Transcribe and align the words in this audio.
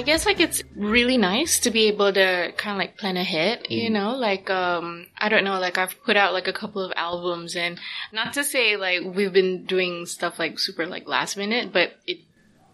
I 0.00 0.02
guess 0.02 0.24
like 0.24 0.40
it's 0.40 0.62
really 0.74 1.18
nice 1.18 1.60
to 1.60 1.70
be 1.70 1.88
able 1.88 2.10
to 2.10 2.54
kind 2.56 2.74
of 2.74 2.78
like 2.78 2.96
plan 2.96 3.18
ahead, 3.18 3.66
you 3.68 3.90
Mm. 3.90 3.92
know, 3.92 4.16
like, 4.16 4.48
um, 4.48 5.06
I 5.18 5.28
don't 5.28 5.44
know, 5.44 5.60
like 5.60 5.76
I've 5.76 5.94
put 6.04 6.16
out 6.16 6.32
like 6.32 6.48
a 6.48 6.54
couple 6.54 6.82
of 6.82 6.90
albums 6.96 7.54
and 7.54 7.78
not 8.10 8.32
to 8.32 8.42
say 8.42 8.78
like 8.78 9.02
we've 9.04 9.30
been 9.34 9.66
doing 9.66 10.06
stuff 10.06 10.38
like 10.38 10.58
super 10.58 10.86
like 10.86 11.06
last 11.06 11.36
minute, 11.36 11.70
but 11.70 11.92
it 12.06 12.20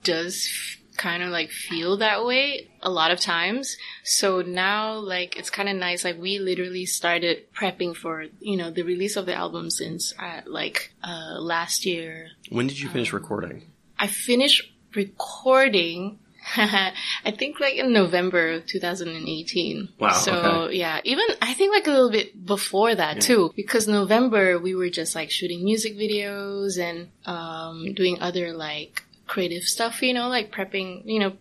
does 0.05 0.49
kind 0.97 1.21
of 1.25 1.31
like 1.31 1.51
feel 1.51 1.97
that 1.97 2.25
way 2.25 2.69
a 2.81 2.91
lot 2.91 3.11
of 3.11 3.19
times. 3.19 3.77
So 4.05 4.41
now 4.43 4.95
like 4.95 5.37
it's 5.37 5.51
kind 5.51 5.69
of 5.69 5.75
nice. 5.75 6.05
Like 6.05 6.21
we 6.21 6.39
literally 6.39 6.87
started 6.87 7.53
prepping 7.53 7.97
for, 7.97 8.27
you 8.39 8.57
know, 8.57 8.71
the 8.71 8.85
release 8.85 9.17
of 9.17 9.27
the 9.27 9.35
album 9.35 9.69
since 9.69 10.15
uh, 10.17 10.43
like, 10.47 10.93
uh, 11.03 11.41
last 11.41 11.85
year. 11.87 12.29
When 12.51 12.69
did 12.69 12.79
you 12.79 12.89
finish 12.89 13.13
recording? 13.13 13.65
I 13.99 14.07
finished 14.07 14.63
recording. 14.95 16.21
I 16.57 16.93
think 17.37 17.61
like 17.61 17.75
in 17.75 17.93
November 17.93 18.61
2018. 18.61 19.89
Wow, 19.99 20.13
So 20.13 20.33
okay. 20.33 20.77
yeah, 20.77 21.01
even 21.05 21.25
I 21.43 21.55
think 21.55 21.73
like 21.73 21.87
a 21.87 21.91
little 21.91 22.11
bit 22.11 22.47
before 22.47 22.95
that 22.95 23.21
too, 23.21 23.53
because 23.57 23.89
November 23.89 24.59
we 24.59 24.75
were 24.75 24.91
just 24.91 25.15
like 25.15 25.31
shooting 25.31 25.65
music 25.65 25.97
videos 25.97 26.79
and 26.79 27.09
um, 27.27 27.95
doing 27.95 28.21
other 28.21 28.53
like 28.53 29.03
creative 29.27 29.65
stuff, 29.65 30.03
you 30.03 30.15
know, 30.15 30.29
like 30.29 30.53
prepping, 30.53 31.03
you 31.05 31.19
know, 31.19 31.33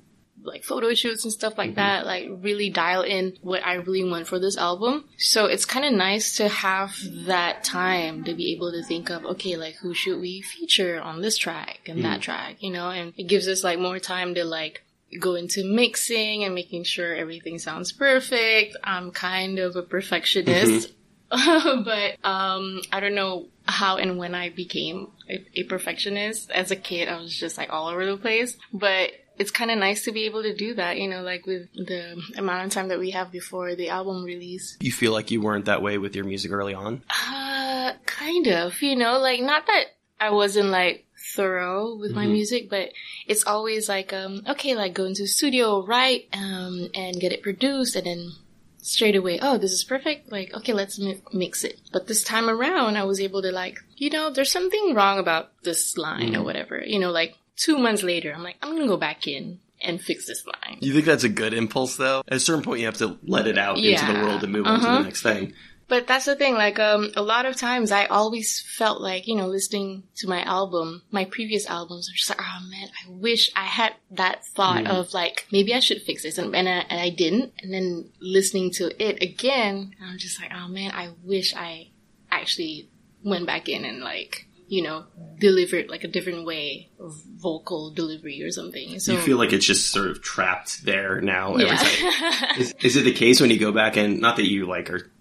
like 0.45 0.63
photo 0.63 0.93
shoots 0.93 1.23
and 1.23 1.33
stuff 1.33 1.57
like 1.57 1.75
that, 1.75 2.05
like 2.05 2.27
really 2.41 2.69
dial 2.69 3.01
in 3.01 3.37
what 3.41 3.63
I 3.65 3.75
really 3.75 4.03
want 4.03 4.27
for 4.27 4.39
this 4.39 4.57
album. 4.57 5.05
So 5.17 5.45
it's 5.45 5.65
kind 5.65 5.85
of 5.85 5.93
nice 5.93 6.37
to 6.37 6.47
have 6.47 6.95
that 7.25 7.63
time 7.63 8.23
to 8.25 8.33
be 8.33 8.53
able 8.53 8.71
to 8.71 8.83
think 8.83 9.09
of, 9.09 9.25
okay, 9.25 9.55
like 9.55 9.75
who 9.75 9.93
should 9.93 10.19
we 10.19 10.41
feature 10.41 11.01
on 11.01 11.21
this 11.21 11.37
track 11.37 11.81
and 11.87 12.03
that 12.05 12.21
track, 12.21 12.57
you 12.59 12.71
know, 12.71 12.89
and 12.89 13.13
it 13.17 13.23
gives 13.23 13.47
us 13.47 13.63
like 13.63 13.79
more 13.79 13.99
time 13.99 14.35
to 14.35 14.45
like 14.45 14.83
go 15.19 15.35
into 15.35 15.63
mixing 15.63 16.43
and 16.43 16.55
making 16.55 16.83
sure 16.83 17.13
everything 17.13 17.59
sounds 17.59 17.91
perfect. 17.91 18.75
I'm 18.83 19.11
kind 19.11 19.59
of 19.59 19.75
a 19.75 19.83
perfectionist. 19.83 20.91
but 21.29 22.17
um 22.23 22.81
I 22.91 22.99
don't 22.99 23.15
know 23.15 23.47
how 23.67 23.97
and 23.97 24.17
when 24.17 24.35
I 24.35 24.49
became 24.49 25.11
a, 25.29 25.45
a 25.55 25.63
perfectionist. 25.63 26.51
As 26.51 26.71
a 26.71 26.75
kid, 26.75 27.09
I 27.09 27.17
was 27.17 27.35
just 27.35 27.57
like 27.57 27.69
all 27.71 27.87
over 27.87 28.05
the 28.05 28.17
place. 28.17 28.57
But 28.73 29.11
it's 29.37 29.51
kind 29.51 29.71
of 29.71 29.77
nice 29.77 30.03
to 30.03 30.11
be 30.11 30.23
able 30.25 30.43
to 30.43 30.55
do 30.55 30.75
that, 30.75 30.97
you 30.97 31.09
know, 31.09 31.21
like 31.21 31.45
with 31.45 31.67
the 31.73 32.21
amount 32.37 32.65
of 32.65 32.71
time 32.71 32.87
that 32.87 32.99
we 32.99 33.11
have 33.11 33.31
before 33.31 33.75
the 33.75 33.89
album 33.89 34.23
release. 34.23 34.77
You 34.79 34.91
feel 34.91 35.11
like 35.11 35.31
you 35.31 35.41
weren't 35.41 35.65
that 35.65 35.81
way 35.81 35.97
with 35.97 36.15
your 36.15 36.25
music 36.25 36.51
early 36.51 36.73
on? 36.73 37.03
Uh, 37.09 37.93
kind 38.05 38.47
of, 38.47 38.81
you 38.81 38.95
know, 38.95 39.19
like 39.19 39.41
not 39.41 39.67
that 39.67 39.85
I 40.19 40.31
wasn't 40.31 40.69
like 40.69 41.04
thorough 41.33 41.95
with 41.95 42.11
my 42.11 42.27
music, 42.27 42.69
but 42.69 42.91
it's 43.27 43.45
always 43.45 43.89
like, 43.89 44.13
um, 44.13 44.43
okay, 44.47 44.75
like 44.75 44.93
go 44.93 45.05
into 45.05 45.23
the 45.23 45.27
studio, 45.27 45.85
write, 45.85 46.27
um, 46.33 46.89
and 46.93 47.19
get 47.19 47.31
it 47.33 47.41
produced 47.41 47.95
and 47.95 48.05
then 48.05 48.31
straight 48.81 49.15
away, 49.15 49.39
oh, 49.41 49.57
this 49.57 49.71
is 49.71 49.83
perfect. 49.83 50.31
Like, 50.31 50.53
okay, 50.53 50.73
let's 50.73 50.99
mi- 50.99 51.21
mix 51.33 51.63
it. 51.63 51.79
But 51.91 52.07
this 52.07 52.23
time 52.23 52.49
around, 52.49 52.97
I 52.97 53.03
was 53.03 53.19
able 53.19 53.41
to 53.41 53.51
like, 53.51 53.79
you 53.97 54.09
know, 54.11 54.29
there's 54.29 54.51
something 54.51 54.93
wrong 54.93 55.17
about 55.17 55.51
this 55.63 55.97
line 55.97 56.35
or 56.35 56.43
whatever, 56.43 56.83
you 56.85 56.99
know, 56.99 57.11
like 57.11 57.35
two 57.55 57.77
months 57.77 58.03
later, 58.03 58.31
I'm 58.35 58.43
like, 58.43 58.57
I'm 58.61 58.69
going 58.71 58.83
to 58.83 58.87
go 58.87 58.97
back 58.97 59.27
in 59.27 59.59
and 59.81 59.99
fix 60.01 60.25
this 60.27 60.45
line. 60.45 60.77
You 60.81 60.93
think 60.93 61.05
that's 61.05 61.23
a 61.23 61.29
good 61.29 61.53
impulse 61.53 61.97
though? 61.97 62.19
At 62.27 62.37
a 62.37 62.39
certain 62.39 62.63
point 62.63 62.79
you 62.79 62.85
have 62.85 62.97
to 62.97 63.17
let 63.25 63.47
it 63.47 63.57
out 63.57 63.77
into 63.77 64.05
the 64.05 64.19
world 64.19 64.43
and 64.43 64.51
move 64.53 64.65
on 64.67 64.79
to 64.79 64.85
Uh-huh. 64.87 64.97
the 64.99 65.03
next 65.03 65.21
thing. 65.23 65.53
But 65.87 66.07
that's 66.07 66.25
the 66.25 66.35
thing, 66.35 66.55
like, 66.55 66.79
um, 66.79 67.11
a 67.15 67.21
lot 67.21 67.45
of 67.45 67.55
times 67.55 67.91
I 67.91 68.05
always 68.05 68.59
felt 68.59 69.01
like, 69.01 69.27
you 69.27 69.35
know, 69.35 69.47
listening 69.47 70.03
to 70.15 70.27
my 70.27 70.41
album, 70.41 71.03
my 71.11 71.25
previous 71.25 71.67
albums, 71.67 72.09
I'm 72.09 72.15
just 72.15 72.29
like, 72.29 72.41
oh 72.41 72.67
man, 72.69 72.87
I 72.87 73.09
wish 73.09 73.51
I 73.55 73.65
had 73.65 73.93
that 74.11 74.45
thought 74.45 74.87
of 74.87 75.13
like, 75.13 75.45
maybe 75.51 75.75
I 75.75 75.79
should 75.79 76.01
fix 76.01 76.23
this. 76.23 76.39
And, 76.39 76.55
and, 76.55 76.67
I, 76.67 76.85
and 76.89 76.99
I 76.99 77.09
didn't. 77.09 77.53
And 77.61 77.71
then 77.71 78.09
listening 78.19 78.71
to 78.73 79.03
it 79.03 79.21
again, 79.21 79.95
I'm 80.01 80.17
just 80.17 80.41
like, 80.41 80.51
oh 80.55 80.67
man, 80.67 80.91
I 80.91 81.11
wish 81.23 81.55
I 81.55 81.89
actually 82.31 82.89
went 83.23 83.45
back 83.45 83.69
in 83.69 83.85
and 83.85 84.01
like, 84.01 84.47
you 84.67 84.81
know, 84.81 85.05
delivered 85.39 85.89
like 85.89 86.03
a 86.03 86.07
different 86.07 86.45
way 86.45 86.89
of 86.99 87.13
vocal 87.37 87.91
delivery 87.91 88.41
or 88.41 88.49
something. 88.49 88.99
So 88.99 89.11
you 89.13 89.19
feel 89.19 89.37
like 89.37 89.53
it's 89.53 89.65
just 89.65 89.91
sort 89.91 90.07
of 90.07 90.23
trapped 90.23 90.83
there 90.83 91.21
now 91.21 91.53
every 91.53 91.65
yeah. 91.65 91.77
time. 91.77 92.51
Is, 92.57 92.73
is 92.81 92.95
it 92.95 93.03
the 93.03 93.13
case 93.13 93.39
when 93.39 93.51
you 93.51 93.59
go 93.59 93.71
back 93.71 93.97
and 93.97 94.19
not 94.19 94.37
that 94.37 94.49
you 94.49 94.65
like 94.65 94.89
are 94.89 95.11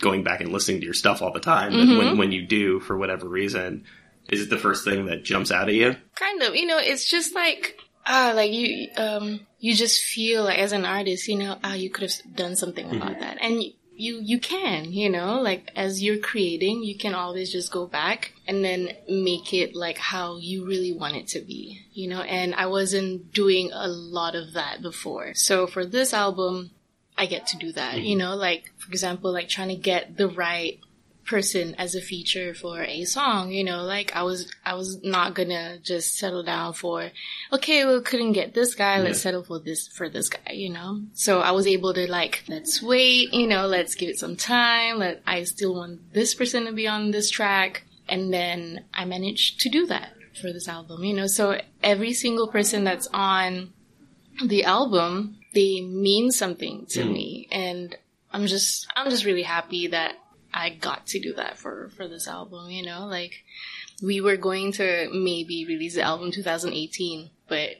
going 0.00 0.22
back 0.24 0.40
and 0.40 0.52
listening 0.52 0.80
to 0.80 0.84
your 0.84 0.94
stuff 0.94 1.22
all 1.22 1.32
the 1.32 1.40
time, 1.40 1.72
Mm-hmm. 1.72 1.98
when 1.98 2.18
when 2.18 2.32
you 2.32 2.46
do 2.46 2.80
for 2.80 2.96
whatever 2.96 3.28
reason, 3.28 3.84
is 4.28 4.40
it 4.42 4.50
the 4.50 4.58
first 4.58 4.84
thing 4.84 5.06
that 5.06 5.24
jumps 5.24 5.50
out 5.50 5.68
at 5.68 5.74
you? 5.74 5.96
kind 6.14 6.42
of 6.42 6.54
you 6.56 6.66
know 6.66 6.78
it's 6.78 7.08
just 7.08 7.34
like 7.34 7.76
ah 8.06 8.32
like 8.34 8.52
you 8.52 8.88
um 8.96 9.40
you 9.58 9.74
just 9.74 10.02
feel 10.02 10.44
like 10.44 10.58
as 10.58 10.72
an 10.72 10.84
artist 10.84 11.26
you 11.28 11.36
know 11.38 11.58
ah 11.64 11.74
you 11.74 11.90
could 11.90 12.02
have 12.10 12.36
done 12.36 12.54
something 12.56 12.94
about 12.94 13.18
that 13.20 13.38
and 13.40 13.62
you 13.96 14.20
you 14.22 14.38
can 14.38 14.92
you 14.92 15.08
know 15.08 15.40
like 15.40 15.70
as 15.76 16.02
you're 16.02 16.18
creating 16.18 16.82
you 16.82 16.96
can 16.98 17.14
always 17.14 17.50
just 17.50 17.72
go 17.72 17.86
back 17.86 18.32
and 18.46 18.64
then 18.64 18.90
make 19.08 19.54
it 19.54 19.74
like 19.74 19.96
how 19.98 20.36
you 20.36 20.66
really 20.66 20.92
want 20.92 21.14
it 21.16 21.28
to 21.28 21.40
be 21.40 21.80
you 21.92 22.06
know 22.08 22.20
and 22.20 22.54
i 22.56 22.66
wasn't 22.66 23.32
doing 23.32 23.70
a 23.72 23.88
lot 23.88 24.34
of 24.34 24.52
that 24.54 24.82
before 24.82 25.32
so 25.34 25.66
for 25.66 25.86
this 25.86 26.12
album 26.12 26.70
i 27.16 27.26
get 27.26 27.46
to 27.46 27.56
do 27.56 27.72
that 27.72 28.00
you 28.00 28.16
mm-hmm. 28.16 28.18
know? 28.18 28.36
Like 28.36 28.72
for 28.76 28.90
example 28.90 29.32
like 29.32 29.48
trying 29.48 29.68
to 29.68 29.76
get 29.76 30.16
the 30.16 30.28
right 30.28 30.80
person 31.24 31.74
as 31.76 31.94
a 31.94 32.00
feature 32.00 32.54
for 32.54 32.82
a 32.82 33.04
song, 33.04 33.50
you 33.50 33.64
know, 33.64 33.82
like 33.82 34.14
I 34.14 34.22
was, 34.22 34.52
I 34.64 34.74
was 34.74 35.02
not 35.02 35.34
gonna 35.34 35.78
just 35.78 36.16
settle 36.16 36.42
down 36.42 36.74
for, 36.74 37.10
okay, 37.52 37.84
well, 37.84 38.00
couldn't 38.00 38.32
get 38.32 38.54
this 38.54 38.74
guy, 38.74 39.00
let's 39.00 39.20
settle 39.20 39.42
for 39.42 39.58
this, 39.58 39.88
for 39.88 40.08
this 40.08 40.28
guy, 40.28 40.52
you 40.52 40.70
know? 40.70 41.02
So 41.14 41.40
I 41.40 41.52
was 41.52 41.66
able 41.66 41.94
to 41.94 42.10
like, 42.10 42.44
let's 42.48 42.82
wait, 42.82 43.32
you 43.32 43.46
know, 43.46 43.66
let's 43.66 43.94
give 43.94 44.08
it 44.08 44.18
some 44.18 44.36
time, 44.36 44.98
let, 44.98 45.22
I 45.26 45.44
still 45.44 45.74
want 45.74 46.12
this 46.12 46.34
person 46.34 46.66
to 46.66 46.72
be 46.72 46.86
on 46.86 47.10
this 47.10 47.30
track. 47.30 47.84
And 48.08 48.32
then 48.32 48.84
I 48.92 49.06
managed 49.06 49.60
to 49.60 49.70
do 49.70 49.86
that 49.86 50.10
for 50.40 50.52
this 50.52 50.68
album, 50.68 51.04
you 51.04 51.14
know, 51.14 51.26
so 51.26 51.60
every 51.82 52.12
single 52.12 52.48
person 52.48 52.84
that's 52.84 53.06
on 53.12 53.72
the 54.44 54.64
album, 54.64 55.38
they 55.54 55.80
mean 55.80 56.30
something 56.30 56.86
to 56.86 57.02
hmm. 57.02 57.12
me. 57.12 57.48
And 57.50 57.96
I'm 58.32 58.46
just, 58.46 58.86
I'm 58.94 59.10
just 59.10 59.24
really 59.24 59.42
happy 59.42 59.88
that 59.88 60.16
I 60.52 60.70
got 60.70 61.06
to 61.08 61.20
do 61.20 61.34
that 61.34 61.58
for, 61.58 61.90
for 61.96 62.08
this 62.08 62.28
album, 62.28 62.70
you 62.70 62.84
know, 62.84 63.06
like 63.06 63.44
we 64.02 64.20
were 64.20 64.36
going 64.36 64.72
to 64.72 65.08
maybe 65.12 65.64
release 65.66 65.94
the 65.94 66.02
album 66.02 66.30
2018, 66.32 67.30
but 67.48 67.70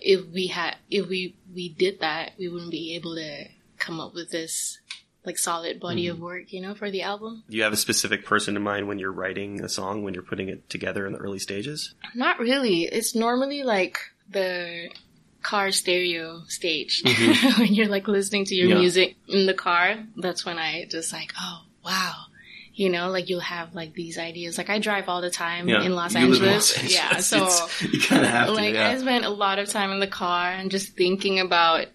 if 0.00 0.26
we 0.26 0.48
had, 0.48 0.76
if 0.90 1.08
we, 1.08 1.36
we 1.54 1.68
did 1.68 2.00
that, 2.00 2.32
we 2.38 2.48
wouldn't 2.48 2.70
be 2.70 2.94
able 2.94 3.14
to 3.16 3.46
come 3.78 4.00
up 4.00 4.14
with 4.14 4.30
this 4.30 4.78
like 5.24 5.38
solid 5.38 5.78
body 5.78 6.06
hmm. 6.06 6.12
of 6.12 6.20
work, 6.20 6.52
you 6.52 6.60
know, 6.60 6.74
for 6.74 6.90
the 6.90 7.02
album. 7.02 7.44
Do 7.48 7.56
you 7.56 7.62
have 7.62 7.72
a 7.72 7.76
specific 7.76 8.24
person 8.24 8.56
in 8.56 8.62
mind 8.62 8.88
when 8.88 8.98
you're 8.98 9.12
writing 9.12 9.62
a 9.62 9.68
song, 9.68 10.02
when 10.02 10.14
you're 10.14 10.22
putting 10.22 10.48
it 10.48 10.68
together 10.70 11.06
in 11.06 11.12
the 11.12 11.18
early 11.18 11.38
stages? 11.38 11.94
Not 12.14 12.38
really. 12.38 12.84
It's 12.84 13.14
normally 13.14 13.62
like 13.62 13.98
the 14.30 14.90
car 15.42 15.70
stereo 15.70 16.42
stage 16.48 17.02
mm-hmm. 17.06 17.62
when 17.62 17.74
you're 17.74 17.88
like 17.88 18.08
listening 18.08 18.44
to 18.46 18.54
your 18.54 18.68
Yeah. 18.68 18.78
music 18.78 19.16
in 19.28 19.46
the 19.46 19.54
car. 19.54 19.96
That's 20.16 20.44
when 20.44 20.58
I 20.58 20.86
just 20.86 21.12
like, 21.12 21.32
oh 21.40 21.62
wow. 21.84 22.14
You 22.74 22.90
know, 22.90 23.10
like 23.10 23.28
you'll 23.28 23.40
have 23.40 23.74
like 23.74 23.92
these 23.94 24.18
ideas. 24.18 24.56
Like 24.56 24.70
I 24.70 24.78
drive 24.78 25.08
all 25.08 25.20
the 25.20 25.30
time 25.30 25.68
in 25.68 25.94
Los 25.96 26.14
live 26.14 26.22
in 26.24 26.30
Angeles. 26.30 26.94
Yeah. 26.94 27.18
So 27.18 27.36
It's- 27.38 27.82
you 27.92 28.00
kind 28.00 28.24
of 28.24 28.30
have 28.30 28.46
to. 28.48 28.52
like 28.52 28.74
yeah. 28.74 28.90
I 28.90 28.98
spent 28.98 29.24
a 29.24 29.30
lot 29.30 29.58
of 29.58 29.68
time 29.68 29.90
in 29.90 29.98
the 29.98 30.06
car 30.06 30.50
and 30.50 30.70
just 30.70 30.94
thinking 30.96 31.40
about 31.40 31.86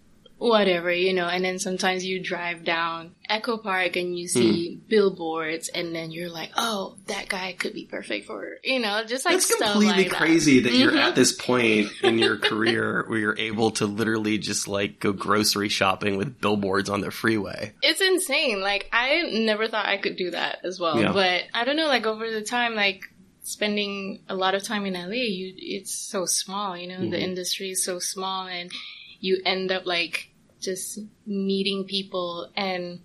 whatever, 0.50 0.92
you 0.92 1.14
know, 1.14 1.28
and 1.28 1.46
then 1.46 1.58
sometimes 1.58 2.04
you 2.06 2.20
drive 2.22 2.66
down 2.66 3.16
Echo 3.30 3.58
Park 3.58 3.96
and 3.96 4.18
you 4.18 4.28
see 4.28 4.76
Hmm. 4.76 4.88
billboards 4.90 5.70
and 5.70 5.96
then 5.96 6.12
you're 6.12 6.30
like, 6.30 6.52
oh, 6.58 6.98
that 7.08 7.30
guy 7.30 7.54
could 7.54 7.74
be 7.74 7.86
perfect 7.86 8.28
for, 8.28 8.58
you 8.64 8.80
know, 8.80 9.04
just 9.08 9.24
like 9.26 9.36
That's 9.36 9.56
completely 9.56 10.04
like 10.04 10.12
crazy 10.12 10.60
that, 10.60 10.74
you're 10.74 10.92
Mhm. 10.92 10.98
at 11.00 11.16
this 11.16 11.32
point 11.32 11.92
in 12.04 12.18
your 12.20 12.38
career 12.38 13.06
where 13.08 13.20
you're 13.20 13.38
able 13.40 13.72
to 13.72 13.86
literally 13.86 14.38
just 14.38 14.68
like 14.68 15.00
go 15.00 15.14
grocery 15.14 15.70
shopping 15.70 16.18
with 16.18 16.42
billboards 16.42 16.90
on 16.90 17.00
the 17.02 17.12
freeway. 17.12 17.72
It's 17.82 18.02
insane. 18.02 18.60
Like 18.60 18.90
I 18.92 19.22
never 19.32 19.68
thought 19.70 19.86
I 19.86 19.98
could 19.98 20.18
do 20.18 20.32
that 20.32 20.60
as 20.66 20.80
well. 20.80 21.00
Yeah. 21.00 21.14
But 21.14 21.44
I 21.54 21.64
don't 21.64 21.78
know, 21.78 21.88
like 21.88 22.06
over 22.06 22.30
the 22.30 22.42
time, 22.42 22.76
like 22.76 23.04
spending 23.44 24.20
a 24.30 24.36
lot 24.36 24.56
of 24.56 24.64
time 24.64 24.86
in 24.86 24.94
LA, 24.94 25.24
you 25.26 25.54
it's 25.58 25.94
so 25.94 26.26
small, 26.26 26.78
you 26.78 26.88
know, 26.88 26.96
Mm-hmm. 27.00 27.10
the 27.12 27.22
industry 27.24 27.72
is 27.72 27.84
so 27.84 28.00
small 28.00 28.48
and 28.48 28.72
you 29.20 29.42
end 29.46 29.72
up 29.72 29.86
like 29.86 30.30
just 30.64 31.00
meeting 31.26 31.84
people 31.86 32.50
and 32.56 33.02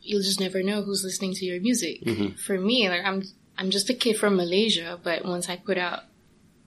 you'll 0.00 0.22
just 0.22 0.40
never 0.40 0.62
know 0.62 0.82
who's 0.82 1.04
listening 1.04 1.34
to 1.34 1.44
your 1.44 1.60
music. 1.60 2.02
Mm-hmm. 2.04 2.36
For 2.36 2.58
me, 2.58 2.88
like 2.88 3.04
I'm 3.04 3.22
I'm 3.56 3.70
just 3.70 3.90
a 3.90 3.94
kid 3.94 4.16
from 4.18 4.36
Malaysia, 4.36 4.98
but 5.02 5.24
once 5.24 5.48
I 5.48 5.56
put 5.56 5.78
out 5.78 6.00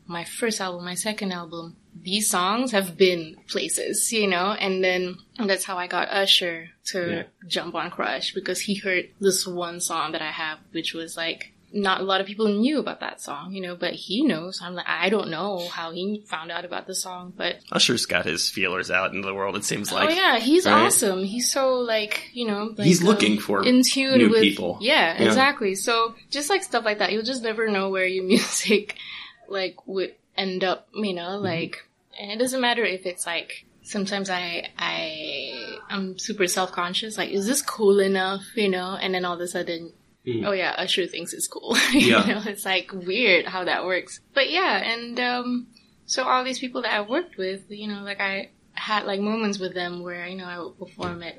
my 0.06 0.24
first 0.24 0.62
album, 0.62 0.86
my 0.86 0.96
second 0.96 1.34
album, 1.34 1.76
these 2.02 2.30
songs 2.30 2.72
have 2.72 2.96
been 2.98 3.36
places, 3.50 4.12
you 4.14 4.26
know, 4.28 4.54
and 4.54 4.82
then 4.84 5.18
that's 5.38 5.66
how 5.66 5.78
I 5.78 5.88
got 5.88 6.08
Usher 6.10 6.70
to 6.92 7.00
Yeah. 7.12 7.24
jump 7.48 7.76
on 7.76 7.92
Crush 7.92 8.34
because 8.34 8.62
he 8.62 8.76
heard 8.76 9.10
this 9.20 9.46
one 9.46 9.82
song 9.82 10.14
that 10.14 10.22
I 10.22 10.32
have, 10.32 10.60
which 10.72 10.94
was 10.94 11.18
like 11.18 11.52
not 11.74 12.00
a 12.00 12.04
lot 12.04 12.22
of 12.22 12.28
people 12.28 12.48
knew 12.48 12.80
about 12.80 13.02
that 13.02 13.22
song, 13.22 13.52
you 13.54 13.62
know, 13.62 13.76
but 13.76 13.94
he 13.94 14.24
knows. 14.24 14.62
I'm 14.64 14.74
like, 14.74 14.88
I 14.88 15.10
don't 15.10 15.30
know 15.30 15.68
how 15.68 15.92
he 15.92 16.24
found 16.26 16.50
out 16.52 16.64
about 16.64 16.88
the 16.88 16.96
song, 16.96 17.34
but 17.36 17.58
Usher's 17.72 18.06
got 18.06 18.26
his 18.26 18.50
feelers 18.50 18.90
out 18.90 19.14
into 19.14 19.28
the 19.28 19.34
world. 19.34 19.56
It 19.58 19.66
seems 19.66 19.92
like. 19.92 20.10
oh 20.10 20.14
yeah, 20.14 20.40
he's 20.40 20.66
right? 20.66 20.86
awesome. 20.86 21.24
He's 21.26 21.52
so 21.52 21.74
like, 21.80 22.30
you 22.34 22.48
know, 22.48 22.74
like, 22.78 22.88
He's 22.88 23.02
um, 23.02 23.08
looking 23.08 23.38
for 23.40 23.66
in 23.66 23.84
tune 23.84 24.18
new 24.18 24.30
with 24.30 24.42
people. 24.42 24.78
Yeah, 24.82 25.20
Yeah. 25.22 25.28
exactly. 25.28 25.76
So 25.76 26.16
just 26.30 26.50
like 26.50 26.64
stuff 26.64 26.86
like 26.86 27.00
that, 27.00 27.12
you'll 27.12 27.24
just 27.24 27.44
never 27.44 27.68
know 27.70 27.90
where 27.90 28.06
your 28.06 28.24
music 28.34 28.96
like 29.50 29.76
would 29.88 30.16
end 30.38 30.64
up, 30.64 30.88
you 30.94 31.02
Mm-hmm. 31.04 31.16
know, 31.16 31.38
like 31.40 31.84
and 32.20 32.32
it 32.32 32.40
doesn't 32.40 32.62
matter 32.62 32.84
if 32.86 33.06
it's 33.06 33.26
like 33.26 33.66
sometimes 33.84 34.30
I 34.30 34.70
I 34.78 35.78
I'm 35.90 36.18
super 36.18 36.48
self 36.48 36.72
conscious, 36.72 37.18
like, 37.18 37.30
is 37.32 37.46
this 37.46 37.62
cool 37.62 38.00
enough, 38.00 38.44
you 38.56 38.70
know? 38.70 38.98
And 39.00 39.14
then 39.14 39.26
all 39.26 39.36
of 39.36 39.42
a 39.42 39.48
sudden 39.48 39.94
Mm. 40.28 40.46
Oh 40.46 40.52
yeah, 40.52 40.76
Usher 40.78 41.08
thinks 41.08 41.32
it's 41.34 41.48
cool. 41.48 41.76
you 41.94 42.12
Yeah. 42.12 42.26
know, 42.26 42.42
it's 42.46 42.66
like 42.66 42.92
weird 42.92 43.46
how 43.46 43.64
that 43.64 43.86
works. 43.86 44.20
But 44.34 44.50
yeah, 44.50 44.78
and 44.78 45.20
um 45.20 45.68
so 46.06 46.24
all 46.24 46.44
these 46.44 46.60
people 46.60 46.82
that 46.84 46.94
I 46.94 47.02
worked 47.02 47.38
with, 47.38 47.66
you 47.70 47.88
know, 47.88 48.02
like 48.02 48.20
I 48.20 48.50
had 48.74 49.06
like 49.06 49.20
moments 49.20 49.58
with 49.60 49.74
them 49.74 50.04
where, 50.04 50.28
you 50.28 50.38
know, 50.38 50.46
I 50.46 50.60
would 50.60 50.78
perform 50.78 51.24
at 51.24 51.36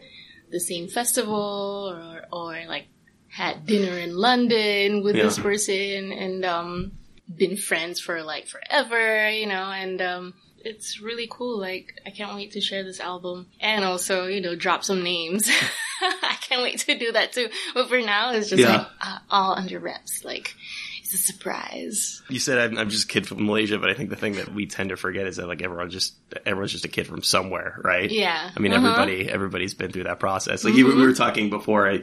the 0.50 0.60
same 0.60 0.88
festival 0.88 1.92
or 1.94 2.24
or 2.32 2.64
like 2.66 2.86
had 3.30 3.66
dinner 3.66 3.98
in 3.98 4.16
London 4.16 5.02
with 5.04 5.16
Yeah. 5.16 5.24
this 5.24 5.38
person 5.38 6.12
and 6.12 6.44
um 6.44 6.92
been 7.36 7.58
friends 7.58 8.00
for 8.00 8.22
like 8.22 8.46
forever, 8.48 9.28
you 9.30 9.46
know, 9.46 9.70
and 9.70 10.00
um 10.00 10.34
it's 10.64 11.00
really 11.00 11.28
cool. 11.30 11.58
Like 11.58 11.94
I 12.06 12.10
can't 12.10 12.34
wait 12.34 12.52
to 12.52 12.60
share 12.60 12.84
this 12.84 13.00
album 13.00 13.46
and 13.60 13.84
also, 13.84 14.26
you 14.26 14.40
know, 14.40 14.54
drop 14.56 14.84
some 14.84 15.02
names. 15.02 15.48
I 16.00 16.36
can't 16.40 16.62
wait 16.62 16.78
to 16.80 16.98
do 16.98 17.12
that 17.12 17.32
too. 17.32 17.48
But 17.74 17.88
for 17.88 18.00
now, 18.00 18.32
it's 18.32 18.48
just 18.50 18.62
Yeah. 18.62 18.78
like 18.78 18.86
uh, 19.00 19.18
all 19.30 19.54
under 19.54 19.78
wraps. 19.78 20.24
Like 20.24 20.54
it's 21.02 21.14
a 21.14 21.18
surprise. 21.18 22.22
You 22.28 22.38
said 22.38 22.58
I'm, 22.58 22.78
I'm 22.78 22.90
just 22.90 23.04
a 23.04 23.08
kid 23.08 23.26
from 23.26 23.46
Malaysia, 23.46 23.78
but 23.78 23.90
I 23.90 23.94
think 23.94 24.10
the 24.10 24.16
thing 24.16 24.34
that 24.34 24.52
we 24.52 24.66
tend 24.66 24.90
to 24.90 24.96
forget 24.96 25.26
is 25.26 25.36
that 25.36 25.46
like 25.48 25.62
everyone 25.62 25.90
just 25.90 26.14
everyone's 26.46 26.72
just 26.72 26.84
a 26.84 26.88
kid 26.88 27.06
from 27.06 27.22
somewhere, 27.22 27.78
right? 27.82 28.10
Yeah. 28.10 28.50
I 28.54 28.60
mean, 28.60 28.72
Uh-huh. 28.72 28.86
everybody 28.86 29.28
everybody's 29.30 29.74
been 29.74 29.90
through 29.92 30.04
that 30.04 30.20
process. 30.20 30.64
Like 30.64 30.74
you, 30.74 30.86
we 30.86 30.94
were 31.06 31.14
talking 31.14 31.50
before, 31.50 31.88
I, 31.90 32.02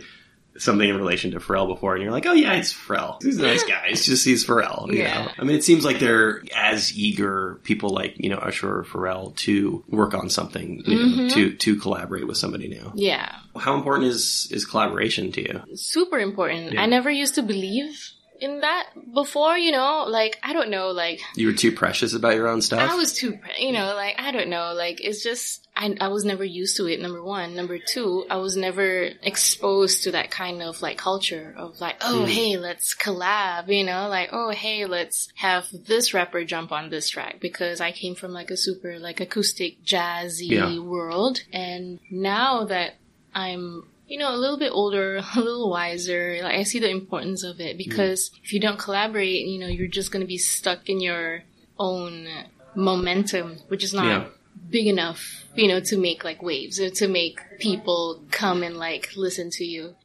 something 0.58 0.88
in 0.88 0.96
relation 0.98 1.32
to 1.32 1.40
Pharrell 1.40 1.68
before, 1.68 1.94
and 1.96 2.04
you're 2.04 2.12
like, 2.12 2.26
oh 2.26 2.34
yeah, 2.34 2.54
it's 2.54 2.74
Pharrell. 2.74 3.22
He's 3.22 3.38
a 3.40 3.44
nice 3.44 3.64
guy. 3.68 3.88
It's 3.90 4.06
just 4.06 4.24
he's 4.26 4.46
Pharrell. 4.46 4.88
You 4.92 5.00
Yeah. 5.00 5.26
know? 5.26 5.32
I 5.40 5.44
mean, 5.44 5.56
it 5.58 5.64
seems 5.64 5.84
like 5.86 6.00
they're 6.00 6.42
as 6.56 6.96
eager 6.98 7.60
people 7.64 7.90
like 7.90 8.16
you 8.18 8.30
know 8.30 8.38
Usher 8.38 8.80
or 8.80 8.84
Pharrell 8.84 9.36
to 9.38 9.84
work 9.90 10.14
on 10.14 10.30
something, 10.30 10.84
Mm-hmm. 10.86 11.18
know, 11.28 11.30
to 11.30 11.54
to 11.56 11.76
collaborate 11.80 12.28
with 12.28 12.38
somebody 12.38 12.68
new. 12.68 12.92
Yeah. 12.96 13.32
How 13.58 13.76
important 13.76 14.08
is 14.08 14.48
is 14.52 14.66
collaboration 14.66 15.32
to 15.34 15.42
you? 15.42 15.76
super 15.76 16.20
important. 16.20 16.74
Yeah. 16.74 16.82
I 16.82 16.86
never 16.86 17.10
used 17.12 17.36
to 17.36 17.42
believe 17.44 18.12
in 18.40 18.62
that 18.62 18.90
before, 19.14 19.58
you 19.58 19.72
know, 19.72 20.06
like 20.08 20.38
I 20.44 20.54
don't 20.54 20.70
know, 20.70 20.90
like 20.92 21.20
You 21.36 21.48
were 21.48 21.54
too 21.54 21.72
precious 21.72 22.14
about 22.14 22.36
your 22.36 22.48
own 22.48 22.62
stuff. 22.62 22.80
I 22.80 22.96
was 22.96 23.14
too, 23.14 23.38
you 23.60 23.72
know, 23.72 23.94
like 23.96 24.16
I 24.20 24.32
don't 24.32 24.50
know, 24.50 24.74
like 24.74 25.02
it's 25.02 25.24
just 25.24 25.68
I 25.76 25.96
I 26.00 26.08
was 26.10 26.24
never 26.26 26.44
used 26.44 26.78
to 26.78 26.86
it. 26.88 27.00
Number 27.02 27.22
one, 27.24 27.56
number 27.56 27.78
two, 27.80 28.26
I 28.30 28.38
was 28.38 28.56
never 28.56 29.10
exposed 29.24 30.04
to 30.04 30.12
that 30.12 30.32
kind 30.32 30.62
of 30.62 30.82
like 30.82 30.98
culture 30.98 31.54
of 31.58 31.80
like, 31.82 31.98
oh 32.02 32.24
Mm. 32.26 32.30
hey, 32.30 32.58
let's 32.58 32.96
collab, 32.96 33.68
you 33.68 33.84
know, 33.84 34.08
like 34.10 34.30
oh 34.32 34.52
hey, 34.52 34.86
let's 34.86 35.30
have 35.36 35.68
this 35.88 36.14
rapper 36.14 36.44
jump 36.46 36.72
on 36.72 36.90
this 36.90 37.10
track 37.10 37.40
because 37.40 37.82
I 37.82 37.92
came 37.92 38.16
from 38.16 38.32
like 38.32 38.52
a 38.52 38.58
super 38.58 39.00
like 39.00 39.20
acoustic 39.20 39.84
jazzy 39.84 40.50
Yeah. 40.50 40.80
world, 40.80 41.42
and 41.54 42.00
now 42.10 42.66
that 42.66 42.96
I'm 43.34 43.84
you 44.08 44.18
know, 44.20 44.34
a 44.34 44.38
little 44.38 44.58
bit 44.58 44.72
older, 44.72 45.18
a 45.36 45.40
little 45.40 45.70
wiser. 45.70 46.40
Like 46.42 46.56
I 46.56 46.64
see 46.64 46.80
the 46.80 46.90
importance 46.90 47.44
of 47.44 47.60
it 47.60 47.78
because 47.78 48.32
if 48.44 48.54
you 48.54 48.60
don't 48.60 48.80
collaborate, 48.80 49.46
you 49.46 49.60
know, 49.60 49.68
you're 49.68 49.88
just 49.88 50.12
going 50.12 50.22
to 50.22 50.28
be 50.28 50.38
stuck 50.38 50.90
in 50.90 51.00
your 51.00 51.44
own 51.80 52.28
momentum, 52.76 53.58
which 53.68 53.84
is 53.84 53.94
not 53.94 54.06
Yeah. 54.06 54.28
big 54.70 54.88
enough, 54.88 55.46
you 55.56 55.68
know, 55.68 55.80
to 55.80 55.98
make 55.98 56.24
like 56.24 56.42
waves 56.42 56.80
or 56.80 56.90
to 56.90 57.08
make 57.08 57.40
people 57.60 58.24
come 58.32 58.64
and 58.64 58.78
like 58.78 59.10
listen 59.16 59.50
to 59.52 59.66
you. 59.66 59.96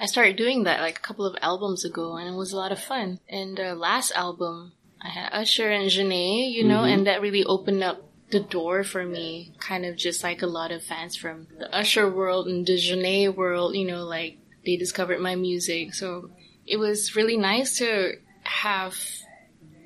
I 0.00 0.06
started 0.06 0.36
doing 0.36 0.64
that 0.64 0.80
like 0.80 0.98
a 0.98 1.02
couple 1.02 1.26
of 1.26 1.36
albums 1.42 1.84
ago 1.84 2.16
and 2.16 2.28
it 2.28 2.36
was 2.36 2.52
a 2.52 2.56
lot 2.56 2.70
of 2.72 2.78
fun. 2.80 3.18
And 3.28 3.58
uh, 3.58 3.74
last 3.74 4.12
album, 4.12 4.72
I 5.02 5.08
had 5.08 5.30
Usher 5.32 5.70
and 5.70 5.90
Jhené, 5.90 6.50
you 6.52 6.64
know, 6.64 6.84
and 6.84 7.06
that 7.06 7.20
really 7.20 7.44
opened 7.44 7.82
up 7.82 8.02
the 8.30 8.40
door 8.40 8.84
for 8.84 9.04
me. 9.04 9.54
Kind 9.58 9.84
of 9.84 9.96
just 9.96 10.22
like 10.22 10.42
a 10.42 10.46
lot 10.46 10.72
of 10.72 10.82
fans 10.82 11.16
from 11.16 11.46
the 11.58 11.74
Usher 11.74 12.10
world 12.10 12.46
and 12.46 12.66
the 12.66 12.74
Jhené 12.74 13.34
world, 13.34 13.74
you 13.74 13.86
know, 13.86 14.04
like 14.04 14.38
they 14.64 14.76
discovered 14.76 15.20
my 15.20 15.34
music. 15.34 15.94
So 15.94 16.30
it 16.66 16.76
was 16.76 17.16
really 17.16 17.36
nice 17.36 17.78
to 17.78 18.14
have 18.42 18.94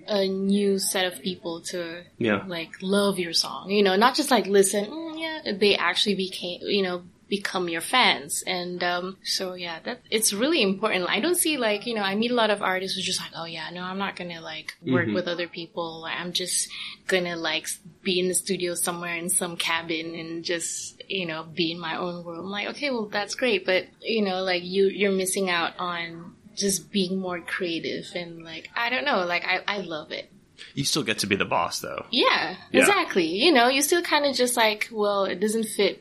a 0.06 0.26
new 0.26 0.78
set 0.78 1.12
of 1.12 1.20
people 1.22 1.60
to 1.60 2.02
yeah. 2.18 2.44
like 2.46 2.70
love 2.82 3.18
your 3.18 3.32
song, 3.32 3.70
you 3.70 3.82
know, 3.82 3.96
not 3.96 4.14
just 4.14 4.30
like 4.30 4.46
listen, 4.46 4.86
mm, 4.86 5.20
yeah, 5.20 5.52
they 5.52 5.76
actually 5.76 6.16
became, 6.16 6.60
you 6.62 6.82
know, 6.82 7.04
become 7.28 7.68
your 7.68 7.80
fans. 7.80 8.42
And, 8.46 8.82
um, 8.84 9.16
so 9.24 9.54
yeah, 9.54 9.78
that, 9.84 10.02
it's 10.10 10.32
really 10.32 10.60
important. 10.62 11.08
I 11.08 11.20
don't 11.20 11.34
see 11.36 11.56
like, 11.56 11.86
you 11.86 11.94
know, 11.94 12.02
I 12.02 12.14
meet 12.14 12.30
a 12.30 12.34
lot 12.34 12.50
of 12.50 12.60
artists 12.62 12.96
who 12.96 13.02
just 13.02 13.20
like, 13.20 13.30
oh 13.34 13.46
yeah, 13.46 13.70
no, 13.70 13.82
I'm 13.82 13.98
not 13.98 14.16
gonna 14.16 14.40
like 14.40 14.74
work 14.86 15.06
Mhm. 15.08 15.14
with 15.14 15.28
other 15.28 15.48
people. 15.48 16.06
I'm 16.08 16.32
just 16.32 16.68
gonna 17.06 17.36
like 17.36 17.66
be 18.02 18.20
in 18.20 18.28
the 18.28 18.34
studio 18.34 18.74
somewhere 18.74 19.16
in 19.16 19.30
some 19.30 19.56
cabin 19.56 20.14
and 20.14 20.44
just, 20.44 21.02
you 21.08 21.24
know, 21.26 21.42
be 21.44 21.72
in 21.72 21.78
my 21.80 21.96
own 21.96 22.22
world. 22.24 22.40
I'm 22.44 22.50
like, 22.50 22.68
okay, 22.68 22.90
well, 22.90 23.06
that's 23.06 23.34
great. 23.34 23.64
But, 23.64 23.86
you 24.02 24.22
know, 24.22 24.42
like 24.42 24.62
you, 24.64 24.86
you're 24.88 25.12
missing 25.12 25.48
out 25.48 25.72
on 25.78 26.34
just 26.54 26.92
being 26.92 27.18
more 27.18 27.40
creative 27.40 28.04
and 28.14 28.44
like, 28.44 28.68
I 28.76 28.90
don't 28.90 29.06
know, 29.06 29.24
like 29.24 29.44
I, 29.46 29.60
I 29.66 29.78
love 29.78 30.12
it. 30.12 30.30
You 30.74 30.84
still 30.84 31.02
get 31.02 31.18
to 31.20 31.26
be 31.26 31.34
the 31.36 31.44
boss, 31.46 31.80
though. 31.80 32.04
Yeah, 32.10 32.56
Yeah. 32.70 32.80
exactly. 32.80 33.26
You 33.26 33.52
know, 33.52 33.68
you 33.68 33.80
still 33.82 34.02
kind 34.02 34.26
of 34.26 34.36
just 34.36 34.56
like, 34.56 34.88
well, 34.92 35.24
it 35.24 35.40
doesn't 35.40 35.64
fit 35.64 36.00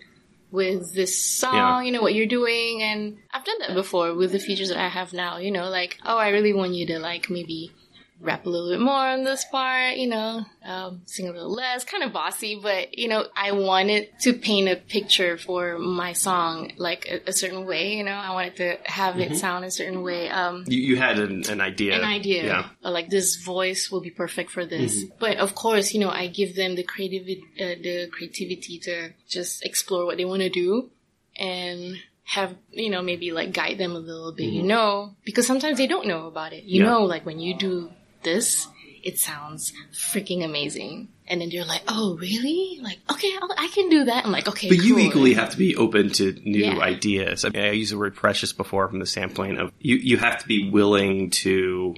with 0.52 0.94
this 0.94 1.18
song, 1.22 1.54
Yeah. 1.56 1.82
you 1.82 1.92
know, 1.92 2.02
what 2.02 2.14
you're 2.14 2.26
doing. 2.28 2.84
And 2.84 3.18
I've 3.32 3.46
done 3.46 3.60
that 3.60 3.74
before 3.74 4.14
with 4.14 4.32
the 4.34 4.40
features 4.40 4.70
that 4.70 4.78
I 4.78 4.90
have 4.90 5.14
now, 5.14 5.38
you 5.38 5.52
know, 5.52 5.70
like, 5.70 5.98
oh, 6.06 6.18
I 6.18 6.30
really 6.30 6.54
want 6.54 6.74
you 6.74 6.86
to 6.88 7.00
like 7.00 7.30
maybe 7.30 7.72
rap 8.22 8.46
a 8.46 8.50
little 8.50 8.70
bit 8.70 8.80
more 8.80 8.94
on 9.14 9.24
this 9.24 9.44
part, 9.46 9.96
you 9.98 10.08
know, 10.08 10.46
um, 10.64 11.02
sing 11.06 11.28
a 11.28 11.32
little 11.32 11.52
less, 11.52 11.84
kind 11.84 12.04
of 12.04 12.14
bossy, 12.14 12.60
but 12.62 12.98
you 12.98 13.08
know, 13.08 13.26
I 13.36 13.52
wanted 13.54 14.10
to 14.22 14.34
paint 14.34 14.70
a 14.70 14.76
picture 14.76 15.38
for 15.38 15.78
my 15.80 16.14
song 16.14 16.72
like 16.78 17.06
a, 17.10 17.30
a 17.30 17.34
certain 17.34 17.66
way, 17.66 17.96
you 17.98 18.04
know, 18.04 18.12
I 18.14 18.32
wanted 18.34 18.56
to 18.58 18.78
have 18.86 19.16
Mm-hmm. 19.16 19.34
it 19.34 19.38
sound 19.38 19.66
a 19.66 19.72
certain 19.72 20.04
way. 20.04 20.30
Um, 20.30 20.64
You, 20.68 20.80
you 20.80 20.96
had 20.98 21.18
an, 21.20 21.44
an 21.50 21.60
idea. 21.62 21.96
an 21.98 22.06
idea 22.06 22.46
Yeah. 22.46 22.70
like 22.82 23.10
this 23.10 23.38
voice 23.38 23.90
will 23.92 24.02
be 24.02 24.12
perfect 24.12 24.52
for 24.52 24.66
this 24.66 24.94
Mm-hmm. 25.04 25.16
but 25.20 25.38
of 25.38 25.56
course 25.56 25.94
you 25.94 26.00
know 26.00 26.10
i 26.10 26.28
give 26.28 26.56
them 26.56 26.76
the 26.76 26.84
creativity 26.84 27.44
uh, 27.60 27.76
the 27.88 28.08
creativity 28.12 28.80
to 28.80 29.10
just 29.28 29.66
explore 29.66 30.06
what 30.06 30.18
they 30.18 30.26
want 30.26 30.42
to 30.42 30.50
do 30.50 30.90
and 31.38 31.98
have 32.24 32.56
you 32.72 32.90
know 32.90 33.02
maybe 33.02 33.32
like 33.32 33.52
guide 33.52 33.78
them 33.78 33.92
a 33.96 34.00
little 34.00 34.32
bit 34.32 34.46
you 34.54 34.64
know 34.64 35.14
because 35.26 35.46
sometimes 35.48 35.78
they 35.78 35.88
don't 35.88 36.08
know 36.08 36.28
about 36.28 36.54
it 36.54 36.64
you 36.64 36.80
Mm-hmm. 36.82 36.86
Yeah. 36.92 37.00
know 37.00 37.04
like 37.04 37.26
when 37.26 37.40
you 37.40 37.54
do 37.58 37.90
this 38.24 38.68
it 39.04 39.18
sounds 39.18 39.74
freaking 39.94 40.44
amazing 40.46 41.08
and 41.28 41.42
then 41.42 41.50
you're 41.50 41.66
like 41.66 41.82
oh 41.88 42.16
really 42.18 42.80
like 42.84 43.00
okay 43.10 43.32
I'll, 43.42 43.50
i 43.58 43.68
can 43.70 43.90
do 43.90 44.04
that 44.06 44.26
i'm 44.26 44.32
like 44.32 44.48
okay 44.48 44.70
But 44.70 44.84
you 44.84 45.00
equally 45.00 45.34
have 45.34 45.50
to 45.52 45.58
be 45.58 45.76
open 45.76 46.10
to 46.12 46.34
new 46.46 46.60
Yeah. 46.66 46.78
ideas. 46.80 47.44
I 47.46 47.50
mean, 47.50 47.64
I 47.64 47.72
used 47.72 47.92
the 47.94 47.98
word 47.98 48.16
precious 48.16 48.54
before 48.54 48.88
from 48.88 49.00
the 49.00 49.08
standpoint 49.08 49.60
of 49.60 49.72
you, 49.80 49.96
you 49.96 50.18
have 50.18 50.38
to 50.40 50.48
be 50.48 50.70
willing 50.70 51.32
to, 51.44 51.96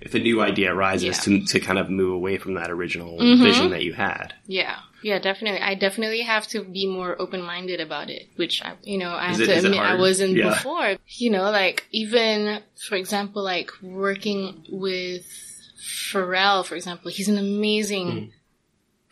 if 0.00 0.14
a 0.14 0.18
new 0.18 0.40
idea 0.42 0.74
arises, 0.74 1.04
Yeah. 1.04 1.12
Mm-hmm. 1.12 1.44
to, 1.44 1.52
to 1.52 1.60
kind 1.60 1.78
of 1.78 1.88
move 1.88 2.14
away 2.14 2.38
from 2.38 2.54
that 2.54 2.70
original 2.70 3.16
vision 3.18 3.70
that 3.70 3.84
you 3.84 3.92
had. 3.92 4.34
Yeah, 4.46 4.76
yeah, 5.02 5.18
definitely. 5.20 5.60
I 5.60 5.74
definitely 5.74 6.22
have 6.22 6.46
to 6.48 6.64
be 6.64 6.86
more 6.88 7.14
open 7.20 7.42
minded 7.42 7.80
about 7.80 8.10
it, 8.10 8.28
which 8.36 8.62
I, 8.64 8.74
you 8.82 8.98
know, 8.98 9.10
I 9.10 9.30
Is 9.30 9.38
have 9.38 9.48
it- 9.48 9.60
to 9.60 9.66
admit 9.66 9.80
I 9.80 9.94
wasn't 9.96 10.36
Yeah. 10.36 10.48
before. 10.50 10.96
You 11.06 11.30
know, 11.30 11.50
like 11.50 11.86
even 11.92 12.60
for 12.88 12.96
example, 12.96 13.42
like 13.44 13.70
working 13.82 14.64
with 14.70 15.26
Pharrell, 15.80 16.64
for 16.64 16.74
example, 16.76 17.10
he's 17.10 17.28
an 17.28 17.38
amazing 17.38 18.06
Mm-hmm. 18.06 18.30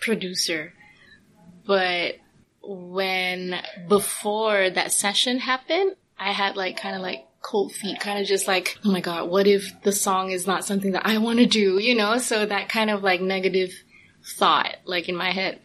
producer, 0.00 0.72
but 1.66 2.16
when 2.62 3.60
before 3.88 4.70
that 4.70 4.92
session 4.92 5.38
happened, 5.38 5.96
I 6.18 6.32
had 6.32 6.56
like 6.56 6.76
kind 6.80 6.94
of 6.94 7.02
like 7.02 7.24
cold 7.40 7.72
feet, 7.72 7.98
kind 8.00 8.18
of 8.18 8.26
just 8.26 8.46
like, 8.46 8.76
oh 8.84 8.90
my 8.90 9.00
god, 9.00 9.30
what 9.30 9.46
if 9.46 9.72
the 9.82 9.92
song 9.92 10.30
is 10.30 10.46
not 10.46 10.64
something 10.64 10.92
that 10.92 11.06
I 11.06 11.18
want 11.18 11.38
to 11.38 11.46
do, 11.46 11.78
you 11.78 11.94
know? 11.94 12.18
So 12.18 12.44
that 12.44 12.68
kind 12.68 12.90
of 12.90 13.02
like 13.02 13.20
negative 13.20 13.72
thought, 14.36 14.76
like 14.84 15.08
in 15.08 15.16
my 15.16 15.30
head. 15.30 15.60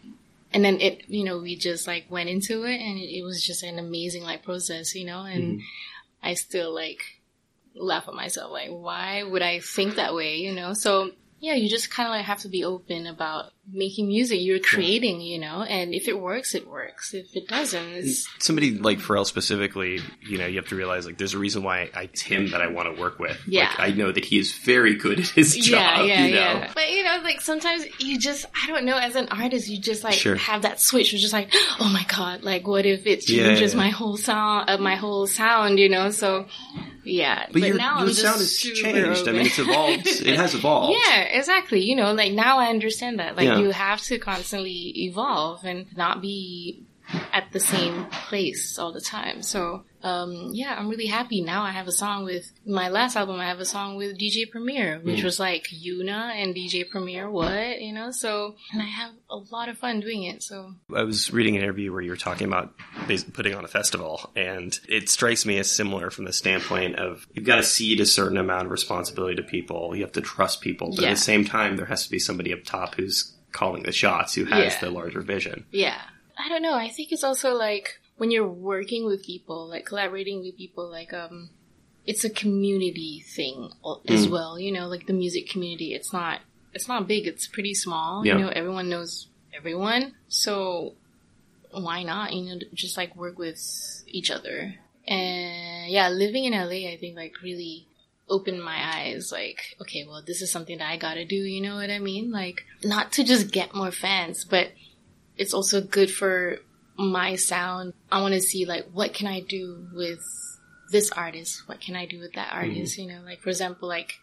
And 0.52 0.64
then 0.64 0.80
it, 0.80 1.08
you 1.08 1.24
know, 1.24 1.38
we 1.38 1.56
just 1.56 1.86
like 1.86 2.06
went 2.08 2.28
into 2.28 2.62
it 2.62 2.80
and 2.80 2.96
it, 2.98 3.18
it 3.18 3.22
was 3.24 3.44
just 3.44 3.62
an 3.62 3.78
amazing 3.78 4.22
like 4.22 4.44
process, 4.44 4.94
you 4.94 5.04
know, 5.04 5.22
and 5.24 5.60
I 6.22 6.34
still 6.34 6.72
like 6.72 7.02
laugh 7.74 8.04
at 8.08 8.14
myself, 8.14 8.50
like, 8.52 8.70
why 8.70 9.22
would 9.22 9.42
I 9.42 9.60
think 9.60 9.96
that 9.96 10.14
way, 10.14 10.36
you 10.36 10.52
know? 10.52 10.72
So 10.74 11.10
yeah, 11.40 11.52
you 11.54 11.68
just 11.68 11.90
kind 11.90 12.06
of 12.06 12.12
like 12.12 12.24
have 12.24 12.38
to 12.38 12.48
be 12.48 12.64
open 12.64 13.06
about 13.06 13.50
making 13.70 14.06
music 14.06 14.38
you're 14.40 14.58
creating, 14.60 15.20
you 15.20 15.38
know, 15.38 15.62
and 15.62 15.92
if 15.94 16.08
it 16.08 16.18
works, 16.18 16.54
it 16.54 16.66
works. 16.66 17.12
If 17.12 17.36
it 17.36 17.48
doesn't, 17.48 17.86
it's 17.92 18.26
Somebody 18.38 18.78
like 18.78 18.98
Pharrell 18.98 19.26
specifically, 19.26 20.00
you 20.26 20.38
know, 20.38 20.46
you 20.46 20.56
have 20.56 20.68
to 20.68 20.76
realize 20.76 21.04
like 21.04 21.18
there's 21.18 21.34
a 21.34 21.38
reason 21.38 21.62
why 21.62 21.90
I, 21.94 22.04
it's 22.04 22.22
him 22.22 22.50
that 22.52 22.62
I 22.62 22.68
want 22.68 22.94
to 22.94 22.98
work 22.98 23.18
with. 23.18 23.38
Yeah. 23.46 23.64
Like, 23.68 23.80
I 23.80 23.90
know 23.90 24.10
that 24.10 24.24
he 24.24 24.38
is 24.38 24.54
very 24.56 24.94
good 24.94 25.20
at 25.20 25.28
his 25.28 25.54
job. 25.54 26.06
yeah, 26.06 26.14
yeah, 26.14 26.24
you 26.24 26.34
know? 26.34 26.40
yeah. 26.40 26.70
But 26.74 26.90
you 26.92 27.02
know, 27.04 27.20
like 27.22 27.42
sometimes 27.42 27.84
you 27.98 28.18
just, 28.18 28.46
I 28.62 28.66
don't 28.66 28.86
know, 28.86 28.96
as 28.96 29.14
an 29.14 29.28
artist, 29.30 29.68
you 29.68 29.78
just 29.78 30.02
like 30.02 30.14
Sure. 30.14 30.36
have 30.36 30.62
that 30.62 30.80
switch. 30.80 31.12
You're 31.12 31.20
just 31.20 31.34
like, 31.34 31.52
oh 31.78 31.90
my 31.92 32.06
god, 32.08 32.42
like 32.42 32.66
what 32.66 32.86
if 32.86 33.06
it 33.06 33.28
Yeah, 33.28 33.48
changes 33.48 33.74
yeah. 33.74 33.80
my 33.80 33.90
whole 33.90 34.16
sound, 34.16 34.70
uh, 34.70 34.78
my 34.78 34.94
whole 34.94 35.26
sound, 35.26 35.78
you 35.78 35.90
know? 35.90 36.10
So, 36.10 36.46
yeah. 37.04 37.46
But, 37.52 37.62
your, 37.62 37.76
now 37.76 37.98
your 38.00 38.08
I'm 38.08 38.12
sound 38.14 38.38
has 38.38 38.56
changed. 38.56 39.28
I 39.28 39.32
mean, 39.32 39.46
it's 39.46 39.58
evolved. 39.58 40.06
it 40.06 40.36
has 40.36 40.54
evolved. 40.58 40.98
Yeah, 41.06 41.20
exactly. 41.22 41.80
You 41.82 41.96
know, 41.96 42.12
like 42.12 42.32
now 42.32 42.58
I 42.58 42.66
understand 42.68 43.18
that. 43.18 43.36
Like 43.36 43.46
Yeah. 43.46 43.58
you 43.58 43.70
have 43.70 44.00
to 44.02 44.18
constantly 44.18 44.92
evolve 45.04 45.64
and 45.64 45.86
not 45.96 46.20
be 46.20 46.82
at 47.32 47.52
the 47.52 47.60
same 47.60 48.06
place 48.06 48.78
all 48.78 48.92
the 48.92 49.00
time. 49.00 49.42
So, 49.42 49.84
um, 50.02 50.50
yeah, 50.52 50.74
I'm 50.78 50.88
really 50.88 51.06
happy 51.06 51.40
now. 51.42 51.62
I 51.62 51.70
have 51.70 51.86
a 51.86 51.92
song 51.92 52.24
with 52.24 52.50
my 52.66 52.88
last 52.88 53.16
album. 53.16 53.40
I 53.40 53.46
have 53.46 53.60
a 53.60 53.64
song 53.64 53.96
with 53.96 54.18
DJ 54.18 54.50
Premier, 54.50 55.00
which 55.02 55.20
Mm. 55.20 55.24
was 55.24 55.40
like 55.40 55.66
Yuna 55.68 56.34
and 56.34 56.54
DJ 56.54 56.84
Premier. 56.88 57.30
What 57.30 57.80
you 57.80 57.92
know? 57.92 58.10
So, 58.10 58.54
and 58.72 58.82
I 58.82 58.86
have 58.86 59.12
a 59.30 59.36
lot 59.36 59.68
of 59.68 59.78
fun 59.78 60.00
doing 60.00 60.24
it. 60.24 60.42
So, 60.42 60.74
I 60.94 61.02
was 61.04 61.32
reading 61.32 61.56
an 61.56 61.62
interview 61.62 61.90
where 61.92 62.02
you 62.02 62.10
were 62.10 62.16
talking 62.16 62.46
about 62.46 62.74
putting 63.32 63.54
on 63.54 63.64
a 63.64 63.68
festival, 63.68 64.30
and 64.36 64.78
it 64.88 65.08
strikes 65.08 65.46
me 65.46 65.58
as 65.58 65.70
similar 65.70 66.10
from 66.10 66.24
the 66.26 66.32
standpoint 66.32 66.96
of 66.96 67.26
you've 67.34 67.44
got 67.46 67.56
to 67.56 67.62
cede 67.62 68.00
a 68.00 68.06
certain 68.06 68.36
amount 68.36 68.66
of 68.66 68.70
responsibility 68.72 69.36
to 69.36 69.42
people. 69.42 69.94
You 69.96 70.02
have 70.02 70.12
to 70.12 70.20
trust 70.20 70.60
people, 70.60 70.90
but 70.90 71.02
Yeah. 71.02 71.08
at 71.10 71.16
the 71.16 71.20
same 71.22 71.44
time, 71.44 71.76
there 71.76 71.86
has 71.86 72.04
to 72.04 72.10
be 72.10 72.18
somebody 72.18 72.52
up 72.52 72.64
top 72.64 72.94
who's 72.96 73.32
calling 73.52 73.84
the 73.84 73.92
shots, 73.92 74.34
who 74.34 74.44
has 74.46 74.74
Yeah. 74.74 74.80
the 74.80 74.90
larger 74.90 75.20
vision. 75.22 75.64
Yeah. 75.70 76.00
I 76.38 76.48
don't 76.48 76.62
know. 76.62 76.74
I 76.74 76.88
think 76.88 77.12
it's 77.12 77.24
also 77.24 77.54
like 77.54 78.00
when 78.16 78.30
you're 78.30 78.46
working 78.46 79.04
with 79.06 79.24
people, 79.24 79.68
like 79.68 79.86
collaborating 79.86 80.40
with 80.40 80.56
people, 80.56 80.88
like, 80.90 81.12
um, 81.12 81.50
it's 82.06 82.24
a 82.24 82.30
community 82.30 83.24
thing 83.26 83.70
as 84.08 84.26
Mm. 84.26 84.30
well, 84.30 84.58
you 84.58 84.70
know, 84.70 84.86
like 84.88 85.06
the 85.06 85.12
music 85.12 85.48
community. 85.48 85.94
It's 85.94 86.12
not, 86.12 86.40
it's 86.74 86.86
not 86.88 87.08
big. 87.08 87.26
It's 87.26 87.48
pretty 87.48 87.74
small. 87.74 88.24
Yeah. 88.26 88.36
You 88.36 88.44
know, 88.44 88.48
everyone 88.50 88.88
knows 88.88 89.28
everyone. 89.56 90.14
So 90.28 90.94
why 91.70 92.02
not, 92.02 92.32
you 92.34 92.42
know, 92.42 92.60
just 92.74 92.96
like 92.96 93.16
work 93.16 93.38
with 93.38 93.58
each 94.06 94.30
other. 94.30 94.74
And 95.06 95.90
yeah, 95.90 96.08
living 96.08 96.44
in 96.44 96.52
LA, 96.52 96.88
I 96.90 96.96
think 97.00 97.16
like 97.16 97.42
really 97.42 97.86
opened 98.26 98.62
my 98.64 98.96
eyes 98.96 99.30
like 99.30 99.76
okay 99.82 100.02
well 100.08 100.22
this 100.26 100.40
is 100.40 100.50
something 100.50 100.78
that 100.78 100.88
i 100.88 100.96
gotta 100.96 101.26
do 101.26 101.36
you 101.36 101.60
know 101.60 101.74
what 101.74 101.90
i 101.90 101.98
mean 101.98 102.30
like 102.32 102.64
not 102.82 103.12
to 103.12 103.22
just 103.22 103.50
get 103.52 103.74
more 103.74 103.90
fans 103.92 104.46
but 104.46 104.68
it's 105.36 105.54
also 105.54 105.80
good 105.80 106.10
for 106.10 106.58
my 106.96 107.36
sound. 107.36 107.92
I 108.10 108.20
want 108.20 108.34
to 108.34 108.40
see 108.40 108.66
like 108.66 108.86
what 108.92 109.14
can 109.14 109.26
I 109.26 109.40
do 109.40 109.88
with 109.92 110.20
this 110.90 111.10
artist? 111.12 111.68
What 111.68 111.80
can 111.80 111.96
I 111.96 112.06
do 112.06 112.20
with 112.20 112.34
that 112.34 112.52
artist? 112.52 112.98
You 112.98 113.08
know, 113.08 113.20
like 113.24 113.42
for 113.42 113.50
example, 113.50 113.88
like 113.88 114.20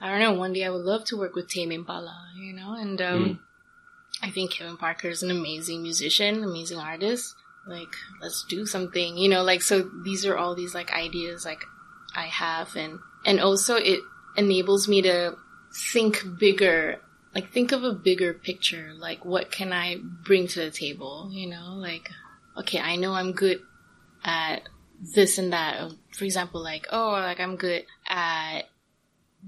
I 0.00 0.10
don't 0.10 0.20
know. 0.20 0.32
One 0.32 0.52
day 0.52 0.64
I 0.64 0.70
would 0.70 0.84
love 0.84 1.04
to 1.06 1.16
work 1.16 1.34
with 1.34 1.48
Tame 1.48 1.72
Impala. 1.72 2.28
You 2.36 2.52
know, 2.54 2.74
and 2.74 3.00
um, 3.00 3.40
I 4.22 4.30
think 4.30 4.52
Kevin 4.52 4.76
Parker 4.76 5.08
is 5.08 5.22
an 5.22 5.30
amazing 5.30 5.82
musician, 5.82 6.42
amazing 6.42 6.78
artist. 6.78 7.34
Like 7.66 7.94
let's 8.20 8.44
do 8.44 8.66
something. 8.66 9.16
You 9.16 9.28
know, 9.28 9.42
like 9.42 9.62
so 9.62 9.90
these 10.04 10.26
are 10.26 10.36
all 10.36 10.54
these 10.54 10.74
like 10.74 10.92
ideas 10.92 11.44
like 11.44 11.64
I 12.14 12.26
have, 12.26 12.74
and 12.76 12.98
and 13.24 13.40
also 13.40 13.76
it 13.76 14.00
enables 14.36 14.88
me 14.88 15.02
to 15.02 15.36
think 15.92 16.22
bigger 16.38 17.00
like 17.34 17.50
think 17.52 17.72
of 17.72 17.82
a 17.84 17.92
bigger 17.92 18.32
picture 18.34 18.92
like 18.98 19.24
what 19.24 19.50
can 19.50 19.72
i 19.72 19.96
bring 20.24 20.46
to 20.46 20.60
the 20.60 20.70
table 20.70 21.28
you 21.32 21.48
know 21.48 21.74
like 21.76 22.08
okay 22.56 22.78
i 22.80 22.96
know 22.96 23.12
i'm 23.12 23.32
good 23.32 23.60
at 24.24 24.62
this 25.14 25.38
and 25.38 25.52
that 25.52 25.80
um, 25.80 25.98
for 26.12 26.24
example 26.24 26.62
like 26.62 26.86
oh 26.92 27.10
like 27.10 27.40
i'm 27.40 27.56
good 27.56 27.84
at 28.08 28.62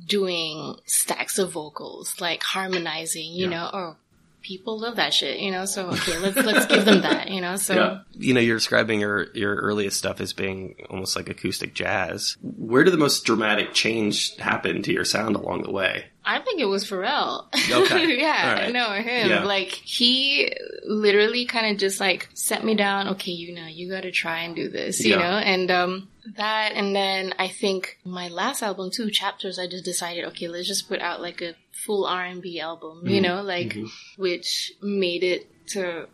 doing 0.07 0.77
stacks 0.85 1.39
of 1.39 1.53
vocals 1.53 2.21
like 2.21 2.43
harmonizing 2.43 3.33
you 3.33 3.45
Yeah. 3.45 3.51
know 3.51 3.71
oh 3.73 3.97
people 4.43 4.79
love 4.79 4.97
that 4.97 5.13
shit 5.13 5.41
you 5.41 5.51
know 5.51 5.65
so 5.65 5.89
okay 5.89 6.19
let's 6.19 6.37
let's 6.37 6.67
give 6.67 6.85
them 6.85 7.01
that 7.03 7.31
you 7.31 7.41
know 7.41 7.57
so 7.57 8.01
You 8.13 8.33
know, 8.35 8.41
you're 8.41 8.59
describing 8.59 9.01
your 9.01 9.33
your 9.35 9.57
earliest 9.57 9.97
stuff 9.97 10.21
as 10.21 10.33
being 10.33 10.77
almost 10.89 11.17
like 11.17 11.29
acoustic 11.29 11.75
jazz. 11.75 12.37
Where 12.43 12.85
did 12.85 12.93
the 12.93 12.99
most 12.99 13.25
dramatic 13.25 13.73
change 13.75 14.37
happen 14.37 14.83
to 14.83 14.93
your 14.93 15.05
sound 15.05 15.35
along 15.37 15.63
the 15.63 15.73
way? 15.73 16.07
I 16.29 16.41
think 16.41 16.61
it 16.61 16.65
was 16.65 16.85
Pharrell. 16.91 17.47
Okay. 17.71 18.19
yeah, 18.19 18.53
right. 18.65 18.73
no, 18.73 18.91
him. 18.95 19.31
Yeah. 19.31 19.45
Like 19.45 19.69
he 19.69 20.53
literally 20.85 21.47
kind 21.47 21.71
of 21.73 21.79
just 21.79 22.01
like 22.01 22.29
set 22.35 22.65
me 22.65 22.75
down. 22.75 23.09
Okay, 23.11 23.31
you 23.31 23.55
know, 23.55 23.67
you 23.67 23.89
got 23.89 24.01
to 24.03 24.11
try 24.11 24.41
and 24.41 24.57
do 24.57 24.69
this, 24.69 24.99
you 25.05 25.11
Yeah. 25.13 25.19
know, 25.19 25.37
and 25.39 25.71
um 25.71 26.09
that, 26.37 26.73
and 26.75 26.95
then 26.97 27.33
I 27.39 27.47
think 27.47 27.99
my 28.05 28.27
last 28.27 28.61
album, 28.61 28.91
two 28.91 29.11
chapters, 29.13 29.61
I 29.61 29.69
just 29.69 29.85
decided, 29.85 30.25
okay, 30.25 30.49
let's 30.49 30.67
just 30.67 30.89
put 30.89 31.01
out 31.01 31.23
like 31.23 31.41
a 31.41 31.55
full 31.85 32.05
R 32.05 32.25
and 32.25 32.43
B 32.43 32.59
album, 32.59 33.07
you 33.07 33.21
Mhm. 33.21 33.23
know, 33.23 33.43
like 33.43 33.75
Mhm. 33.75 33.89
which 34.17 34.73
made 34.83 35.23
it 35.23 35.47
to. 35.69 36.09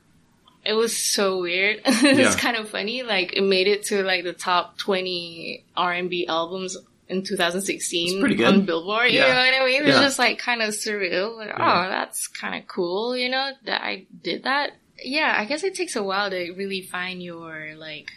It 0.64 0.74
was 0.74 0.94
so 0.96 1.40
weird. 1.40 1.80
it's 1.86 2.02
Yeah. 2.18 2.36
kind 2.36 2.56
of 2.58 2.68
funny. 2.68 3.02
Like 3.02 3.32
it 3.32 3.40
made 3.42 3.66
it 3.66 3.84
to 3.86 4.02
like 4.02 4.24
the 4.24 4.34
top 4.34 4.76
twenty 4.78 5.64
R 5.74 5.92
and 5.94 6.10
B 6.10 6.26
albums 6.28 6.76
in 7.12 7.22
2016 7.22 8.08
It's 8.08 8.20
pretty 8.20 8.34
good. 8.34 8.46
on 8.46 8.64
Billboard. 8.64 9.10
You 9.12 9.20
know 9.20 9.28
what 9.28 9.36
I 9.54 9.64
mean? 9.64 9.82
It's 9.82 9.96
Yeah. 9.96 10.02
just 10.02 10.18
like 10.18 10.38
kind 10.38 10.62
of 10.62 10.70
surreal. 10.70 11.36
Like, 11.36 11.48
Yeah. 11.48 11.84
oh, 11.86 11.88
that's 11.88 12.26
kind 12.26 12.60
of 12.60 12.66
cool. 12.68 13.16
You 13.16 13.28
know 13.28 13.50
that 13.64 13.82
I 13.82 14.06
did 14.22 14.44
that. 14.44 14.72
Yeah, 15.04 15.34
I 15.36 15.44
guess 15.44 15.64
it 15.64 15.74
takes 15.74 15.96
a 15.96 16.02
while 16.02 16.30
to 16.30 16.52
really 16.52 16.80
find 16.82 17.22
your 17.22 17.74
like 17.76 18.10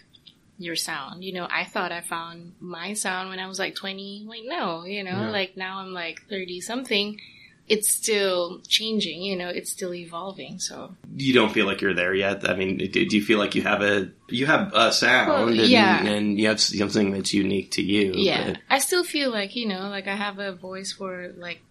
your 0.58 0.75
sound. 0.75 1.24
You 1.24 1.34
know, 1.34 1.48
I 1.52 1.66
thought 1.66 1.92
I 1.92 2.02
found 2.02 2.54
my 2.62 2.94
sound 2.94 3.30
when 3.30 3.40
I 3.40 3.48
was 3.48 3.60
like 3.60 3.75
20. 3.75 4.24
Like 4.28 4.44
no, 4.46 4.86
you 4.86 5.04
know, 5.04 5.12
Yeah. 5.12 5.30
like 5.30 5.58
now 5.58 5.80
I'm 5.80 5.94
like 5.94 6.22
30 6.30 6.62
something. 6.62 7.20
It's 7.67 7.89
still 7.91 8.62
changing. 8.67 9.24
You 9.24 9.36
know, 9.36 9.50
it's 9.50 9.72
still 9.72 9.93
evolving. 9.93 10.60
So 10.60 10.95
You 11.15 11.34
don't 11.34 11.51
feel 11.51 11.65
like 11.65 11.81
you're 11.81 11.95
there 11.95 12.13
yet. 12.13 12.48
I 12.48 12.55
mean, 12.55 12.77
do 12.77 13.00
you 13.01 13.24
feel 13.24 13.39
like 13.39 13.55
you 13.55 13.63
have 13.63 13.81
a 13.81 14.10
you 14.29 14.45
have 14.45 14.72
a 14.74 14.91
sound 14.91 15.29
Well, 15.29 15.48
and, 15.48 15.57
yeah. 15.57 16.05
and 16.05 16.39
you 16.39 16.48
have 16.48 16.62
something 16.62 17.12
that's 17.12 17.34
unique 17.34 17.72
to 17.72 17.81
you? 17.81 18.13
yeah, 18.15 18.51
but- 18.51 18.57
I 18.69 18.77
still 18.79 19.03
feel 19.03 19.31
like 19.31 19.55
you 19.55 19.67
know, 19.67 19.89
like 19.89 20.07
I 20.07 20.15
have 20.15 20.38
a 20.39 20.51
voice 20.53 20.91
for 20.93 21.34
like 21.38 21.62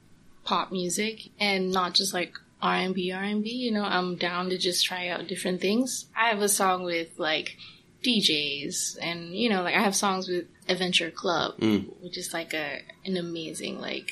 pop 0.44 0.72
music 0.72 1.30
and 1.38 1.70
not 1.70 1.94
just 1.94 2.12
like 2.12 2.34
R 2.60 2.74
and 2.76 2.94
B, 2.94 3.12
R 3.12 3.22
and 3.22 3.44
B. 3.44 3.50
You 3.50 3.70
know, 3.72 3.84
I'm 3.84 4.16
down 4.16 4.50
to 4.50 4.58
just 4.58 4.84
try 4.84 5.08
out 5.08 5.28
different 5.28 5.60
things. 5.60 6.06
I 6.16 6.28
have 6.30 6.40
a 6.42 6.48
song 6.48 6.82
with 6.82 7.10
like 7.18 7.56
DJs, 8.02 8.98
and 9.00 9.34
you 9.36 9.48
know, 9.48 9.62
like 9.62 9.74
I 9.74 9.80
have 9.82 9.94
songs 9.94 10.28
with 10.28 10.46
Adventure 10.68 11.10
Club, 11.10 11.58
Mm. 11.58 11.86
which 12.02 12.18
is 12.18 12.32
like 12.32 12.52
a 12.54 12.80
an 13.04 13.16
amazing 13.16 13.80
like 13.80 14.10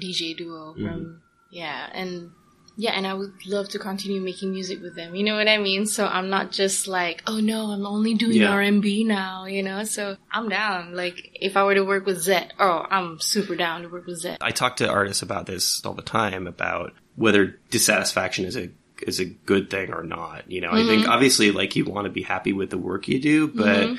DJ 0.00 0.36
duo 0.36 0.72
Mm-hmm. 0.74 0.86
from 0.86 1.22
yeah, 1.50 1.88
and 1.92 2.30
yeah, 2.76 2.92
and 2.92 3.06
I 3.06 3.12
would 3.12 3.32
love 3.46 3.68
to 3.70 3.78
continue 3.78 4.20
making 4.22 4.52
music 4.52 4.80
with 4.80 4.94
them. 4.94 5.14
You 5.14 5.24
know 5.24 5.34
what 5.36 5.48
I 5.48 5.58
mean? 5.58 5.84
So 5.84 6.06
I'm 6.06 6.30
not 6.30 6.50
just 6.52 6.86
like, 6.88 7.22
oh 7.26 7.38
no, 7.40 7.66
I'm 7.72 7.84
only 7.84 8.14
doing 8.14 8.36
Yeah. 8.36 8.52
R 8.52 8.60
and 8.62 8.80
B 8.80 9.04
now. 9.04 9.44
You 9.46 9.62
know, 9.62 9.84
so 9.84 10.16
I'm 10.32 10.48
down. 10.48 10.94
Like 10.94 11.30
if 11.34 11.56
I 11.56 11.64
were 11.64 11.74
to 11.74 11.84
work 11.84 12.06
with 12.06 12.24
Zedd, 12.24 12.50
oh, 12.58 12.86
I'm 12.88 13.18
super 13.20 13.54
down 13.56 13.82
to 13.82 13.88
work 13.88 14.06
with 14.06 14.22
Zedd. 14.22 14.38
I 14.40 14.50
talk 14.52 14.76
to 14.76 14.88
artists 14.88 15.22
about 15.22 15.46
this 15.46 15.84
all 15.84 15.92
the 15.94 16.02
time 16.02 16.46
about 16.46 16.92
whether 17.16 17.58
dissatisfaction 17.70 18.44
is 18.46 18.56
a 18.56 18.70
is 19.06 19.18
a 19.18 19.24
good 19.24 19.68
thing 19.70 19.92
or 19.92 20.02
not. 20.04 20.50
You 20.50 20.60
know, 20.60 20.70
I 20.70 20.84
think 20.86 21.08
obviously 21.08 21.50
like 21.50 21.74
you 21.74 21.84
want 21.84 22.04
to 22.04 22.10
be 22.10 22.22
happy 22.22 22.52
with 22.52 22.70
the 22.70 22.78
work 22.78 23.08
you 23.08 23.18
do, 23.20 23.48
but 23.48 23.96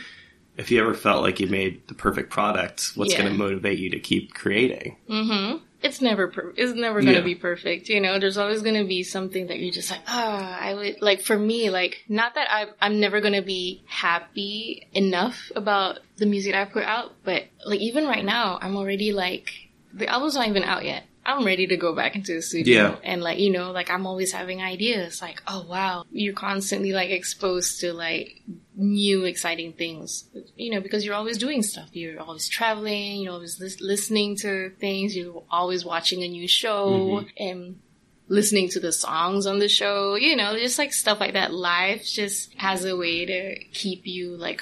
if 0.57 0.71
you 0.71 0.79
ever 0.79 0.93
felt 0.93 1.21
like 1.23 1.39
you 1.39 1.47
made 1.47 1.87
the 1.87 1.93
perfect 1.95 2.29
product, 2.29 2.91
what's 2.95 3.11
Yeah. 3.13 3.19
going 3.21 3.31
to 3.31 3.37
motivate 3.37 3.79
you 3.79 3.89
to 3.91 3.99
keep 3.99 4.33
creating? 4.33 4.97
Mm-hmm. 5.09 5.57
It's 5.83 5.99
never 6.01 6.27
per- 6.27 6.53
it's 6.57 6.73
never 6.73 7.01
gonna 7.01 7.13
Yeah. 7.13 7.21
be 7.21 7.35
perfect. 7.35 7.89
You 7.89 7.99
know, 8.01 8.19
there's 8.19 8.37
always 8.37 8.61
gonna 8.61 8.85
be 8.85 9.01
something 9.03 9.47
that 9.47 9.57
you're 9.59 9.71
just 9.73 9.89
like, 9.89 10.01
ah, 10.07 10.57
I 10.59 10.73
would 10.75 11.01
like. 11.01 11.21
For 11.21 11.37
me, 11.37 11.69
like, 11.71 12.03
not 12.07 12.35
that 12.35 12.47
I 12.51 12.67
I'm 12.79 12.99
never 12.99 13.19
gonna 13.19 13.41
be 13.41 13.81
happy 13.87 14.87
enough 14.93 15.51
about 15.55 15.99
the 16.17 16.25
music 16.27 16.53
I 16.53 16.65
put 16.65 16.83
out, 16.83 17.13
but 17.23 17.45
like 17.65 17.79
even 17.79 18.05
right 18.05 18.23
now, 18.23 18.59
I'm 18.61 18.77
already 18.77 19.11
like 19.11 19.49
the 19.93 20.07
album's 20.07 20.35
not 20.35 20.47
even 20.47 20.63
out 20.63 20.85
yet. 20.85 21.03
I'm 21.25 21.45
ready 21.45 21.67
to 21.67 21.77
go 21.77 21.95
back 21.95 22.15
into 22.15 22.33
the 22.33 22.41
studio. 22.41 22.81
Yeah. 22.83 22.95
and 23.03 23.21
like 23.21 23.39
you 23.39 23.51
know, 23.51 23.71
like 23.71 23.89
I'm 23.89 24.07
always 24.07 24.31
having 24.31 24.61
ideas. 24.61 25.21
Like, 25.21 25.41
oh 25.47 25.65
wow, 25.67 26.05
you're 26.11 26.33
constantly 26.33 26.93
like 26.93 27.09
exposed 27.09 27.81
to 27.81 27.93
like 27.93 28.41
new 28.75 29.25
exciting 29.25 29.73
things. 29.73 30.25
You 30.55 30.71
know 30.71 30.81
because 30.81 31.05
you're 31.05 31.15
always 31.15 31.37
doing 31.37 31.61
stuff. 31.61 31.89
You're 31.93 32.19
always 32.19 32.49
traveling. 32.49 33.21
You're 33.21 33.33
always 33.33 33.59
lis- 33.59 33.81
listening 33.81 34.37
to 34.37 34.71
things. 34.79 35.15
You're 35.15 35.43
always 35.49 35.85
watching 35.85 36.23
a 36.23 36.27
new 36.27 36.47
show 36.47 36.89
mm-hmm. 36.89 37.27
and 37.37 37.79
listening 38.27 38.69
to 38.69 38.79
the 38.79 38.91
songs 38.91 39.45
on 39.45 39.59
the 39.59 39.69
show. 39.69 40.15
You 40.15 40.35
know 40.35 40.57
just 40.57 40.79
like 40.79 40.91
stuff 40.91 41.19
like 41.19 41.33
that. 41.33 41.53
Life 41.53 42.03
just 42.03 42.53
has 42.55 42.83
a 42.83 42.97
way 42.97 43.25
to 43.25 43.63
keep 43.73 44.07
you 44.07 44.37
like 44.37 44.61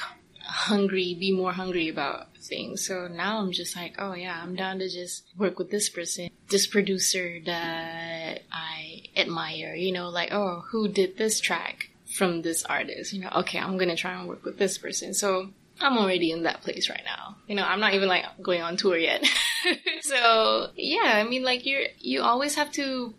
hungry 0.49 1.15
be 1.17 1.31
more 1.31 1.53
hungry 1.53 1.89
about 1.89 2.27
thing. 2.49 2.75
So 2.77 3.07
now 3.07 3.39
I'm 3.39 3.51
just 3.51 3.75
like, 3.75 3.95
oh 3.99 4.13
yeah, 4.13 4.39
I'm 4.41 4.55
down 4.55 4.79
to 4.79 4.89
just 4.89 5.23
work 5.37 5.59
with 5.59 5.71
this 5.71 5.89
person, 5.89 6.29
this 6.49 6.67
producer 6.67 7.39
that 7.45 8.41
I 8.51 9.03
admire, 9.15 9.75
you 9.75 9.91
know, 9.91 10.09
like, 10.09 10.33
oh, 10.33 10.63
who 10.69 10.87
did 10.87 11.17
this 11.17 11.39
track 11.39 11.89
from 12.13 12.41
this 12.41 12.65
artist? 12.65 13.13
You 13.13 13.21
know, 13.21 13.31
okay, 13.37 13.59
I'm 13.59 13.77
gonna 13.77 13.95
try 13.95 14.19
and 14.19 14.27
work 14.27 14.43
with 14.43 14.57
this 14.57 14.77
person. 14.77 15.13
So 15.13 15.49
I'm 15.79 15.97
already 15.97 16.31
in 16.31 16.43
that 16.43 16.61
place 16.61 16.89
right 16.89 17.03
now. 17.05 17.37
You 17.47 17.55
know, 17.55 17.63
I'm 17.63 17.79
not 17.79 17.93
even 17.93 18.09
like 18.09 18.25
going 18.41 18.61
on 18.61 18.75
tour 18.75 18.97
yet. 18.97 19.25
so 20.01 20.69
yeah, 20.75 21.13
I 21.15 21.23
mean, 21.23 21.43
like 21.43 21.65
you're, 21.65 21.85
you 21.99 22.21
always 22.21 22.55
have 22.55 22.71
to, 22.73 23.13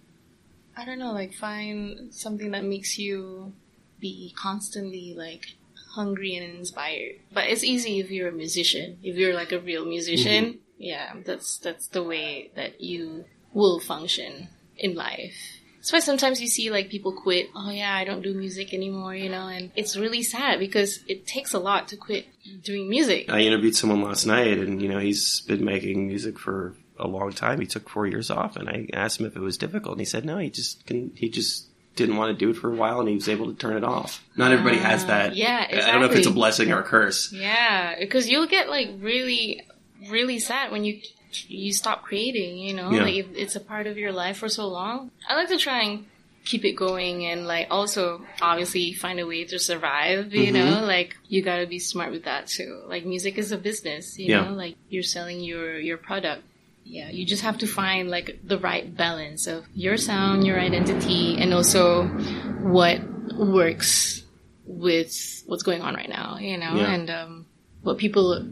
I 0.76 0.84
don't 0.84 0.98
know, 0.98 1.12
like 1.12 1.32
find 1.32 2.12
something 2.12 2.50
that 2.50 2.64
makes 2.64 2.98
you 2.98 3.54
be 3.98 4.34
constantly 4.36 5.14
like 5.16 5.56
hungry 5.90 6.34
and 6.34 6.58
inspired. 6.58 7.16
But 7.32 7.44
it's 7.44 7.64
easy 7.64 8.00
if 8.00 8.10
you're 8.10 8.28
a 8.28 8.32
musician. 8.32 8.98
If 9.02 9.16
you're 9.16 9.34
like 9.34 9.52
a 9.52 9.60
real 9.60 9.84
musician, 9.84 10.44
mm-hmm. 10.44 10.58
yeah, 10.78 11.14
that's 11.24 11.58
that's 11.58 11.88
the 11.88 12.02
way 12.02 12.50
that 12.56 12.80
you 12.80 13.24
will 13.52 13.80
function 13.80 14.48
in 14.76 14.94
life. 14.94 15.60
That's 15.76 15.92
why 15.94 16.00
sometimes 16.00 16.42
you 16.42 16.46
see 16.46 16.70
like 16.70 16.90
people 16.90 17.12
quit. 17.12 17.48
Oh 17.56 17.70
yeah, 17.70 17.94
I 17.94 18.04
don't 18.04 18.22
do 18.22 18.34
music 18.34 18.74
anymore, 18.74 19.14
you 19.14 19.30
know, 19.30 19.48
and 19.48 19.70
it's 19.76 19.96
really 19.96 20.22
sad 20.22 20.58
because 20.58 21.00
it 21.08 21.26
takes 21.26 21.54
a 21.54 21.58
lot 21.58 21.88
to 21.88 21.96
quit 21.96 22.26
doing 22.62 22.88
music. 22.88 23.30
I 23.30 23.40
interviewed 23.40 23.74
someone 23.74 24.02
last 24.02 24.26
night, 24.26 24.58
and 24.58 24.82
you 24.82 24.88
know 24.88 24.98
he's 24.98 25.40
been 25.42 25.64
making 25.64 26.06
music 26.06 26.38
for 26.38 26.74
a 26.98 27.08
long 27.08 27.32
time. 27.32 27.60
He 27.60 27.66
took 27.66 27.88
four 27.88 28.06
years 28.06 28.30
off, 28.30 28.56
and 28.56 28.68
I 28.68 28.88
asked 28.92 29.20
him 29.20 29.26
if 29.26 29.36
it 29.36 29.40
was 29.40 29.56
difficult, 29.56 29.94
and 29.94 30.00
he 30.02 30.04
said 30.04 30.26
no. 30.26 30.36
He 30.36 30.50
just 30.50 30.84
can. 30.86 31.12
He 31.14 31.30
just 31.30 31.69
didn't 31.96 32.16
want 32.16 32.36
to 32.36 32.44
do 32.44 32.50
it 32.50 32.56
for 32.56 32.72
a 32.72 32.74
while 32.74 33.00
and 33.00 33.08
he 33.08 33.14
was 33.14 33.28
able 33.28 33.46
to 33.46 33.54
turn 33.54 33.76
it 33.76 33.84
off. 33.84 34.24
Not 34.36 34.52
everybody 34.52 34.78
uh, 34.78 34.84
has 34.84 35.06
that. 35.06 35.36
Yeah, 35.36 35.64
exactly. 35.64 35.82
I 35.82 35.92
don't 35.92 36.00
know 36.00 36.10
if 36.10 36.16
it's 36.16 36.26
a 36.26 36.32
blessing 36.32 36.72
or 36.72 36.80
a 36.80 36.82
curse. 36.82 37.32
Yeah, 37.32 37.98
because 37.98 38.28
you'll 38.28 38.46
get 38.46 38.68
like 38.68 38.90
really, 39.00 39.62
really 40.08 40.38
sad 40.38 40.72
when 40.72 40.84
you 40.84 41.00
you 41.46 41.72
stop 41.72 42.02
creating. 42.02 42.58
You 42.58 42.74
know, 42.74 42.90
yeah. 42.90 43.02
like 43.02 43.14
it's 43.36 43.56
a 43.56 43.60
part 43.60 43.86
of 43.86 43.98
your 43.98 44.12
life 44.12 44.38
for 44.38 44.48
so 44.48 44.68
long. 44.68 45.10
I 45.28 45.36
like 45.36 45.48
to 45.48 45.58
try 45.58 45.82
and 45.82 46.06
keep 46.44 46.64
it 46.64 46.72
going 46.72 47.26
and 47.26 47.46
like 47.46 47.66
also 47.70 48.22
obviously 48.40 48.92
find 48.92 49.20
a 49.20 49.26
way 49.26 49.44
to 49.44 49.58
survive 49.58 50.34
you 50.34 50.52
mm-hmm. 50.52 50.54
know 50.54 50.86
like 50.86 51.14
you 51.28 51.42
got 51.42 51.58
to 51.58 51.66
be 51.66 51.78
smart 51.78 52.10
with 52.10 52.24
that 52.24 52.46
too 52.46 52.80
like 52.86 53.04
music 53.04 53.36
is 53.36 53.52
a 53.52 53.58
business 53.58 54.18
you 54.18 54.26
yeah. 54.26 54.42
know 54.42 54.54
like 54.54 54.74
you're 54.88 55.02
selling 55.02 55.40
your 55.40 55.78
your 55.78 55.98
product 55.98 56.42
yeah, 56.90 57.08
you 57.08 57.24
just 57.24 57.42
have 57.42 57.58
to 57.58 57.68
find 57.68 58.10
like 58.10 58.40
the 58.42 58.58
right 58.58 58.94
balance 58.96 59.46
of 59.46 59.64
your 59.74 59.96
sound, 59.96 60.44
your 60.44 60.58
identity, 60.58 61.36
and 61.38 61.54
also 61.54 62.04
what 62.04 63.00
works 63.32 64.24
with 64.66 65.42
what's 65.46 65.62
going 65.62 65.82
on 65.82 65.94
right 65.94 66.08
now, 66.08 66.38
you 66.38 66.58
know, 66.58 66.74
yeah. 66.74 66.92
and 66.92 67.10
um, 67.10 67.46
what 67.82 67.98
people 67.98 68.44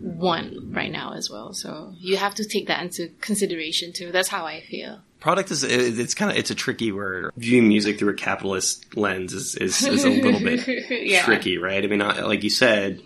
want 0.00 0.74
right 0.74 0.90
now 0.90 1.12
as 1.12 1.30
well. 1.30 1.52
So 1.52 1.94
you 1.96 2.16
have 2.16 2.34
to 2.36 2.44
take 2.44 2.66
that 2.66 2.82
into 2.82 3.08
consideration 3.20 3.92
too. 3.92 4.10
That's 4.10 4.28
how 4.28 4.46
I 4.46 4.62
feel. 4.62 5.00
Product 5.20 5.50
is 5.52 5.62
it's 5.62 6.14
kind 6.14 6.30
of 6.32 6.38
it's 6.38 6.50
a 6.50 6.54
tricky 6.54 6.90
word. 6.90 7.30
Viewing 7.36 7.68
music 7.68 7.98
through 7.98 8.10
a 8.10 8.14
capitalist 8.14 8.96
lens 8.96 9.32
is 9.32 9.54
is, 9.54 9.86
is 9.86 10.04
a 10.04 10.08
little 10.08 10.40
bit 10.40 10.66
yeah. 10.90 11.22
tricky, 11.22 11.58
right? 11.58 11.84
I 11.84 11.86
mean, 11.86 12.00
like 12.00 12.42
you 12.42 12.50
said, 12.50 13.02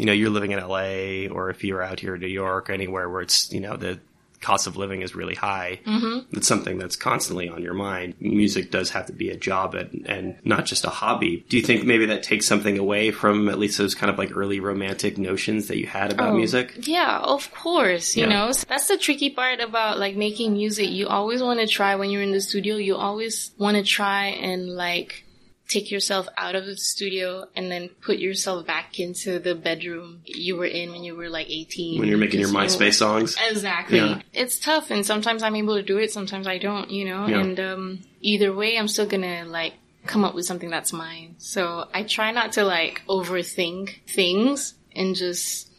you 0.00 0.06
know, 0.06 0.12
you're 0.12 0.30
living 0.30 0.52
in 0.52 0.58
LA 0.58 1.30
or 1.30 1.50
if 1.50 1.62
you're 1.62 1.82
out 1.82 2.00
here 2.00 2.14
in 2.14 2.22
New 2.22 2.26
York 2.26 2.70
or 2.70 2.72
anywhere 2.72 3.08
where 3.10 3.20
it's, 3.20 3.52
you 3.52 3.60
know, 3.60 3.76
the 3.76 4.00
cost 4.40 4.66
of 4.66 4.78
living 4.78 5.02
is 5.02 5.14
really 5.14 5.34
high, 5.34 5.78
mm-hmm. 5.84 6.34
it's 6.34 6.48
something 6.48 6.78
that's 6.78 6.96
constantly 6.96 7.50
on 7.50 7.62
your 7.62 7.74
mind. 7.74 8.14
Music 8.18 8.70
does 8.70 8.88
have 8.88 9.04
to 9.04 9.12
be 9.12 9.28
a 9.28 9.36
job 9.36 9.74
and, 9.74 10.06
and 10.08 10.36
not 10.42 10.64
just 10.64 10.86
a 10.86 10.88
hobby. 10.88 11.44
Do 11.50 11.58
you 11.58 11.62
think 11.62 11.84
maybe 11.84 12.06
that 12.06 12.22
takes 12.22 12.46
something 12.46 12.78
away 12.78 13.10
from 13.10 13.50
at 13.50 13.58
least 13.58 13.76
those 13.76 13.94
kind 13.94 14.10
of 14.10 14.16
like 14.16 14.34
early 14.34 14.58
romantic 14.58 15.18
notions 15.18 15.68
that 15.68 15.76
you 15.76 15.86
had 15.86 16.12
about 16.12 16.30
oh, 16.30 16.34
music? 16.34 16.72
Yeah, 16.78 17.18
of 17.18 17.52
course. 17.52 18.16
You 18.16 18.22
yeah. 18.22 18.30
know, 18.30 18.52
that's 18.68 18.88
the 18.88 18.96
tricky 18.96 19.28
part 19.28 19.60
about 19.60 19.98
like 19.98 20.16
making 20.16 20.54
music. 20.54 20.88
You 20.88 21.08
always 21.08 21.42
want 21.42 21.60
to 21.60 21.66
try 21.66 21.96
when 21.96 22.08
you're 22.08 22.22
in 22.22 22.32
the 22.32 22.40
studio, 22.40 22.76
you 22.76 22.96
always 22.96 23.50
want 23.58 23.76
to 23.76 23.82
try 23.82 24.28
and 24.28 24.70
like 24.70 25.26
take 25.70 25.90
yourself 25.90 26.28
out 26.36 26.56
of 26.56 26.66
the 26.66 26.76
studio 26.76 27.46
and 27.54 27.70
then 27.70 27.88
put 28.00 28.18
yourself 28.18 28.66
back 28.66 28.98
into 28.98 29.38
the 29.38 29.54
bedroom 29.54 30.20
you 30.24 30.56
were 30.56 30.66
in 30.66 30.90
when 30.90 31.04
you 31.04 31.14
were 31.14 31.28
like 31.28 31.48
18. 31.48 32.00
When 32.00 32.08
you're 32.08 32.18
making 32.18 32.40
your 32.40 32.48
MySpace 32.48 32.94
songs. 32.94 33.36
Exactly. 33.48 33.98
Yeah. 33.98 34.20
It's 34.32 34.58
tough 34.58 34.90
and 34.90 35.06
sometimes 35.06 35.44
I'm 35.44 35.54
able 35.54 35.76
to 35.76 35.82
do 35.82 35.98
it, 35.98 36.10
sometimes 36.10 36.48
I 36.48 36.58
don't, 36.58 36.90
you 36.90 37.04
know, 37.04 37.26
yeah. 37.26 37.40
and 37.40 37.60
um, 37.60 38.00
either 38.20 38.52
way 38.52 38.76
I'm 38.76 38.88
still 38.88 39.06
gonna 39.06 39.44
like 39.46 39.74
come 40.06 40.24
up 40.24 40.34
with 40.34 40.44
something 40.44 40.70
that's 40.70 40.92
mine. 40.92 41.36
So 41.38 41.88
I 41.94 42.02
try 42.02 42.32
not 42.32 42.52
to 42.52 42.64
like 42.64 43.02
overthink 43.08 44.00
things 44.08 44.74
and 44.94 45.14
just 45.14 45.70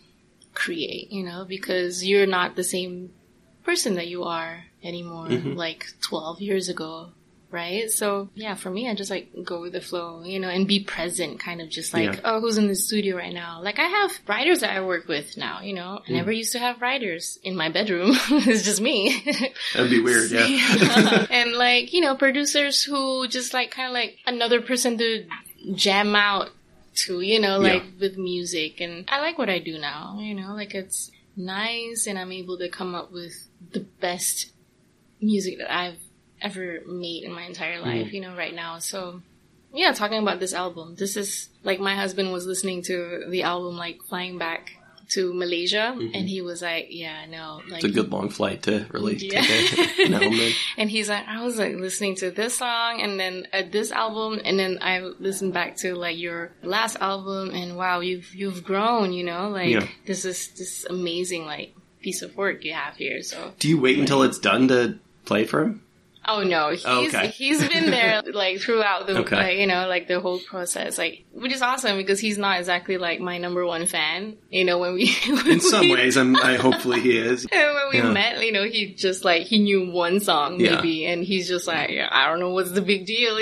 create, 0.53 1.11
you 1.11 1.23
know, 1.23 1.43
because 1.45 2.05
you're 2.05 2.27
not 2.27 2.55
the 2.55 2.63
same 2.63 3.11
person 3.63 3.95
that 3.95 4.07
you 4.07 4.23
are 4.23 4.63
anymore 4.83 5.27
mm-hmm. 5.27 5.53
like 5.53 5.85
12 6.01 6.41
years 6.41 6.69
ago 6.69 7.11
right? 7.51 7.91
So 7.91 8.29
yeah, 8.33 8.55
for 8.55 8.69
me, 8.69 8.89
I 8.89 8.95
just 8.95 9.11
like 9.11 9.31
go 9.43 9.61
with 9.61 9.73
the 9.73 9.81
flow, 9.81 10.23
you 10.23 10.39
know, 10.39 10.49
and 10.49 10.67
be 10.67 10.83
present, 10.83 11.39
kind 11.39 11.61
of 11.61 11.69
just 11.69 11.93
like, 11.93 12.13
yeah. 12.13 12.19
oh, 12.23 12.39
who's 12.39 12.57
in 12.57 12.67
the 12.67 12.75
studio 12.75 13.17
right 13.17 13.33
now? 13.33 13.61
Like 13.61 13.79
I 13.79 13.87
have 13.87 14.17
writers 14.27 14.61
that 14.61 14.71
I 14.71 14.81
work 14.81 15.07
with 15.07 15.37
now, 15.37 15.61
you 15.61 15.73
know. 15.73 16.01
I 16.05 16.09
mm. 16.09 16.15
never 16.15 16.31
used 16.31 16.53
to 16.53 16.59
have 16.59 16.81
writers 16.81 17.37
in 17.43 17.55
my 17.55 17.69
bedroom. 17.69 18.11
it's 18.29 18.63
just 18.63 18.81
me. 18.81 19.23
That'd 19.73 19.91
be 19.91 20.01
weird, 20.01 20.31
yeah. 20.31 20.45
yeah. 20.47 21.27
and 21.29 21.53
like, 21.53 21.93
you 21.93 22.01
know, 22.01 22.15
producers 22.15 22.83
who 22.83 23.27
just 23.27 23.53
like 23.53 23.71
kind 23.71 23.87
of 23.87 23.93
like 23.93 24.17
another 24.25 24.61
person 24.61 24.97
to 24.97 25.25
jam 25.73 26.15
out 26.15 26.49
to, 26.93 27.21
you 27.21 27.39
know, 27.39 27.59
like 27.59 27.83
yeah. 27.83 27.89
with 27.99 28.17
music. 28.17 28.81
And 28.81 29.05
I 29.07 29.19
like 29.19 29.37
what 29.37 29.49
I 29.49 29.59
do 29.59 29.77
now, 29.77 30.17
you 30.19 30.33
know, 30.33 30.53
like 30.53 30.73
it's 30.75 31.11
nice 31.35 32.07
and 32.07 32.19
I'm 32.19 32.31
able 32.31 32.57
to 32.57 32.69
come 32.69 32.95
up 32.95 33.11
with 33.11 33.47
the 33.71 33.79
best 33.79 34.51
music 35.21 35.59
that 35.59 35.73
I've 35.73 35.99
ever 36.41 36.79
made 36.87 37.23
in 37.23 37.31
my 37.33 37.43
entire 37.43 37.77
mm-hmm. 37.77 37.89
life, 37.89 38.07
mm. 38.07 38.13
you 38.13 38.21
know, 38.21 38.35
right 38.35 38.53
now. 38.53 38.79
So 38.79 39.21
yeah, 39.73 39.91
talking 39.93 40.19
about 40.19 40.39
this 40.39 40.53
album, 40.53 40.95
this 40.95 41.15
is 41.15 41.49
like 41.63 41.79
my 41.79 41.95
husband 41.95 42.31
was 42.31 42.45
listening 42.45 42.83
to 42.83 43.25
the 43.29 43.43
album 43.43 43.77
like 43.77 44.01
flying 44.03 44.37
back 44.37 44.71
to 45.11 45.33
Malaysia, 45.33 45.93
mm-hmm. 45.95 46.15
and 46.15 46.27
he 46.27 46.41
was 46.41 46.61
like, 46.61 46.87
"Yeah, 46.89 47.25
no, 47.25 47.61
like 47.69 47.83
it's 47.83 47.91
a 47.91 47.95
good 47.95 48.11
long 48.11 48.29
flight 48.29 48.63
to 48.63 48.85
really 48.91 49.17
yeah. 49.17 49.41
take 49.41 49.99
an 50.07 50.13
album." 50.13 50.39
and 50.77 50.89
he's 50.89 51.09
like, 51.09 51.27
"I 51.27 51.43
was 51.43 51.57
like 51.57 51.75
listening 51.75 52.15
to 52.17 52.31
this 52.31 52.57
song, 52.57 53.01
and 53.01 53.19
then 53.19 53.47
uh, 53.51 53.63
this 53.69 53.91
album, 53.91 54.39
and 54.43 54.57
then 54.57 54.79
I 54.81 54.99
listened 54.99 55.53
back 55.53 55.77
to 55.77 55.95
like 55.95 56.17
your 56.17 56.51
last 56.63 56.97
album, 57.01 57.51
and 57.51 57.75
wow, 57.75 57.99
you've 57.99 58.33
you've 58.33 58.63
grown, 58.63 59.11
you 59.11 59.25
know, 59.25 59.49
like 59.49 59.69
yeah. 59.69 59.87
this 60.05 60.23
is 60.23 60.49
this 60.57 60.85
amazing 60.89 61.45
like 61.45 61.75
piece 62.01 62.21
of 62.21 62.35
work 62.37 62.63
you 62.63 62.73
have 62.73 62.95
here." 62.95 63.21
So, 63.21 63.53
do 63.59 63.67
you 63.67 63.79
wait 63.79 63.97
like, 63.97 64.01
until 64.01 64.23
it's 64.23 64.39
done 64.39 64.69
to 64.69 64.97
play 65.25 65.45
for 65.45 65.63
him? 65.63 65.83
Oh 66.23 66.43
no, 66.43 66.69
he's 66.69 66.85
okay. 66.85 67.27
he's 67.29 67.67
been 67.67 67.89
there 67.89 68.21
like 68.33 68.59
throughout 68.59 69.07
the 69.07 69.19
okay. 69.19 69.35
like, 69.35 69.57
you 69.57 69.65
know 69.65 69.87
like 69.87 70.07
the 70.07 70.19
whole 70.19 70.39
process, 70.39 70.97
like 70.97 71.25
which 71.33 71.51
is 71.51 71.61
awesome 71.61 71.97
because 71.97 72.19
he's 72.19 72.37
not 72.37 72.59
exactly 72.59 72.97
like 72.97 73.19
my 73.19 73.39
number 73.39 73.65
one 73.65 73.87
fan. 73.87 74.37
You 74.49 74.65
know 74.65 74.77
when 74.77 74.93
we 74.93 75.15
when 75.27 75.47
in 75.49 75.59
some 75.59 75.81
we, 75.81 75.93
ways, 75.95 76.17
I'm, 76.17 76.35
I 76.35 76.55
hopefully 76.55 77.01
he 77.01 77.17
is. 77.17 77.47
And 77.51 77.75
when 77.75 77.89
we 77.91 77.97
yeah. 77.97 78.11
met, 78.11 78.43
you 78.43 78.51
know, 78.51 78.63
he 78.63 78.93
just 78.93 79.25
like 79.25 79.43
he 79.43 79.59
knew 79.59 79.91
one 79.91 80.19
song 80.19 80.57
maybe, 80.57 80.89
yeah. 80.89 81.09
and 81.11 81.23
he's 81.23 81.47
just 81.47 81.67
like, 81.67 81.89
I 81.89 82.27
don't 82.27 82.39
know 82.39 82.51
what's 82.51 82.71
the 82.71 82.81
big 82.81 83.05
deal. 83.05 83.37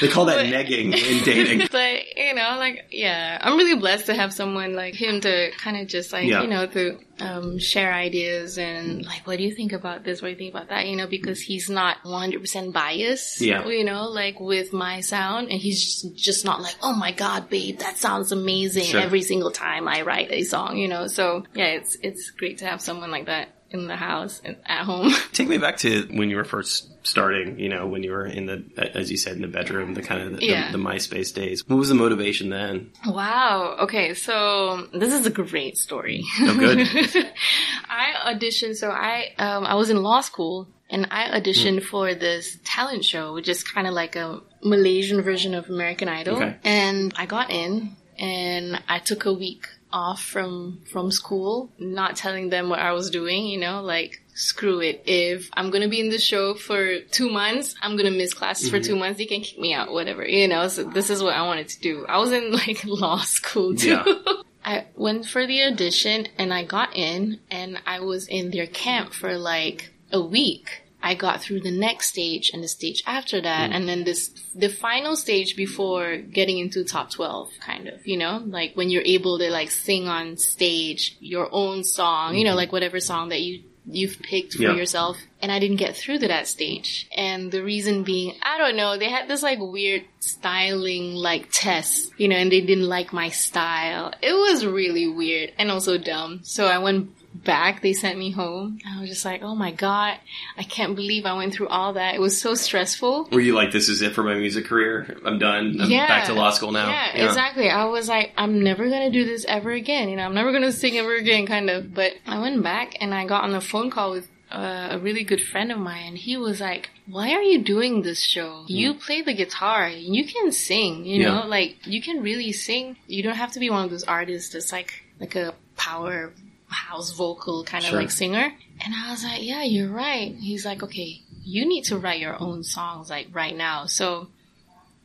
They 0.00 0.08
call 0.08 0.24
that 0.26 0.36
but, 0.36 0.46
negging 0.46 0.94
in 0.94 1.24
dating. 1.24 1.68
But, 1.70 2.16
you 2.16 2.34
know, 2.34 2.56
like, 2.58 2.86
yeah, 2.90 3.38
I'm 3.40 3.56
really 3.56 3.78
blessed 3.78 4.06
to 4.06 4.14
have 4.14 4.32
someone 4.32 4.74
like 4.74 4.94
him 4.94 5.20
to 5.20 5.50
kind 5.58 5.76
of 5.76 5.88
just 5.88 6.12
like, 6.12 6.26
yeah. 6.26 6.42
you 6.42 6.48
know, 6.48 6.66
to 6.66 6.98
um, 7.20 7.58
share 7.58 7.92
ideas 7.92 8.58
and 8.58 9.04
like, 9.04 9.26
what 9.26 9.38
do 9.38 9.44
you 9.44 9.54
think 9.54 9.72
about 9.72 10.04
this? 10.04 10.22
What 10.22 10.28
do 10.28 10.32
you 10.32 10.38
think 10.38 10.54
about 10.54 10.68
that? 10.70 10.88
You 10.88 10.96
know, 10.96 11.06
because 11.06 11.40
he's 11.40 11.70
not 11.70 11.98
100% 12.04 12.72
biased, 12.72 13.40
yeah. 13.40 13.66
you 13.66 13.84
know, 13.84 14.08
like 14.08 14.40
with 14.40 14.72
my 14.72 15.00
sound. 15.00 15.50
And 15.50 15.60
he's 15.60 15.84
just, 15.84 16.16
just 16.16 16.44
not 16.44 16.60
like, 16.60 16.76
oh 16.82 16.94
my 16.94 17.12
God, 17.12 17.48
babe, 17.48 17.78
that 17.78 17.98
sounds 17.98 18.32
amazing 18.32 18.84
sure. 18.84 19.00
every 19.00 19.22
single 19.22 19.50
time 19.50 19.86
I 19.86 20.02
write 20.02 20.32
a 20.32 20.42
song, 20.42 20.78
you 20.78 20.88
know? 20.88 21.06
So 21.06 21.44
yeah, 21.54 21.66
it's, 21.66 21.96
it's 22.02 22.30
great 22.30 22.58
to 22.58 22.66
have 22.66 22.80
someone 22.80 23.10
like 23.10 23.26
that 23.26 23.50
in 23.70 23.86
the 23.86 23.96
house 23.96 24.40
and 24.44 24.56
at 24.66 24.84
home. 24.84 25.12
Take 25.32 25.48
me 25.48 25.58
back 25.58 25.76
to 25.78 26.02
when 26.12 26.28
you 26.28 26.36
were 26.36 26.44
first 26.44 26.90
starting, 27.06 27.58
you 27.58 27.68
know, 27.68 27.86
when 27.86 28.02
you 28.02 28.10
were 28.10 28.26
in 28.26 28.46
the, 28.46 28.90
as 28.94 29.10
you 29.10 29.16
said, 29.16 29.36
in 29.36 29.42
the 29.42 29.48
bedroom, 29.48 29.94
the 29.94 30.02
kind 30.02 30.20
of 30.22 30.36
the, 30.36 30.46
yeah. 30.46 30.70
the, 30.70 30.78
the, 30.78 30.84
MySpace 30.84 31.32
days. 31.32 31.66
What 31.68 31.76
was 31.76 31.88
the 31.88 31.94
motivation 31.94 32.50
then? 32.50 32.90
Wow. 33.06 33.76
Okay. 33.80 34.14
So 34.14 34.88
this 34.92 35.12
is 35.12 35.24
a 35.24 35.30
great 35.30 35.78
story. 35.78 36.24
Oh, 36.40 36.58
good. 36.58 36.80
I 37.88 38.34
auditioned. 38.34 38.76
So 38.76 38.90
I, 38.90 39.32
um, 39.38 39.64
I 39.64 39.74
was 39.74 39.88
in 39.88 40.02
law 40.02 40.20
school 40.20 40.68
and 40.90 41.06
I 41.10 41.40
auditioned 41.40 41.80
mm. 41.80 41.84
for 41.84 42.14
this 42.14 42.58
talent 42.64 43.04
show, 43.04 43.32
which 43.32 43.48
is 43.48 43.62
kind 43.62 43.86
of 43.86 43.94
like 43.94 44.16
a 44.16 44.40
Malaysian 44.62 45.22
version 45.22 45.54
of 45.54 45.70
American 45.70 46.08
Idol. 46.08 46.36
Okay. 46.36 46.56
And 46.64 47.14
I 47.16 47.26
got 47.26 47.50
in 47.50 47.96
and 48.18 48.82
I 48.88 48.98
took 48.98 49.24
a 49.24 49.32
week 49.32 49.68
off 49.92 50.22
from 50.22 50.80
from 50.90 51.10
school, 51.10 51.70
not 51.78 52.16
telling 52.16 52.50
them 52.50 52.68
what 52.68 52.78
I 52.78 52.92
was 52.92 53.10
doing, 53.10 53.46
you 53.46 53.58
know, 53.58 53.82
like 53.82 54.22
screw 54.34 54.80
it. 54.80 55.02
If 55.06 55.50
I'm 55.54 55.70
gonna 55.70 55.88
be 55.88 56.00
in 56.00 56.10
the 56.10 56.18
show 56.18 56.54
for 56.54 57.00
two 57.00 57.30
months, 57.30 57.74
I'm 57.82 57.96
gonna 57.96 58.10
miss 58.10 58.34
classes 58.34 58.68
mm-hmm. 58.68 58.76
for 58.76 58.82
two 58.82 58.96
months. 58.96 59.18
They 59.18 59.26
can 59.26 59.42
kick 59.42 59.58
me 59.58 59.74
out, 59.74 59.92
whatever, 59.92 60.26
you 60.26 60.48
know. 60.48 60.68
So 60.68 60.84
this 60.84 61.10
is 61.10 61.22
what 61.22 61.34
I 61.34 61.42
wanted 61.42 61.68
to 61.68 61.80
do. 61.80 62.06
I 62.06 62.18
was 62.18 62.32
in 62.32 62.52
like 62.64 62.84
law 62.84 63.18
school 63.18 63.74
too. 63.74 64.02
Yeah. 64.06 64.14
I 64.64 64.86
went 64.94 65.26
for 65.26 65.46
the 65.46 65.64
audition 65.64 66.28
and 66.36 66.52
I 66.52 66.64
got 66.64 66.94
in 66.94 67.40
and 67.50 67.80
I 67.86 68.00
was 68.00 68.28
in 68.28 68.50
their 68.50 68.66
camp 68.66 69.14
for 69.14 69.38
like 69.38 69.90
a 70.12 70.20
week. 70.20 70.82
I 71.02 71.14
got 71.14 71.40
through 71.40 71.60
the 71.60 71.70
next 71.70 72.08
stage 72.08 72.50
and 72.52 72.62
the 72.62 72.68
stage 72.68 73.02
after 73.06 73.40
that, 73.40 73.70
mm. 73.70 73.74
and 73.74 73.88
then 73.88 74.04
this 74.04 74.30
the 74.54 74.68
final 74.68 75.16
stage 75.16 75.56
before 75.56 76.18
getting 76.18 76.58
into 76.58 76.84
top 76.84 77.10
twelve, 77.10 77.48
kind 77.60 77.88
of, 77.88 78.06
you 78.06 78.16
know, 78.16 78.42
like 78.44 78.74
when 78.74 78.90
you're 78.90 79.02
able 79.04 79.38
to 79.38 79.50
like 79.50 79.70
sing 79.70 80.08
on 80.08 80.36
stage 80.36 81.16
your 81.20 81.48
own 81.52 81.84
song, 81.84 82.36
you 82.36 82.44
know, 82.44 82.50
mm-hmm. 82.50 82.56
like 82.58 82.72
whatever 82.72 83.00
song 83.00 83.30
that 83.30 83.40
you 83.40 83.62
you've 83.86 84.20
picked 84.20 84.52
for 84.54 84.62
Yeah. 84.62 84.74
yourself. 84.74 85.16
And 85.42 85.50
I 85.50 85.58
didn't 85.58 85.78
get 85.78 85.96
through 85.96 86.18
to 86.18 86.28
that 86.28 86.46
stage, 86.46 87.08
and 87.16 87.50
the 87.50 87.64
reason 87.64 88.04
being, 88.04 88.34
I 88.42 88.58
don't 88.58 88.76
know, 88.76 88.98
they 88.98 89.08
had 89.08 89.26
this 89.26 89.42
like 89.42 89.58
weird 89.58 90.04
styling 90.18 91.14
like 91.14 91.48
test, 91.50 92.12
you 92.18 92.28
know, 92.28 92.36
and 92.36 92.52
they 92.52 92.60
didn't 92.60 92.88
like 92.88 93.12
my 93.12 93.30
style. 93.30 94.12
It 94.20 94.34
was 94.34 94.66
really 94.66 95.08
weird 95.08 95.52
and 95.58 95.70
also 95.70 95.96
dumb. 95.96 96.40
So 96.42 96.66
I 96.66 96.78
went 96.78 97.10
back, 97.44 97.82
they 97.82 97.92
sent 97.92 98.18
me 98.18 98.30
home. 98.30 98.78
I 98.86 99.00
was 99.00 99.08
just 99.08 99.24
like, 99.24 99.42
oh 99.42 99.54
my 99.54 99.72
god, 99.72 100.18
I 100.56 100.62
can't 100.62 100.94
believe 100.96 101.26
I 101.26 101.34
went 101.36 101.54
through 101.54 101.68
all 101.68 101.94
that. 101.94 102.14
It 102.14 102.20
was 102.20 102.40
so 102.40 102.54
stressful. 102.54 103.28
Were 103.32 103.40
you 103.40 103.54
like, 103.54 103.72
this 103.72 103.88
is 103.88 104.02
it 104.02 104.14
for 104.14 104.22
my 104.22 104.34
music 104.34 104.66
career? 104.66 105.16
I'm 105.24 105.38
done. 105.38 105.76
I'm 105.80 105.90
Yeah. 105.90 106.06
back 106.06 106.26
to 106.26 106.32
law 106.34 106.50
school 106.50 106.72
now. 106.72 106.88
Yeah, 106.88 107.26
exactly. 107.26 107.68
I 107.70 107.84
was 107.86 108.08
like, 108.08 108.32
I'm 108.36 108.62
never 108.62 108.88
gonna 108.88 109.10
do 109.10 109.24
this 109.24 109.44
ever 109.46 109.70
again. 109.70 110.08
You 110.08 110.16
know, 110.16 110.24
I'm 110.24 110.34
never 110.34 110.52
gonna 110.52 110.72
sing 110.72 110.96
ever 110.98 111.14
again, 111.16 111.46
kind 111.46 111.70
of. 111.70 111.94
But 111.94 112.12
I 112.26 112.38
went 112.40 112.62
back 112.62 112.94
and 113.00 113.14
I 113.14 113.26
got 113.26 113.44
on 113.44 113.54
a 113.54 113.60
phone 113.60 113.90
call 113.90 114.12
with 114.12 114.28
uh, 114.52 114.88
a 114.90 114.98
really 114.98 115.22
good 115.22 115.40
friend 115.40 115.70
of 115.70 115.78
mine, 115.78 116.08
and 116.08 116.18
he 116.18 116.36
was 116.36 116.60
like, 116.60 116.90
"Why 117.06 117.30
are 117.34 117.42
you 117.42 117.62
doing 117.62 118.02
this 118.02 118.20
show? 118.20 118.64
You 118.66 118.94
play 118.94 119.22
the 119.22 119.32
guitar, 119.32 119.88
you 119.88 120.26
can 120.26 120.50
sing. 120.50 121.04
You 121.04 121.22
know, 121.22 121.44
like 121.46 121.76
you 121.86 122.02
can 122.02 122.20
really 122.20 122.50
sing. 122.50 122.96
You 123.06 123.22
don't 123.22 123.36
have 123.36 123.52
to 123.52 123.60
be 123.60 123.70
one 123.70 123.84
of 123.84 123.90
those 123.90 124.02
artists 124.02 124.52
that's 124.52 124.72
like 124.72 125.04
like 125.20 125.36
a 125.36 125.54
power 125.76 126.32
house 126.70 127.12
vocal 127.12 127.64
kind 127.64 127.84
of 127.84 127.90
Sure. 127.90 128.00
like 128.00 128.10
singer." 128.10 128.52
And 128.84 128.94
I 128.94 129.10
was 129.10 129.22
like, 129.22 129.42
"Yeah, 129.42 129.62
you're 129.62 129.90
right." 129.92 130.34
He's 130.38 130.64
like, 130.64 130.82
"Okay." 130.82 131.22
You 131.42 131.66
need 131.66 131.84
to 131.84 131.98
write 131.98 132.20
your 132.20 132.40
own 132.40 132.62
songs 132.64 133.08
like 133.10 133.28
right 133.32 133.56
now. 133.56 133.86
So 133.86 134.28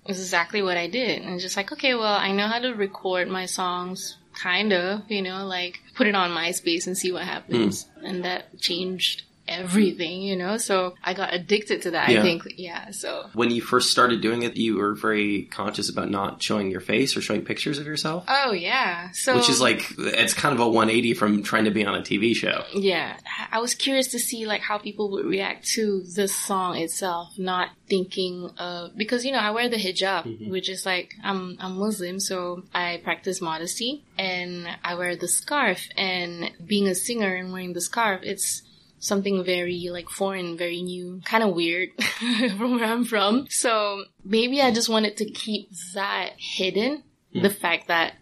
it 0.03 0.09
was 0.09 0.19
exactly 0.19 0.61
what 0.61 0.77
I 0.77 0.87
did. 0.87 1.23
And 1.23 1.39
just 1.39 1.57
like, 1.57 1.71
okay, 1.71 1.95
well, 1.95 2.13
I 2.13 2.31
know 2.33 2.47
how 2.47 2.59
to 2.59 2.73
record 2.73 3.27
my 3.29 3.45
songs, 3.47 4.17
kind 4.33 4.73
of, 4.73 5.09
you 5.09 5.21
know, 5.21 5.45
like 5.47 5.79
put 5.95 6.07
it 6.07 6.13
on 6.13 6.31
MySpace 6.31 6.85
and 6.87 6.95
see 6.97 7.11
what 7.11 7.23
happens. 7.23 7.85
Hmm. 7.99 8.05
And 8.05 8.25
that 8.25 8.59
changed 8.59 9.23
everything, 9.47 10.21
you 10.21 10.35
know? 10.35 10.57
So 10.57 10.95
I 11.03 11.13
got 11.13 11.33
addicted 11.33 11.83
to 11.83 11.91
that, 11.91 12.09
Yeah. 12.09 12.19
I 12.19 12.21
think. 12.23 12.43
Yeah, 12.57 12.91
so. 12.91 13.29
When 13.33 13.51
you 13.51 13.61
first 13.61 13.91
started 13.91 14.21
doing 14.21 14.43
it, 14.43 14.55
you 14.57 14.77
were 14.77 14.93
very 14.93 15.43
conscious 15.51 15.89
about 15.89 16.09
not 16.09 16.41
showing 16.41 16.71
your 16.71 16.81
face 16.81 17.15
or 17.15 17.21
showing 17.21 17.43
pictures 17.43 17.79
of 17.79 17.85
yourself, 17.85 18.25
Oh, 18.27 18.51
yeah. 18.51 19.11
So. 19.11 19.35
which 19.35 19.49
is 19.49 19.61
like 19.61 19.85
it's 19.97 20.33
kind 20.33 20.53
of 20.53 20.59
a 20.59 20.67
180 20.67 21.13
from 21.13 21.43
trying 21.43 21.65
to 21.65 21.71
be 21.71 21.85
on 21.85 21.95
a 21.95 22.01
TV 22.01 22.35
show. 22.35 22.63
Yeah, 22.73 23.17
I 23.51 23.59
was 23.59 23.73
curious 23.73 24.07
to 24.09 24.19
see 24.19 24.45
like 24.45 24.61
how 24.61 24.77
people 24.77 25.11
would 25.11 25.25
react 25.25 25.65
to 25.73 26.03
the 26.15 26.27
song 26.27 26.77
itself, 26.77 27.37
not 27.37 27.69
thinking 27.87 28.49
of 28.57 28.95
because 28.97 29.25
you 29.25 29.31
know 29.31 29.39
I 29.39 29.51
wear 29.51 29.69
the 29.69 29.77
hijab, 29.77 30.23
mm-hmm. 30.23 30.49
which 30.49 30.69
is 30.69 30.85
like 30.85 31.13
I'm 31.23 31.57
I'm 31.59 31.77
Muslim, 31.77 32.19
so 32.19 32.63
I 32.73 33.01
practice 33.03 33.41
modesty, 33.41 34.03
and 34.17 34.67
I 34.83 34.95
wear 34.95 35.15
the 35.15 35.27
scarf. 35.27 35.87
And 35.97 36.51
being 36.65 36.87
a 36.87 36.95
singer 36.95 37.35
and 37.35 37.51
wearing 37.51 37.73
the 37.73 37.81
scarf, 37.81 38.21
it's 38.23 38.61
something 39.05 39.43
very 39.43 39.89
like 39.91 40.09
foreign, 40.09 40.57
very 40.57 40.81
new, 40.81 41.21
kind 41.25 41.43
of 41.43 41.53
weird 41.53 41.89
from 42.57 42.75
where 42.75 42.85
I'm 42.85 43.05
from. 43.05 43.47
So 43.49 44.03
maybe 44.23 44.61
I 44.61 44.71
just 44.71 44.89
wanted 44.89 45.17
to 45.17 45.25
keep 45.25 45.69
that 45.93 46.33
hidden, 46.37 47.03
the 47.33 47.49
fact 47.49 47.87
that 47.89 48.13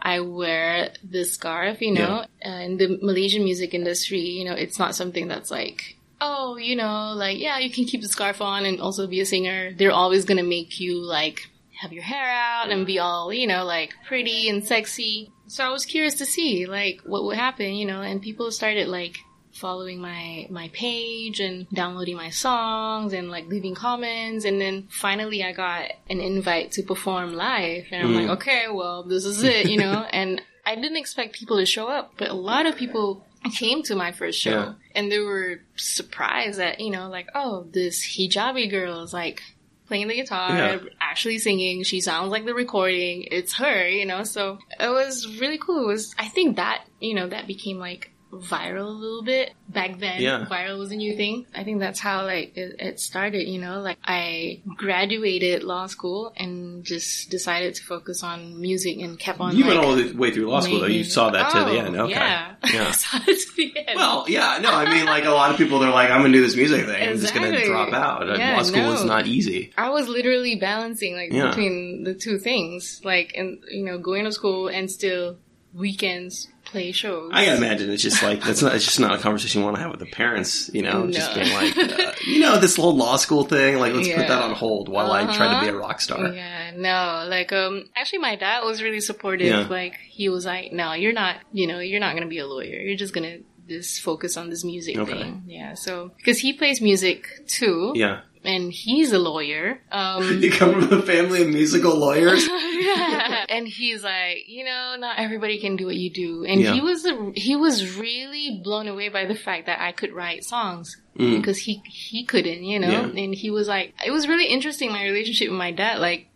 I 0.00 0.20
wear 0.20 0.92
this 1.02 1.32
scarf, 1.32 1.80
you 1.80 1.92
know, 1.92 2.24
uh, 2.44 2.48
in 2.48 2.76
the 2.76 2.98
Malaysian 3.02 3.44
music 3.44 3.74
industry, 3.74 4.20
you 4.20 4.44
know, 4.44 4.54
it's 4.54 4.78
not 4.78 4.94
something 4.94 5.26
that's 5.28 5.50
like, 5.50 5.96
oh, 6.20 6.56
you 6.56 6.76
know, 6.76 7.12
like, 7.14 7.38
yeah, 7.38 7.58
you 7.58 7.70
can 7.70 7.86
keep 7.86 8.02
the 8.02 8.08
scarf 8.08 8.40
on 8.40 8.64
and 8.64 8.80
also 8.80 9.06
be 9.06 9.20
a 9.20 9.26
singer. 9.26 9.72
They're 9.74 9.92
always 9.92 10.24
gonna 10.24 10.42
make 10.42 10.80
you 10.80 11.02
like 11.02 11.40
have 11.80 11.92
your 11.92 12.02
hair 12.02 12.28
out 12.28 12.70
and 12.70 12.86
be 12.86 12.98
all, 12.98 13.32
you 13.32 13.46
know, 13.46 13.64
like 13.64 13.94
pretty 14.06 14.48
and 14.48 14.64
sexy. 14.64 15.30
So 15.46 15.64
I 15.64 15.70
was 15.70 15.84
curious 15.84 16.14
to 16.14 16.26
see 16.26 16.66
like 16.66 17.00
what 17.04 17.24
would 17.24 17.36
happen, 17.36 17.74
you 17.74 17.86
know, 17.86 18.00
and 18.00 18.22
people 18.22 18.50
started 18.50 18.88
like 18.88 19.18
following 19.56 20.00
my 20.00 20.46
my 20.50 20.68
page 20.72 21.40
and 21.40 21.68
downloading 21.70 22.16
my 22.16 22.30
songs 22.30 23.12
and 23.12 23.30
like 23.30 23.46
leaving 23.48 23.74
comments. 23.74 24.44
And 24.44 24.60
then 24.60 24.86
finally 24.90 25.42
I 25.42 25.52
got 25.52 25.90
an 26.10 26.20
invite 26.20 26.72
to 26.72 26.82
perform 26.82 27.32
live. 27.34 27.84
And 27.90 28.02
I'm 28.06 28.12
Mm. 28.14 28.20
like 28.20 28.30
okay 28.38 28.64
well 28.70 29.02
this 29.02 29.24
is 29.24 29.42
it 29.42 29.68
you 29.70 29.78
know? 29.78 30.06
And 30.12 30.40
I 30.64 30.74
didn't 30.74 30.96
expect 30.96 31.36
people 31.38 31.58
to 31.58 31.66
show 31.66 31.86
up 31.88 32.12
but 32.18 32.28
a 32.28 32.34
lot 32.34 32.66
of 32.66 32.76
people 32.76 33.24
came 33.54 33.82
to 33.84 33.94
my 33.94 34.10
first 34.12 34.40
show. 34.40 34.50
Yeah. 34.50 34.72
and 34.96 35.10
they 35.12 35.20
were 35.20 35.60
surprised 35.76 36.58
that 36.58 36.80
you 36.80 36.90
know 36.90 37.08
like 37.08 37.28
oh 37.34 37.66
this 37.72 38.04
hijabi 38.04 38.68
girl 38.70 39.02
is 39.02 39.12
like 39.12 39.40
playing 39.88 40.08
the 40.08 40.16
guitar 40.16 40.50
Yeah. 40.56 40.78
actually 41.00 41.38
singing. 41.38 41.84
She 41.84 42.00
sounds 42.00 42.30
like 42.32 42.44
the 42.44 42.54
recording. 42.54 43.28
It's 43.30 43.54
her 43.54 43.88
you 43.88 44.04
know? 44.04 44.24
So 44.24 44.58
it 44.80 44.88
was 44.88 45.38
really 45.40 45.58
cool. 45.58 45.84
It 45.84 45.92
was 45.94 46.14
I 46.18 46.26
think 46.28 46.56
that 46.56 46.84
you 47.00 47.14
know 47.14 47.28
that 47.28 47.46
became 47.46 47.78
like 47.78 48.10
viral 48.40 48.86
a 48.86 48.98
little 49.04 49.22
bit 49.22 49.52
back 49.68 49.98
then 49.98 50.20
Yeah. 50.20 50.46
viral 50.48 50.78
was 50.78 50.92
a 50.92 50.96
new 50.96 51.16
thing 51.16 51.46
i 51.54 51.64
think 51.64 51.80
that's 51.80 51.98
how 52.00 52.24
like 52.24 52.56
it, 52.56 52.76
it 52.78 53.00
started 53.00 53.48
you 53.48 53.60
know 53.60 53.80
like 53.80 53.98
i 54.04 54.60
graduated 54.76 55.62
law 55.64 55.86
school 55.86 56.32
and 56.36 56.84
just 56.84 57.30
decided 57.30 57.74
to 57.74 57.82
focus 57.84 58.22
on 58.22 58.60
music 58.60 58.98
and 58.98 59.18
kept 59.18 59.40
on 59.40 59.56
You 59.56 59.64
like, 59.64 59.74
went 59.74 59.84
all 59.84 59.96
the 59.96 60.12
way 60.12 60.30
through 60.30 60.48
law 60.48 60.60
school, 60.60 60.80
though. 60.80 60.86
You 60.86 61.04
saw 61.04 61.30
that 61.30 61.50
to 61.50 61.58
the 61.58 61.64
Oh, 61.80 61.84
end. 61.86 61.96
Okay. 61.96 62.10
yeah, 62.12 62.54
Yeah. 62.72 62.90
saw 63.02 63.18
it 63.26 63.38
to 63.40 63.56
the 63.56 63.76
end. 63.76 63.96
Well, 63.96 64.24
yeah, 64.28 64.58
no, 64.62 64.70
I 64.70 64.88
mean, 64.92 65.06
like 65.06 65.24
a 65.24 65.30
lot 65.30 65.50
of 65.50 65.56
people, 65.56 65.78
they're 65.78 65.90
like, 65.90 66.10
I'm 66.10 66.22
to 66.22 66.30
do 66.32 66.40
this 66.40 66.56
music 66.56 66.86
thing. 66.86 67.08
I'm 67.08 67.18
just 67.18 67.34
to 67.34 67.64
drop 67.66 67.92
out. 67.92 68.26
Yeah, 68.38 68.56
law 68.56 68.62
school 68.62 68.92
is 68.92 69.04
not 69.04 69.26
easy. 69.26 69.72
I 69.76 69.90
was 69.90 70.08
literally 70.08 70.56
balancing 70.56 71.14
like 71.14 71.32
Yeah. 71.32 71.48
between 71.48 72.04
the 72.04 72.14
two 72.14 72.38
things, 72.38 73.00
like 73.04 73.32
and 73.36 73.58
you 73.70 73.84
know 73.84 73.98
going 73.98 74.24
to 74.24 74.32
school 74.32 74.68
and 74.68 74.90
still 74.90 75.38
weekends 75.74 76.48
play 76.66 76.92
shows. 76.92 77.30
I 77.32 77.44
gotta 77.46 77.56
imagine 77.56 77.90
it's 77.90 78.02
just 78.02 78.22
like 78.22 78.42
that's 78.42 78.62
not. 78.62 78.74
It's 78.74 78.84
just 78.84 79.00
not 79.00 79.18
a 79.18 79.22
conversation 79.22 79.60
you 79.60 79.64
want 79.64 79.76
to 79.76 79.82
have 79.82 79.90
with 79.90 80.00
the 80.00 80.06
parents. 80.06 80.70
You 80.74 80.82
know, 80.82 81.10
just 81.10 81.34
being 81.34 81.52
like, 81.52 81.76
uh, 81.76 82.12
you 82.26 82.40
know, 82.40 82.58
this 82.58 82.76
whole 82.76 82.94
law 82.96 83.16
school 83.16 83.44
thing. 83.44 83.78
Like, 83.78 83.92
let's 83.94 84.08
put 84.08 84.28
that 84.28 84.42
on 84.42 84.52
hold 84.52 84.88
while 84.88 85.10
I 85.12 85.24
try 85.34 85.54
to 85.54 85.60
be 85.60 85.66
a 85.66 85.70
Uh-huh. 85.70 85.78
rock 85.78 86.00
star. 86.00 86.28
Yeah, 86.28 86.72
no, 86.76 87.26
like 87.28 87.52
um 87.52 87.84
actually 87.96 88.18
my 88.20 88.36
dad 88.36 88.64
was 88.64 88.82
really 88.82 89.00
supportive. 89.00 89.46
Yeah. 89.46 89.66
Like 89.68 89.94
he 90.08 90.28
was 90.28 90.44
like, 90.44 90.72
No, 90.72 90.92
you're 90.92 91.12
not 91.12 91.36
you 91.52 91.66
know, 91.66 91.78
you're 91.78 92.00
not 92.00 92.14
gonna 92.14 92.26
be 92.26 92.38
a 92.38 92.46
lawyer. 92.46 92.80
You're 92.80 92.96
just 92.96 93.14
gonna 93.14 93.38
just 93.68 94.00
focus 94.02 94.36
on 94.36 94.48
this 94.50 94.62
music 94.64 94.96
Okay. 94.96 95.12
thing. 95.12 95.42
Yeah, 95.46 95.74
so 95.74 96.12
because 96.16 96.38
he 96.38 96.52
plays 96.52 96.80
music 96.80 97.26
too. 97.48 97.92
Yeah, 97.96 98.20
And 98.46 98.72
he's 98.72 99.12
a 99.12 99.18
lawyer. 99.18 99.80
Um 99.92 100.40
you 100.42 100.50
come 100.50 100.80
from 100.88 101.00
a 101.00 101.02
family 101.02 101.42
of 101.42 101.48
musical 101.48 101.96
lawyers. 101.96 102.46
yeah. 102.72 103.44
And 103.48 103.66
he's 103.66 104.02
like, 104.02 104.44
you 104.48 104.64
know, 104.64 104.96
not 104.98 105.18
everybody 105.18 105.58
can 105.58 105.76
do 105.76 105.86
what 105.86 105.96
you 105.96 106.10
do. 106.10 106.44
And 106.44 106.60
Yeah. 106.60 106.72
he 106.74 106.80
was 106.80 107.06
he 107.34 107.56
was 107.56 107.96
really 107.98 108.60
blown 108.62 108.88
away 108.88 109.08
by 109.08 109.26
the 109.26 109.34
fact 109.34 109.66
that 109.66 109.80
I 109.80 109.92
could 109.92 110.12
write 110.12 110.44
songs 110.44 110.96
Mm. 111.18 111.38
because 111.38 111.56
he 111.58 111.82
he 111.86 112.24
couldn't, 112.24 112.62
you 112.64 112.78
know. 112.78 112.90
Yeah. 112.90 113.22
And 113.24 113.34
he 113.34 113.50
was 113.50 113.66
like, 113.68 113.94
it 114.04 114.10
was 114.10 114.28
really 114.28 114.46
interesting 114.46 114.92
my 114.92 115.04
relationship 115.04 115.48
with 115.48 115.58
my 115.58 115.72
dad. 115.72 115.98
Like, 115.98 116.28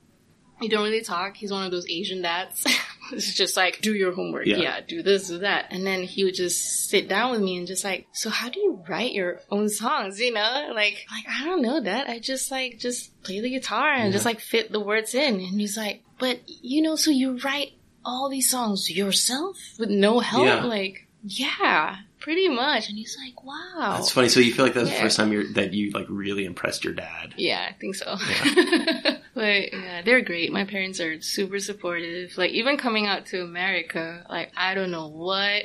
we 0.58 0.68
don't 0.68 0.82
really 0.84 1.02
talk. 1.02 1.36
He's 1.36 1.52
one 1.52 1.64
of 1.66 1.70
those 1.70 1.86
Asian 1.88 2.22
dads. 2.22 2.64
it's 3.12 3.34
just 3.34 3.56
like, 3.56 3.80
do 3.80 3.94
your 3.94 4.12
homework. 4.12 4.46
Yeah. 4.46 4.56
Yeah. 4.56 4.80
do 4.86 5.02
this, 5.02 5.28
do 5.28 5.38
that. 5.38 5.66
And 5.70 5.86
then 5.86 6.02
he 6.02 6.24
would 6.24 6.34
just 6.34 6.88
sit 6.88 7.08
down 7.08 7.32
with 7.32 7.40
me 7.40 7.56
and 7.58 7.66
just 7.66 7.84
like, 7.84 8.06
so 8.12 8.30
how 8.30 8.48
do 8.48 8.60
you 8.60 8.82
write 8.88 9.12
your 9.12 9.40
own 9.50 9.68
songs? 9.68 10.20
You 10.20 10.32
know, 10.32 10.72
like, 10.74 11.06
like, 11.10 11.24
I 11.28 11.44
don't 11.44 11.62
know, 11.62 11.80
that. 11.80 12.08
I 12.08 12.18
just 12.18 12.50
like, 12.50 12.78
just 12.78 13.22
play 13.22 13.40
the 13.40 13.50
guitar 13.50 13.92
and 13.92 14.12
just 14.12 14.24
like 14.24 14.40
fit 14.40 14.72
the 14.72 14.80
words 14.80 15.14
in. 15.14 15.34
And 15.34 15.60
he's 15.60 15.76
like, 15.76 16.02
but 16.18 16.40
you 16.46 16.82
know, 16.82 16.96
so 16.96 17.10
you 17.10 17.38
write 17.38 17.72
all 18.04 18.28
these 18.28 18.50
songs 18.50 18.90
yourself 18.90 19.56
with 19.78 19.90
no 19.90 20.20
help? 20.20 20.46
Yeah. 20.46 20.64
Like, 20.64 21.06
yeah, 21.22 21.96
pretty 22.20 22.48
much. 22.48 22.88
And 22.88 22.96
he's 22.98 23.16
like, 23.24 23.42
wow. 23.42 23.94
That's 23.96 24.10
funny. 24.10 24.28
So 24.28 24.40
you 24.40 24.52
feel 24.52 24.64
like 24.64 24.74
that's 24.74 24.90
the 24.90 24.96
first 24.96 25.16
time 25.16 25.32
you're, 25.32 25.52
that 25.54 25.72
you 25.72 25.90
like 25.92 26.06
really 26.08 26.44
impressed 26.44 26.84
your 26.84 26.92
dad. 26.94 27.34
Yeah, 27.36 27.66
I 27.68 27.72
think 27.74 27.94
so. 27.96 28.16
but 29.34 29.72
yeah, 29.72 30.02
they're 30.04 30.20
great. 30.20 30.52
My 30.52 30.64
parents 30.64 31.00
are 31.00 31.20
super 31.20 31.58
supportive. 31.58 32.36
Like 32.36 32.50
even 32.52 32.76
coming 32.76 33.06
out 33.06 33.26
to 33.26 33.42
America, 33.42 34.24
like 34.28 34.52
I 34.56 34.74
don't 34.74 34.90
know 34.90 35.08
what 35.08 35.64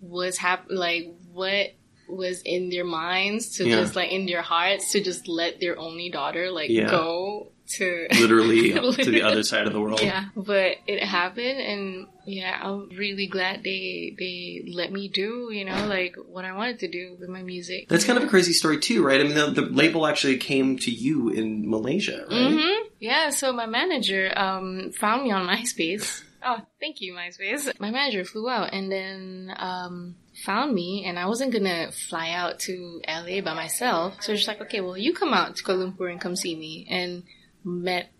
was 0.00 0.36
hap- 0.38 0.66
like 0.70 1.14
what 1.32 1.74
was 2.08 2.42
in 2.42 2.70
their 2.70 2.84
minds 2.84 3.56
to 3.58 3.68
Yeah. 3.68 3.76
just 3.80 3.94
like 3.94 4.10
in 4.10 4.26
their 4.26 4.42
hearts 4.42 4.92
to 4.92 5.00
just 5.02 5.28
let 5.28 5.60
their 5.60 5.78
only 5.78 6.10
daughter 6.10 6.50
like 6.50 6.70
Yeah. 6.70 6.90
go 6.90 7.52
to 7.76 8.06
Literally 8.20 8.72
to 9.04 9.10
the 9.10 9.22
other 9.22 9.42
side 9.42 9.66
of 9.66 9.72
the 9.72 9.80
world. 9.80 10.00
yeah, 10.00 10.26
but 10.36 10.76
it 10.86 11.02
happened, 11.02 11.60
and 11.60 12.06
yeah, 12.24 12.58
I'm 12.62 12.88
really 12.90 13.26
glad 13.26 13.62
they 13.64 14.14
they 14.18 14.70
let 14.72 14.92
me 14.92 15.08
do 15.08 15.50
you 15.52 15.64
know 15.64 15.86
like 15.86 16.16
what 16.28 16.44
I 16.44 16.52
wanted 16.52 16.80
to 16.80 16.88
do 16.88 17.16
with 17.18 17.28
my 17.28 17.42
music. 17.42 17.88
That's 17.88 18.04
kind 18.04 18.18
of 18.18 18.24
a 18.24 18.28
crazy 18.28 18.52
story 18.52 18.78
too, 18.78 19.04
right? 19.04 19.20
I 19.20 19.24
mean, 19.24 19.34
the, 19.34 19.62
the 19.62 19.62
label 19.62 20.06
actually 20.06 20.38
came 20.38 20.78
to 20.78 20.90
you 20.90 21.30
in 21.30 21.68
Malaysia, 21.68 22.26
right? 22.30 22.52
hmm 22.52 22.88
Yeah, 22.98 23.30
so 23.30 23.52
my 23.52 23.66
manager 23.66 24.32
um, 24.36 24.92
found 24.92 25.24
me 25.24 25.30
on 25.32 25.46
MySpace 25.50 26.22
Oh, 26.42 26.58
thank 26.80 27.00
you, 27.00 27.12
MySpace. 27.12 27.78
My 27.78 27.90
manager 27.90 28.24
flew 28.24 28.48
out 28.48 28.72
and 28.72 28.90
then 28.90 29.52
um, 29.56 30.16
found 30.44 30.74
me, 30.74 31.04
and 31.04 31.18
I 31.18 31.26
wasn't 31.26 31.52
gonna 31.52 31.92
fly 31.92 32.30
out 32.30 32.60
to 32.60 33.02
LA 33.06 33.40
by 33.42 33.54
myself. 33.54 34.22
So 34.22 34.34
she's 34.34 34.48
like, 34.48 34.60
okay, 34.62 34.80
well, 34.80 34.96
you 34.96 35.12
come 35.12 35.34
out 35.34 35.56
to 35.56 35.64
Kuala 35.64 35.92
Lumpur 35.92 36.10
and 36.10 36.20
come 36.20 36.36
see 36.36 36.56
me. 36.56 36.86
And 36.88 37.24
met 37.64 38.10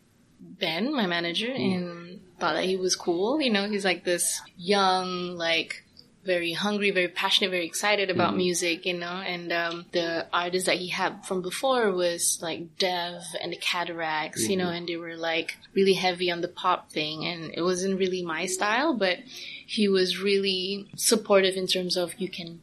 Ben, 0.41 0.95
my 0.95 1.07
manager, 1.07 1.53
hmm. 1.55 1.63
and 1.63 2.21
thought 2.39 2.55
that 2.55 2.65
he 2.65 2.77
was 2.77 2.97
cool. 2.97 3.41
You 3.41 3.51
know, 3.51 3.69
he's 3.69 3.85
like 3.85 4.05
this 4.05 4.41
young, 4.57 5.37
like 5.37 5.85
very 6.25 6.53
hungry, 6.53 6.91
very 6.91 7.09
passionate, 7.09 7.51
very 7.51 7.67
excited 7.67 8.11
about 8.11 8.33
hmm. 8.33 8.39
music, 8.39 8.87
you 8.87 8.95
know, 8.95 9.07
and 9.07 9.53
um, 9.53 9.87
the 9.93 10.27
artists 10.33 10.67
that 10.67 10.77
he 10.77 10.89
had 10.89 11.25
from 11.25 11.43
before 11.43 11.93
was 11.93 12.39
like 12.43 12.79
Dev 12.79 13.23
and 13.43 13.53
the 13.53 13.57
Cataracs, 13.57 14.49
you 14.49 14.57
know, 14.57 14.67
mm-hmm. 14.67 14.75
and 14.75 14.89
they 14.89 14.97
were 14.97 15.17
like 15.17 15.57
really 15.75 15.95
heavy 15.95 16.31
on 16.31 16.41
the 16.41 16.49
pop 16.49 16.91
thing, 16.91 17.25
and 17.25 17.53
it 17.55 17.63
wasn't 17.63 17.99
really 17.99 18.23
my 18.23 18.47
style, 18.47 18.95
but 18.95 19.19
he 19.67 19.89
was 19.89 20.21
really 20.21 20.89
supportive 20.97 21.57
in 21.57 21.67
terms 21.67 21.97
of 21.97 22.15
you 22.19 22.29
can 22.29 22.61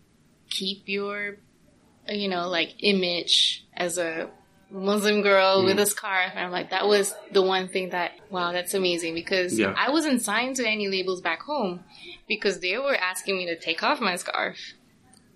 keep 0.50 0.84
your, 0.86 1.38
you 2.08 2.28
know, 2.28 2.48
like 2.48 2.76
image 2.80 3.66
as 3.74 3.98
a 3.98 4.30
Muslim 4.70 5.22
girl 5.22 5.64
with 5.64 5.78
mm. 5.78 5.82
a 5.82 5.86
scarf. 5.86 6.32
And 6.36 6.40
I'm 6.46 6.52
like, 6.52 6.72
that 6.72 6.88
was 6.88 7.14
the 7.32 7.42
one 7.42 7.68
thing 7.68 7.90
that, 7.92 8.12
wow, 8.30 8.52
that's 8.52 8.74
amazing 8.74 9.14
because 9.14 9.58
Yeah. 9.58 9.74
I 9.78 9.92
wasn't 9.92 10.22
signed 10.22 10.58
to 10.58 10.68
any 10.68 10.88
labels 10.90 11.22
back 11.22 11.42
home 11.42 11.84
because 12.28 12.60
they 12.60 12.78
were 12.78 12.96
asking 12.96 13.38
me 13.38 13.46
to 13.48 13.58
take 13.58 13.82
off 13.84 14.02
my 14.02 14.16
scarf, 14.18 14.58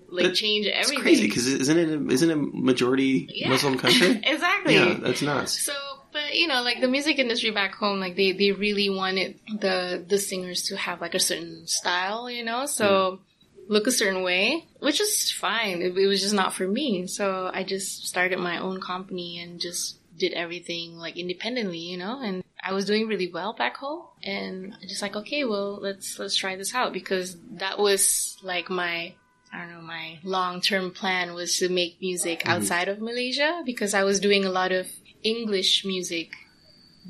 like 0.10 0.34
change 0.34 0.66
It's 0.66 0.78
everything. 0.86 1.02
crazy 1.04 1.28
because 1.28 1.48
isn't 1.48 1.78
it 1.78 1.90
a, 1.90 2.10
isn't 2.12 2.32
a 2.32 2.36
majority 2.36 3.30
Yeah. 3.34 3.50
Muslim 3.50 3.78
country? 3.78 4.20
exactly. 4.24 4.76
yeah, 4.76 4.96
that's 5.00 5.22
nuts. 5.22 5.62
So, 5.62 5.74
but 6.12 6.34
you 6.36 6.48
know, 6.48 6.62
like 6.62 6.82
the 6.82 6.90
music 6.90 7.18
industry 7.20 7.52
back 7.52 7.74
home, 7.76 8.02
like 8.02 8.18
they, 8.18 8.34
they 8.34 8.52
really 8.52 8.90
wanted 8.90 9.40
the 9.60 10.04
the 10.06 10.18
singers 10.18 10.64
to 10.64 10.76
have 10.76 11.00
like 11.00 11.16
a 11.16 11.20
certain 11.20 11.66
style, 11.68 12.30
you 12.30 12.44
know, 12.44 12.66
so 12.66 12.86
mm. 12.86 13.20
Look 13.68 13.88
a 13.88 13.92
certain 13.92 14.24
way, 14.24 14.68
which 14.80 15.00
is 15.00 15.32
fine. 15.32 15.82
It, 15.82 15.98
it 15.98 16.08
was 16.08 16.22
just 16.22 16.34
not 16.34 16.54
for 16.54 16.68
me. 16.68 17.08
So 17.08 17.50
I 17.54 17.64
just 17.64 18.08
started 18.08 18.40
my 18.40 18.58
own 18.58 18.82
company 18.82 19.40
and 19.40 19.60
just 19.60 19.98
did 20.18 20.34
everything 20.34 20.98
like 20.98 21.18
independently, 21.18 21.80
you 21.80 21.98
know, 21.98 22.22
and 22.22 22.44
I 22.64 22.74
was 22.74 22.86
doing 22.86 23.08
really 23.08 23.32
well 23.32 23.54
back 23.54 23.78
home 23.78 24.06
and 24.24 24.74
I 24.82 24.86
just 24.86 25.02
like, 25.02 25.16
okay, 25.16 25.46
well, 25.46 25.80
let's, 25.82 26.20
let's 26.20 26.36
try 26.36 26.56
this 26.56 26.76
out 26.76 26.94
because 26.94 27.38
that 27.54 27.80
was 27.80 28.38
like 28.44 28.70
my, 28.70 29.16
I 29.52 29.60
don't 29.60 29.72
know, 29.72 29.82
my 29.82 30.20
long 30.24 30.62
term 30.62 30.92
plan 30.92 31.34
was 31.34 31.58
to 31.58 31.70
make 31.70 32.00
music 32.00 32.40
mm-hmm. 32.42 32.52
outside 32.52 32.88
of 32.88 33.02
Malaysia 33.02 33.64
because 33.66 33.94
I 33.94 34.04
was 34.04 34.20
doing 34.20 34.46
a 34.46 34.52
lot 34.52 34.72
of 34.72 34.88
English 35.24 35.84
music, 35.86 36.32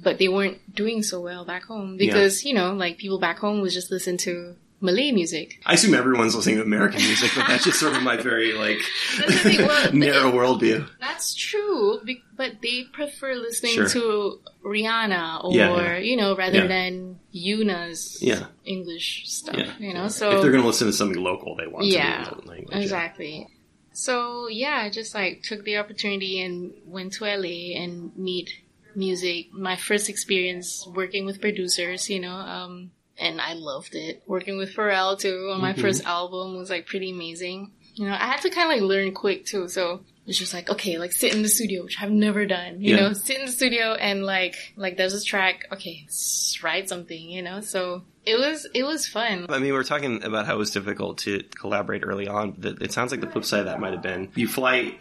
but 0.02 0.18
they 0.18 0.30
weren't 0.30 0.74
doing 0.74 1.04
so 1.04 1.20
well 1.22 1.44
back 1.44 1.64
home 1.64 1.98
because, 1.98 2.46
you 2.46 2.54
know, 2.54 2.74
like 2.74 2.98
people 2.98 3.20
back 3.20 3.40
home 3.40 3.62
was 3.62 3.74
just 3.74 3.92
listen 3.92 4.18
to 4.18 4.56
Malay 4.82 5.12
music. 5.12 5.62
I 5.66 5.74
assume 5.76 5.94
everyone's 5.94 6.36
listening 6.36 6.58
to 6.58 6.64
American 6.64 7.02
music, 7.02 7.32
but 7.36 7.48
that's 7.48 7.64
just 7.64 7.80
sort 7.80 7.96
of 7.96 8.02
my 8.04 8.18
very 8.18 8.54
like 8.54 8.80
That's 9.18 9.32
the 9.44 9.50
thing, 9.58 9.68
well, 9.68 9.94
narrow 9.94 10.32
worldview. 10.32 10.88
That's 11.00 11.36
true, 11.36 12.02
but 12.36 12.54
they 12.64 12.86
prefer 12.92 13.36
listening 13.36 13.74
Sure. 13.74 13.88
to 13.90 14.40
Rihanna 14.66 15.44
or, 15.44 15.54
Yeah, 15.54 15.76
yeah. 15.76 15.98
you 16.00 16.18
know, 16.18 16.36
rather 16.36 16.60
Yeah. 16.60 16.68
than 16.68 17.20
Yuna's 17.34 18.18
Yeah. 18.22 18.48
English 18.66 19.30
stuff, 19.30 19.80
you 19.80 19.94
know, 19.94 20.08
so 20.08 20.32
if 20.32 20.42
they're 20.42 20.52
going 20.52 20.64
to 20.64 20.68
listen 20.68 20.88
to 20.88 20.94
something 20.94 21.22
local, 21.22 21.56
they 21.56 21.68
want 21.68 21.86
Yeah, 21.86 22.24
to 22.26 22.48
language. 22.48 22.76
Exactly. 22.76 23.48
So 23.94 24.48
yeah, 24.48 24.78
I 24.82 24.90
just 24.90 25.14
like 25.14 25.44
took 25.44 25.64
the 25.64 25.78
opportunity 25.78 26.42
and 26.42 26.74
went 26.86 27.14
to 27.14 27.26
LA 27.26 27.76
and 27.80 28.16
meet 28.18 28.50
music. 28.96 29.54
My 29.54 29.76
first 29.76 30.10
experience 30.10 30.88
working 30.88 31.26
with 31.26 31.40
producers, 31.42 32.10
you 32.10 32.20
know, 32.20 32.34
um, 32.36 32.92
and 33.22 33.40
I 33.40 33.54
loved 33.54 33.96
it. 33.96 34.24
Working 34.28 34.58
with 34.58 34.76
Pharrell 34.76 35.18
too 35.20 35.50
on 35.54 35.62
my 35.62 35.74
Mhm. 35.74 35.82
first 35.82 36.04
album 36.06 36.58
was 36.58 36.70
like 36.70 36.88
pretty 36.88 37.12
amazing. 37.12 37.72
You 37.96 38.08
know, 38.08 38.14
I 38.14 38.26
had 38.28 38.42
to 38.42 38.50
kind 38.50 38.72
of 38.72 38.80
like 38.80 38.88
learn 38.88 39.14
quick 39.14 39.46
too, 39.46 39.68
so 39.68 40.02
it's 40.28 40.38
just 40.38 40.54
like 40.54 40.70
okay, 40.70 40.98
like 40.98 41.12
sit 41.12 41.34
in 41.36 41.42
the 41.42 41.50
studio, 41.50 41.84
which 41.84 41.98
I've 42.02 42.12
never 42.12 42.46
done. 42.46 42.82
You 42.82 42.96
Yeah. 42.96 43.02
know, 43.02 43.14
sit 43.14 43.38
in 43.40 43.46
the 43.46 43.52
studio 43.52 43.94
and 43.94 44.26
like 44.26 44.56
like 44.76 44.98
there's 44.98 45.14
this 45.14 45.24
track, 45.26 45.68
okay, 45.72 46.06
write 46.64 46.88
something. 46.90 47.30
You 47.30 47.42
know, 47.42 47.62
so 47.62 48.04
it 48.26 48.38
was 48.40 48.68
it 48.74 48.84
was 48.84 49.08
fun. 49.08 49.46
I 49.50 49.60
mean, 49.60 49.74
we 49.74 49.78
are 49.80 49.84
talking 49.84 50.24
about 50.24 50.46
how 50.46 50.56
it 50.56 50.60
was 50.60 50.72
difficult 50.72 51.18
to 51.20 51.44
collaborate 51.60 52.04
early 52.06 52.28
on. 52.28 52.52
But 52.58 52.82
it 52.82 52.92
sounds 52.94 53.12
like 53.12 53.22
the 53.22 53.28
flip 53.28 53.46
side 53.46 53.62
of 53.62 53.66
that 53.66 53.80
might 53.80 53.94
have 53.94 54.02
been 54.04 54.30
you 54.36 54.48
fly 54.48 54.98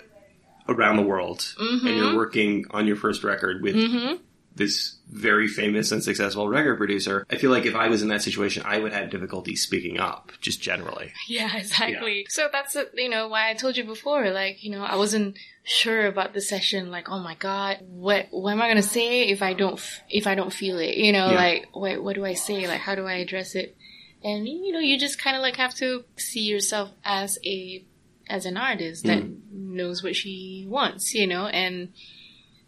around 0.69 0.97
the 0.97 1.03
world 1.03 1.53
and 1.59 1.83
you're 1.97 2.15
working 2.17 2.65
on 2.71 2.87
your 2.87 2.97
first 2.97 3.25
record 3.25 3.61
with 3.63 3.75
Mm-hmm. 3.75 4.15
This 4.61 4.97
very 5.09 5.49
famous 5.49 5.91
and 5.91 6.05
successful 6.05 6.47
record 6.47 6.77
producer. 6.77 7.27
I 7.31 7.37
feel 7.37 7.51
like 7.51 7.65
if 7.65 7.75
I 7.75 7.89
was 7.89 8.03
in 8.03 8.09
that 8.09 8.21
situation, 8.21 8.63
I 8.67 8.79
would 8.79 8.93
have 8.93 9.09
difficulty 9.09 9.57
speaking 9.57 9.99
up, 9.99 10.33
just 10.43 10.61
generally. 10.61 11.13
Yeah, 11.27 11.57
exactly. 11.57 12.27
So 12.29 12.49
that's, 12.53 12.77
you 12.95 13.09
know, 13.09 13.27
why 13.27 13.51
I 13.51 13.55
told 13.55 13.77
you 13.77 13.85
before, 13.85 14.31
like, 14.31 14.63
you 14.63 14.71
know, 14.71 14.85
I 14.85 14.97
wasn't 14.97 15.39
sure 15.65 16.07
about 16.07 16.35
the 16.35 16.43
session, 16.43 16.91
like, 16.91 17.09
oh 17.09 17.19
my 17.19 17.35
god, 17.37 17.79
what, 17.89 18.27
what 18.31 18.53
am 18.53 18.61
I 18.61 18.69
gonna 18.69 18.83
say 18.83 19.29
if 19.29 19.43
I 19.43 19.55
don't, 19.55 19.81
if 20.11 20.27
I 20.27 20.35
don't 20.35 20.53
feel 20.53 20.79
it? 20.79 20.97
You 20.97 21.13
know, 21.13 21.31
Yeah. 21.31 21.37
like, 21.37 21.69
what, 21.73 22.03
what 22.03 22.15
do 22.15 22.25
I 22.25 22.35
say? 22.35 22.69
Like, 22.69 22.81
how 22.81 22.95
do 22.95 23.07
I 23.07 23.15
address 23.15 23.55
it? 23.55 23.77
And, 24.23 24.47
you 24.47 24.73
know, 24.73 24.81
you 24.81 24.99
just 24.99 25.19
kind 25.19 25.37
of 25.37 25.43
like 25.43 25.57
have 25.57 25.75
to 25.77 26.05
see 26.17 26.43
yourself 26.43 26.91
as 27.03 27.39
a, 27.47 27.83
as 28.29 28.45
an 28.45 28.59
artist 28.59 29.05
that 29.05 29.23
mm. 29.23 29.41
knows 29.51 30.03
what 30.03 30.15
she 30.15 30.67
wants, 30.69 31.15
you 31.15 31.27
know, 31.27 31.47
and 31.47 31.89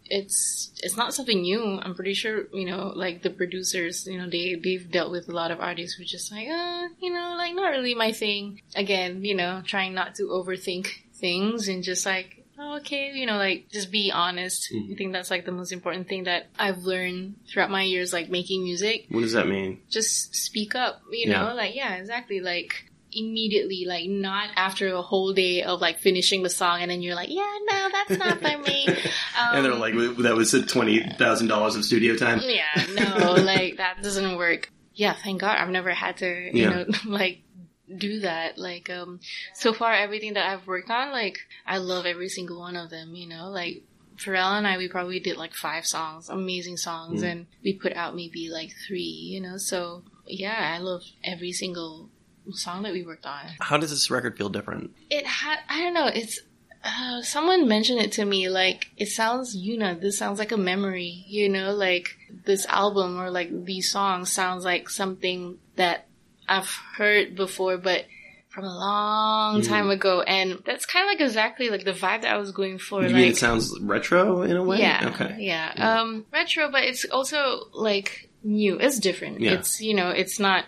it's 0.05 0.71
it's 0.83 0.97
not 0.97 1.13
something 1.13 1.41
new. 1.41 1.79
I'm 1.81 1.95
pretty 1.95 2.13
sure 2.13 2.43
you 2.53 2.65
know, 2.65 2.91
like 2.95 3.21
the 3.21 3.29
producers, 3.29 4.05
you 4.07 4.17
know, 4.17 4.29
they 4.29 4.55
they've 4.55 4.89
dealt 4.89 5.11
with 5.11 5.29
a 5.29 5.31
lot 5.31 5.51
of 5.51 5.59
artists 5.59 5.95
who 5.97 6.03
just 6.03 6.31
like, 6.31 6.47
uh, 6.47 6.87
you 7.01 7.13
know, 7.13 7.35
like 7.37 7.55
not 7.55 7.71
really 7.71 7.95
my 7.95 8.11
thing. 8.11 8.61
Again, 8.75 9.23
you 9.23 9.35
know, 9.35 9.61
trying 9.65 9.93
not 9.93 10.15
to 10.15 10.23
overthink 10.23 10.87
things 11.15 11.67
and 11.69 11.83
just 11.83 12.05
like, 12.05 12.43
oh, 12.59 12.77
okay, 12.77 13.11
you 13.13 13.25
know, 13.25 13.37
like 13.37 13.69
just 13.71 13.91
be 13.91 14.11
honest. 14.11 14.71
I 14.91 14.95
think 14.95 15.13
that's 15.13 15.31
like 15.31 15.45
the 15.45 15.51
most 15.51 15.71
important 15.71 16.07
thing 16.09 16.25
that 16.25 16.47
I've 16.59 16.79
learned 16.79 17.35
throughout 17.47 17.71
my 17.71 17.83
years, 17.83 18.11
like 18.13 18.29
making 18.29 18.63
music. 18.63 19.05
What 19.09 19.21
does 19.21 19.33
that 19.33 19.47
mean? 19.47 19.79
Just 19.89 20.35
speak 20.35 20.75
up, 20.75 21.01
you 21.11 21.29
Yeah. 21.29 21.41
know, 21.47 21.53
like 21.55 21.75
yeah, 21.75 21.95
exactly, 21.95 22.39
like 22.41 22.89
immediately, 23.15 23.85
like 23.87 24.09
not 24.09 24.49
after 24.55 24.87
a 24.93 25.01
whole 25.01 25.33
day 25.33 25.63
of 25.63 25.81
like 25.81 25.99
finishing 25.99 26.43
the 26.43 26.49
song 26.49 26.81
and 26.81 26.89
then 26.91 27.01
you're 27.01 27.15
like, 27.15 27.29
yeah, 27.29 27.51
no, 27.69 27.89
that's 27.91 28.19
not 28.19 28.39
for 28.41 28.57
me. 28.57 28.87
Um, 28.87 28.95
and 29.55 29.65
they're 29.65 29.75
like, 29.75 29.93
that 30.19 30.35
was 30.35 30.51
twenty 30.67 31.01
thousand 31.17 31.47
dollars 31.47 31.75
of 31.75 31.85
studio 31.85 32.15
time. 32.15 32.39
yeah, 32.43 32.85
no, 32.95 33.33
like 33.41 33.77
that 33.77 34.01
doesn't 34.03 34.37
work. 34.37 34.69
Yeah, 34.95 35.13
thank 35.13 35.41
God 35.41 35.57
I've 35.57 35.69
never 35.69 35.91
had 35.91 36.17
to, 36.17 36.27
you 36.27 36.51
Yeah. 36.63 36.69
know, 36.69 36.85
like 37.05 37.41
do 37.95 38.19
that. 38.21 38.57
Like, 38.57 38.89
um, 38.89 39.19
so 39.53 39.73
far 39.73 39.93
everything 39.93 40.33
that 40.33 40.47
I've 40.49 40.65
worked 40.67 40.89
on, 40.89 41.11
like, 41.11 41.39
I 41.65 41.77
love 41.77 42.05
every 42.05 42.29
single 42.29 42.59
one 42.59 42.75
of 42.75 42.89
them, 42.89 43.13
you 43.15 43.27
know, 43.27 43.49
like, 43.49 43.83
Pharrell 44.17 44.57
and 44.57 44.67
I, 44.67 44.77
we 44.77 44.87
probably 44.87 45.19
did 45.19 45.37
like 45.37 45.53
five 45.55 45.85
songs, 45.87 46.29
amazing 46.29 46.77
songs, 46.77 47.23
Mm. 47.23 47.31
and 47.31 47.45
we 47.63 47.73
put 47.73 47.93
out 47.93 48.15
maybe 48.15 48.49
like 48.51 48.71
three, 48.87 48.99
you 49.01 49.41
know, 49.41 49.57
so 49.57 50.03
yeah, 50.27 50.73
I 50.75 50.77
love 50.77 51.01
every 51.23 51.51
single 51.51 52.09
song 52.51 52.83
that 52.83 52.93
we 52.93 53.03
worked 53.03 53.25
on. 53.25 53.45
How 53.59 53.77
does 53.77 53.89
this 53.89 54.09
record 54.11 54.37
feel 54.37 54.49
different? 54.49 54.91
It 55.09 55.25
had, 55.25 55.59
I 55.69 55.81
don't 55.81 55.93
know, 55.93 56.07
it's, 56.07 56.39
uh, 56.83 57.21
someone 57.21 57.67
mentioned 57.67 58.01
it 58.01 58.11
to 58.13 58.25
me, 58.25 58.49
like, 58.49 58.87
it 58.97 59.07
sounds, 59.07 59.55
you 59.55 59.77
know, 59.77 59.95
this 59.95 60.17
sounds 60.17 60.37
like 60.39 60.51
a 60.51 60.57
memory, 60.57 61.23
you 61.27 61.47
know, 61.47 61.73
like, 61.73 62.09
this 62.45 62.65
album 62.65 63.17
or 63.19 63.29
like 63.29 63.63
these 63.65 63.89
songs 63.91 64.31
sounds 64.31 64.65
like 64.65 64.89
something 64.89 65.57
that 65.77 66.07
I've 66.49 66.67
heard 66.97 67.35
before, 67.35 67.77
but 67.77 68.05
from 68.49 68.65
a 68.65 68.75
long 68.75 69.61
Mm. 69.61 69.67
time 69.67 69.89
ago. 69.89 70.21
And 70.21 70.61
that's 70.65 70.85
kind 70.85 71.05
of 71.05 71.07
like 71.07 71.21
exactly 71.21 71.69
like 71.69 71.85
the 71.85 71.91
vibe 71.93 72.23
that 72.23 72.33
I 72.33 72.37
was 72.37 72.51
going 72.51 72.79
for. 72.79 73.01
you 73.01 73.07
like, 73.07 73.15
mean 73.15 73.29
it 73.29 73.37
sounds 73.37 73.73
retro 73.81 74.41
in 74.41 74.57
a 74.57 74.63
way? 74.63 74.79
yeah, 74.79 75.09
Okay. 75.13 75.37
yeah, 75.39 75.71
Um, 76.01 76.25
retro, 76.33 76.69
but 76.69 76.83
it's 76.83 77.05
also 77.05 77.61
like 77.73 78.29
new. 78.43 78.77
It's 78.77 78.99
different. 78.99 79.39
Yeah. 79.39 79.53
It's, 79.53 79.79
you 79.79 79.93
know, 79.93 80.09
it's 80.09 80.37
not 80.39 80.65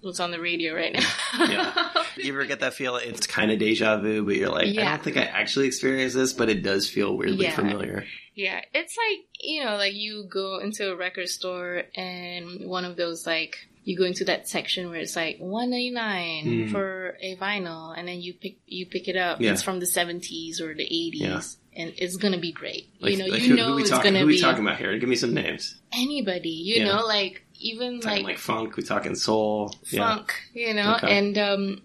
what's 0.00 0.20
on 0.20 0.30
the 0.30 0.40
radio 0.40 0.74
right 0.74 0.92
now. 0.92 1.08
Yeah. 1.46 1.90
You 2.16 2.32
ever 2.32 2.46
get 2.46 2.60
that 2.60 2.74
feel? 2.74 2.96
It's 2.96 3.28
kind 3.28 3.52
of 3.52 3.60
deja 3.60 3.98
vu, 3.98 4.24
but 4.24 4.34
you're 4.34 4.48
like, 4.48 4.66
I 4.76 4.82
don't 4.90 5.02
think 5.04 5.16
I 5.16 5.22
actually 5.22 5.68
experienced 5.68 6.16
this, 6.16 6.32
but 6.32 6.48
it 6.48 6.64
does 6.64 6.90
feel 6.90 7.16
weirdly 7.16 7.44
Yeah. 7.44 7.54
familiar. 7.54 8.04
Yeah, 8.34 8.60
it's 8.74 8.96
like, 8.96 9.26
you 9.40 9.64
know, 9.64 9.76
like 9.76 9.94
you 9.94 10.24
go 10.28 10.58
into 10.58 10.90
a 10.90 10.96
record 10.96 11.28
store 11.28 11.84
and 11.94 12.66
one 12.68 12.84
of 12.84 12.96
those 12.96 13.24
like 13.24 13.56
you 13.84 13.96
go 13.96 14.04
into 14.04 14.24
that 14.24 14.48
section 14.48 14.90
where 14.90 14.98
it's 14.98 15.14
like 15.14 15.38
199 15.38 16.44
Mm. 16.44 16.70
for 16.72 17.16
a 17.20 17.36
vinyl 17.36 17.96
and 17.96 18.08
then 18.08 18.20
you 18.20 18.34
pick 18.34 18.56
you 18.66 18.86
pick 18.86 19.06
it 19.08 19.16
up. 19.16 19.40
Yeah. 19.40 19.52
It's 19.52 19.62
from 19.62 19.78
the 19.80 19.86
70s 19.86 20.60
or 20.60 20.74
the 20.74 20.84
80s 20.84 21.20
Yeah. 21.20 21.40
and 21.84 21.94
it's 21.98 22.16
going 22.16 22.32
to 22.34 22.40
be 22.40 22.52
great. 22.52 22.88
Like, 23.00 23.12
you 23.12 23.18
know, 23.18 23.26
like 23.26 23.42
you 23.42 23.50
who, 23.50 23.54
know 23.56 23.72
who 23.72 23.78
it's 23.78 23.90
talking, 23.90 24.12
going 24.12 24.14
who 24.16 24.20
to 24.22 24.26
we 24.26 24.32
be 24.36 24.40
talking 24.40 24.62
about 24.66 24.78
here? 24.78 24.96
Give 24.98 25.08
me 25.08 25.16
some 25.16 25.34
names. 25.34 25.76
anybody, 25.92 26.50
you 26.50 26.76
Yeah. 26.84 26.84
know, 26.96 27.06
like 27.06 27.44
even 27.58 28.00
like, 28.00 28.22
like, 28.24 28.38
funk. 28.38 28.76
We 28.76 28.82
talking 28.82 29.14
soul. 29.14 29.74
Yeah. 29.90 30.16
funk, 30.16 30.34
you 30.54 30.74
know, 30.74 30.96
Okay. 30.96 31.18
and 31.18 31.38
um 31.38 31.82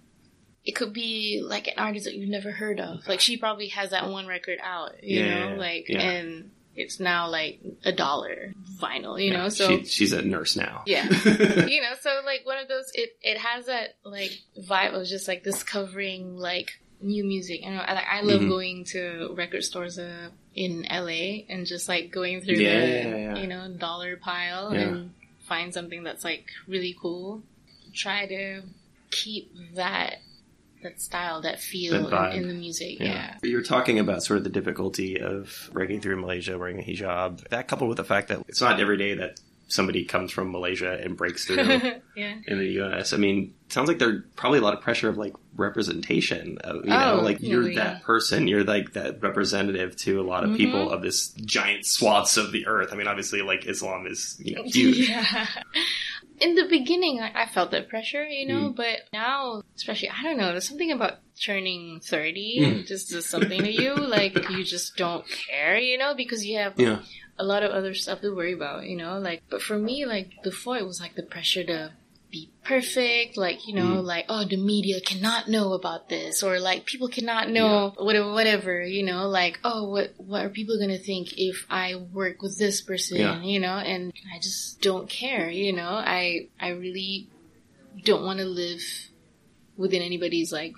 it 0.65 0.73
could 0.75 0.93
be 0.93 1.41
like 1.45 1.67
an 1.67 1.73
artist 1.77 2.05
that 2.05 2.15
you've 2.15 2.29
never 2.29 2.51
heard 2.51 2.79
of. 2.79 3.05
Like 3.07 3.19
she 3.19 3.35
probably 3.37 3.67
has 3.69 3.89
that 3.89 4.09
one 4.09 4.27
record 4.27 4.59
out, 4.63 5.03
you 5.03 5.19
Yeah, 5.23 5.39
know, 5.39 5.49
yeah, 5.53 5.57
like 5.59 5.89
yeah. 5.89 5.99
and 6.01 6.51
it's 6.75 6.99
now 6.99 7.27
like 7.29 7.59
a 7.85 7.91
dollar 7.91 8.53
vinyl, 8.79 9.21
you 9.23 9.31
know. 9.33 9.49
So 9.49 9.67
she, 9.67 9.85
she's 9.85 10.13
a 10.13 10.21
nurse 10.21 10.55
now. 10.55 10.83
yeah, 10.87 11.03
you 11.67 11.81
know. 11.81 11.91
So 12.01 12.21
like 12.25 12.45
one 12.45 12.57
of 12.59 12.67
those, 12.67 12.89
it 12.93 13.09
it 13.21 13.37
has 13.37 13.65
that 13.67 13.95
like 14.03 14.31
vibe 14.57 14.93
of 14.99 15.05
just 15.05 15.27
like 15.27 15.43
discovering 15.43 16.37
like 16.37 16.71
new 17.01 17.23
music. 17.25 17.61
You 17.63 17.71
know, 17.71 17.77
I, 17.81 17.93
like 17.93 18.07
I 18.09 18.21
love 18.21 18.41
Mhm. 18.41 18.49
going 18.49 18.85
to 18.85 19.33
record 19.35 19.63
stores 19.65 19.99
uh, 19.99 20.29
in 20.55 20.85
LA 20.89 21.43
and 21.49 21.65
just 21.67 21.89
like 21.89 22.09
going 22.11 22.41
through 22.41 22.55
Yeah, 22.55 22.79
the 22.79 22.87
yeah, 22.87 23.15
yeah. 23.17 23.35
you 23.35 23.47
know 23.47 23.67
dollar 23.77 24.15
pile 24.17 24.73
Yeah. 24.73 24.79
and 24.81 25.13
find 25.47 25.73
something 25.73 26.03
that's 26.03 26.23
like 26.23 26.45
really 26.67 26.95
cool. 26.99 27.43
Try 27.93 28.25
to 28.27 28.61
keep 29.11 29.51
that 29.75 30.17
that 30.83 31.01
style, 31.01 31.41
that 31.41 31.59
feel 31.59 32.09
That 32.09 32.33
in, 32.33 32.43
in 32.43 32.47
the 32.49 32.53
music. 32.53 32.99
Yeah. 32.99 33.37
You're 33.41 33.63
talking 33.63 33.99
about 33.99 34.21
sort 34.21 34.37
of 34.37 34.43
the 34.43 34.49
difficulty 34.49 35.19
of 35.19 35.69
breaking 35.71 36.01
through 36.01 36.17
Malaysia 36.19 36.57
wearing 36.57 36.79
a 36.79 36.83
hijab. 36.83 37.47
That 37.49 37.67
coupled 37.67 37.89
with 37.89 37.97
the 37.97 38.03
fact 38.03 38.27
that 38.27 38.43
it's 38.47 38.61
not 38.61 38.79
every 38.79 38.97
day 38.97 39.15
that 39.15 39.39
somebody 39.67 40.05
comes 40.05 40.31
from 40.31 40.51
Malaysia 40.51 40.99
and 41.01 41.17
breaks 41.17 41.45
through 41.45 41.57
yeah. 42.15 42.35
in 42.47 42.57
the 42.59 42.81
US. 42.81 43.13
I 43.13 43.17
mean, 43.17 43.53
sounds 43.69 43.87
like 43.87 43.97
there's 43.99 44.21
probably 44.35 44.59
a 44.59 44.61
lot 44.61 44.73
of 44.73 44.81
pressure 44.81 45.09
of 45.09 45.17
like 45.17 45.33
representation. 45.55 46.57
Of, 46.59 46.83
you 46.83 46.89
know, 46.91 47.19
Oh, 47.19 47.23
like 47.23 47.41
you're 47.41 47.73
that 47.75 48.03
person, 48.03 48.47
you're 48.47 48.63
like 48.63 48.93
that 48.93 49.21
representative 49.21 49.95
to 49.97 50.19
a 50.21 50.23
lot 50.23 50.43
of 50.43 50.55
people 50.55 50.91
of 50.91 51.01
this 51.01 51.29
giant 51.29 51.85
swaths 51.85 52.37
of 52.37 52.51
the 52.51 52.67
earth. 52.67 52.89
I 52.91 52.95
mean, 52.95 53.07
obviously, 53.07 53.41
like 53.41 53.65
Islam 53.65 54.05
is 54.07 54.37
you 54.43 54.55
know 54.55 54.63
huge. 54.65 55.09
Yeah. 55.09 55.47
In 56.39 56.55
the 56.55 56.65
beginning, 56.67 57.21
I, 57.21 57.43
I 57.43 57.45
felt 57.45 57.71
that 57.71 57.89
pressure, 57.89 58.25
you 58.25 58.47
know, 58.47 58.71
Mm. 58.71 58.75
but 58.75 58.97
now, 59.13 59.61
especially, 59.75 60.09
I 60.09 60.23
don't 60.23 60.37
know, 60.37 60.51
there's 60.51 60.67
something 60.67 60.91
about 60.91 61.19
turning 61.41 61.99
30, 62.03 62.59
Mm. 62.59 62.87
just 62.87 63.11
does 63.11 63.27
something 63.29 63.61
to 63.61 63.71
you, 63.71 63.93
like, 63.95 64.35
you 64.49 64.63
just 64.63 64.97
don't 64.97 65.23
care, 65.29 65.77
you 65.77 65.97
know, 65.97 66.15
because 66.15 66.43
you 66.45 66.57
have 66.57 66.73
Yeah, 66.77 66.99
a 67.37 67.43
lot 67.43 67.63
of 67.63 67.71
other 67.71 67.93
stuff 67.93 68.21
to 68.21 68.35
worry 68.35 68.53
about, 68.53 68.85
you 68.87 68.95
know, 68.95 69.17
like, 69.19 69.41
but 69.49 69.61
for 69.61 69.77
me, 69.77 70.05
like, 70.05 70.31
before 70.43 70.77
it 70.77 70.85
was 70.85 70.99
like 71.01 71.15
the 71.15 71.23
pressure 71.23 71.63
to 71.63 71.91
be 72.31 72.49
perfect, 72.63 73.37
like, 73.37 73.67
you 73.67 73.73
know, 73.75 74.01
Mm. 74.01 74.05
like, 74.05 74.25
oh, 74.29 74.43
the 74.45 74.57
media 74.57 74.99
cannot 75.01 75.47
know 75.47 75.73
about 75.73 76.09
this, 76.09 76.41
or 76.43 76.59
like, 76.59 76.85
people 76.85 77.07
cannot 77.07 77.49
know, 77.49 77.93
whatever, 77.97 78.31
whatever, 78.33 78.81
you 78.83 79.03
know, 79.03 79.27
like, 79.29 79.59
oh, 79.63 79.89
what, 79.89 80.13
what 80.17 80.43
are 80.45 80.49
people 80.49 80.77
gonna 80.79 80.97
think 80.97 81.33
if 81.37 81.65
I 81.69 81.95
work 81.95 82.41
with 82.41 82.57
this 82.57 82.81
person, 82.81 83.17
Yeah. 83.17 83.41
you 83.41 83.59
know, 83.59 83.77
and 83.77 84.11
I 84.33 84.39
just 84.39 84.81
don't 84.81 85.07
care, 85.09 85.49
you 85.49 85.73
know, 85.73 85.89
I, 85.89 86.47
I 86.59 86.69
really 86.69 87.27
don't 88.03 88.23
want 88.23 88.39
to 88.39 88.45
live 88.45 88.81
within 89.77 90.01
anybody's 90.01 90.51
like 90.51 90.73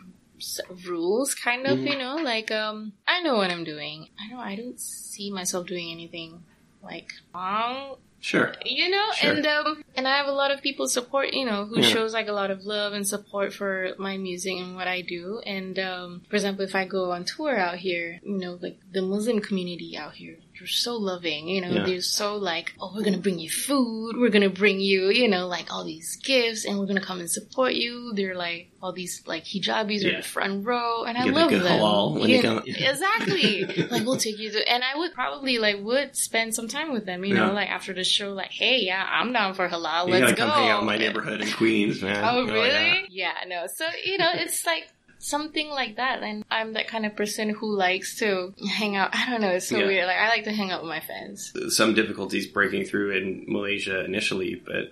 rules 0.85 1.33
kind 1.33 1.65
of 1.65 1.79
Mhm. 1.79 1.91
you 1.91 1.97
know 1.97 2.15
like 2.17 2.51
um 2.51 2.93
i 3.07 3.21
know 3.21 3.35
what 3.35 3.51
i'm 3.51 3.63
doing 3.63 4.09
i 4.19 4.29
don't 4.29 4.39
i 4.39 4.55
don't 4.55 4.79
see 4.79 5.31
myself 5.31 5.65
doing 5.67 5.91
anything 5.91 6.43
like 6.83 7.07
wrong 7.33 7.97
sure. 8.29 8.49
you 8.65 8.87
know 8.95 9.07
Sure. 9.19 9.31
and 9.33 9.45
um 9.55 9.83
and 9.97 10.05
i 10.07 10.13
have 10.19 10.27
a 10.27 10.37
lot 10.41 10.51
of 10.53 10.61
people 10.67 10.87
support 10.97 11.27
you 11.39 11.45
know 11.49 11.61
who 11.69 11.77
Yeah. 11.81 11.87
shows 11.93 12.11
like 12.19 12.27
a 12.33 12.37
lot 12.41 12.49
of 12.55 12.59
love 12.73 12.91
and 12.97 13.05
support 13.15 13.53
for 13.59 13.73
my 14.07 14.15
music 14.17 14.55
and 14.61 14.75
what 14.79 14.87
i 14.87 14.99
do 15.01 15.23
and 15.55 15.77
um 15.91 16.09
for 16.29 16.35
example 16.39 16.63
if 16.69 16.75
i 16.81 16.83
go 16.97 17.11
on 17.15 17.21
tour 17.33 17.55
out 17.67 17.77
here 17.87 18.09
you 18.31 18.37
know 18.43 18.53
like 18.65 18.77
the 18.91 19.01
muslim 19.13 19.39
community 19.47 19.91
out 20.03 20.13
here 20.21 20.37
they're 20.57 20.67
so 20.87 20.93
loving 21.11 21.43
you 21.53 21.59
know 21.63 21.71
Yeah. 21.75 21.85
they're 21.85 22.01
so 22.21 22.27
like 22.51 22.67
oh 22.81 22.89
we're 22.95 23.03
gonna 23.03 23.17
bring 23.27 23.39
you 23.45 23.49
food 23.67 24.11
we're 24.17 24.29
gonna 24.35 24.49
bring 24.63 24.79
you 24.79 25.01
you 25.21 25.27
know 25.33 25.45
like 25.47 25.67
all 25.73 25.83
these 25.93 26.15
gifts 26.31 26.61
and 26.65 26.79
we're 26.79 26.85
gonna 26.91 27.07
come 27.09 27.19
and 27.19 27.29
support 27.39 27.73
you 27.83 28.13
they're 28.15 28.35
like 28.47 28.71
all 28.81 28.93
these 29.01 29.15
like 29.33 29.43
hijabis 29.51 30.05
are 30.05 30.09
in 30.15 30.17
the 30.23 30.29
front 30.35 30.65
row 30.65 31.03
and 31.07 31.17
i 31.17 31.25
love 31.25 31.51
them 31.51 32.17
you 32.29 32.35
Yeah, 32.37 32.41
come- 32.41 32.63
exactly 32.65 33.65
like 33.91 34.05
we'll 34.05 34.17
take 34.17 34.39
you 34.39 34.49
to 34.51 34.61
and 34.73 34.81
i 34.83 34.97
would 34.97 35.13
probably 35.13 35.57
like 35.57 35.77
would 35.81 36.15
spend 36.15 36.55
some 36.55 36.67
time 36.67 36.91
with 36.93 37.05
them 37.05 37.25
you 37.25 37.33
know 37.33 37.51
like 37.53 37.69
after 37.69 37.93
the 37.93 38.03
show 38.15 38.31
like 38.33 38.51
hey 38.51 38.77
yeah 38.81 39.05
i'm 39.11 39.31
down 39.33 39.53
for 39.53 39.67
halal 39.69 40.07
You 40.07 40.13
let's 40.13 40.23
gotta 40.23 40.35
go 40.35 40.47
come 40.47 40.51
hang 40.61 40.69
out 40.71 40.79
in 40.81 40.85
my 40.85 40.97
neighborhood 40.97 41.41
in 41.41 41.51
Queens, 41.51 42.01
man. 42.01 42.23
oh 42.23 42.45
really 42.45 42.69
like, 43.01 43.07
yeah 43.09 43.33
no 43.47 43.67
so 43.73 43.85
you 44.03 44.17
know 44.17 44.31
it's 44.33 44.65
like 44.65 44.85
something 45.17 45.69
like 45.69 45.95
that 45.95 46.21
and 46.21 46.43
i'm 46.51 46.73
that 46.73 46.87
kind 46.87 47.03
of 47.05 47.15
person 47.15 47.49
who 47.49 47.73
likes 47.75 48.19
to 48.19 48.53
hang 48.69 48.95
out 48.95 49.09
i 49.13 49.27
don't 49.29 49.41
know 49.41 49.49
it's 49.49 49.67
so 49.67 49.77
Yeah. 49.79 49.87
weird 49.87 50.05
like 50.07 50.17
i 50.17 50.27
like 50.29 50.43
to 50.43 50.51
hang 50.51 50.71
out 50.71 50.81
with 50.83 50.89
my 50.89 50.99
fans 50.99 51.51
uh, 51.55 51.69
some 51.69 51.95
difficulties 51.95 52.45
breaking 52.47 52.85
through 52.85 53.11
in 53.17 53.45
Malaysia 53.47 54.03
initially, 54.03 54.61
but 54.65 54.83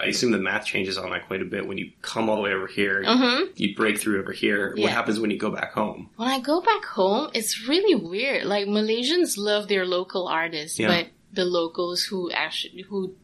I 0.00 0.06
assume 0.06 0.30
the 0.32 0.38
math 0.38 0.64
changes 0.64 0.96
on 0.96 1.10
that 1.10 1.26
quite 1.26 1.42
a 1.42 1.44
bit 1.44 1.66
when 1.66 1.76
you 1.76 1.90
come 2.02 2.28
all 2.30 2.36
the 2.36 2.42
way 2.42 2.52
over 2.52 2.66
here. 2.66 3.02
mm-hmm 3.02 3.50
You 3.56 3.74
break 3.74 3.98
through 4.00 4.20
over 4.20 4.32
here. 4.32 4.74
What 4.76 4.90
happens 4.90 5.18
when 5.20 5.30
you 5.30 5.38
go 5.38 5.50
back 5.50 5.72
home? 5.72 6.10
when 6.16 6.28
I 6.28 6.38
go 6.40 6.60
back 6.60 6.84
home, 6.84 7.30
it's 7.34 7.66
really 7.68 7.94
weird. 7.94 8.44
Like 8.44 8.66
Malaysians 8.66 9.36
love 9.36 9.68
their 9.68 9.84
local 9.86 10.28
artists, 10.28 10.78
Yeah. 10.78 10.88
but 10.88 11.04
the 11.32 11.44
locals 11.44 12.02
who 12.04 12.30
actually 12.30 12.82
who 12.82 13.14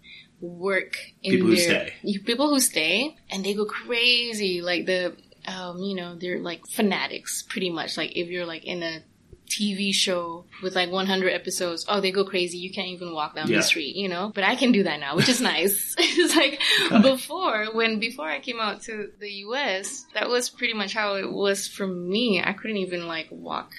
work 0.41 0.97
in 1.23 1.33
People 1.33 1.49
who 1.49 1.57
their 1.57 1.89
stay. 1.89 2.19
people 2.25 2.51
who 2.51 2.61
stay 2.61 3.17
and 3.31 3.45
they 3.45 3.55
go 3.55 3.65
crazy. 3.65 4.61
Like 4.61 4.87
the 4.87 5.17
um, 5.47 5.79
you 5.79 5.95
know, 5.95 6.15
they're 6.17 6.39
like 6.41 6.67
fanatics 6.67 7.43
pretty 7.43 7.71
much. 7.71 7.97
Like 7.97 8.17
if 8.17 8.29
you're 8.29 8.47
like 8.47 8.65
in 8.65 8.83
a 8.83 9.03
TV 9.49 9.95
show 9.95 10.47
with 10.63 10.75
like 10.75 10.91
100 10.91 11.29
episodes, 11.31 11.85
oh, 11.89 12.01
they 12.01 12.11
go 12.11 12.25
crazy. 12.25 12.57
You 12.59 12.73
can't 12.73 12.89
even 12.89 13.13
walk 13.13 13.35
down 13.37 13.49
Yeah. 13.49 13.59
the 13.59 13.63
street, 13.63 13.95
you 13.95 14.09
know? 14.09 14.33
But 14.35 14.43
I 14.45 14.57
can 14.57 14.73
do 14.73 14.83
that 14.85 15.01
now, 15.01 15.17
which 15.17 15.29
is 15.29 15.41
nice. 15.53 15.95
it's 15.99 16.35
like 16.35 16.61
before, 17.03 17.67
when, 17.75 18.01
before 18.01 18.27
I 18.27 18.41
came 18.41 18.59
out 18.59 18.83
to 18.85 19.11
the 19.21 19.31
US, 19.47 20.07
that 20.15 20.29
was 20.31 20.49
pretty 20.49 20.73
much 20.73 20.95
how 20.95 21.17
it 21.17 21.31
was 21.31 21.69
for 21.69 21.87
me. 21.87 22.43
I 22.43 22.55
couldn't 22.55 22.79
even 22.79 23.07
like 23.07 23.29
walk 23.31 23.73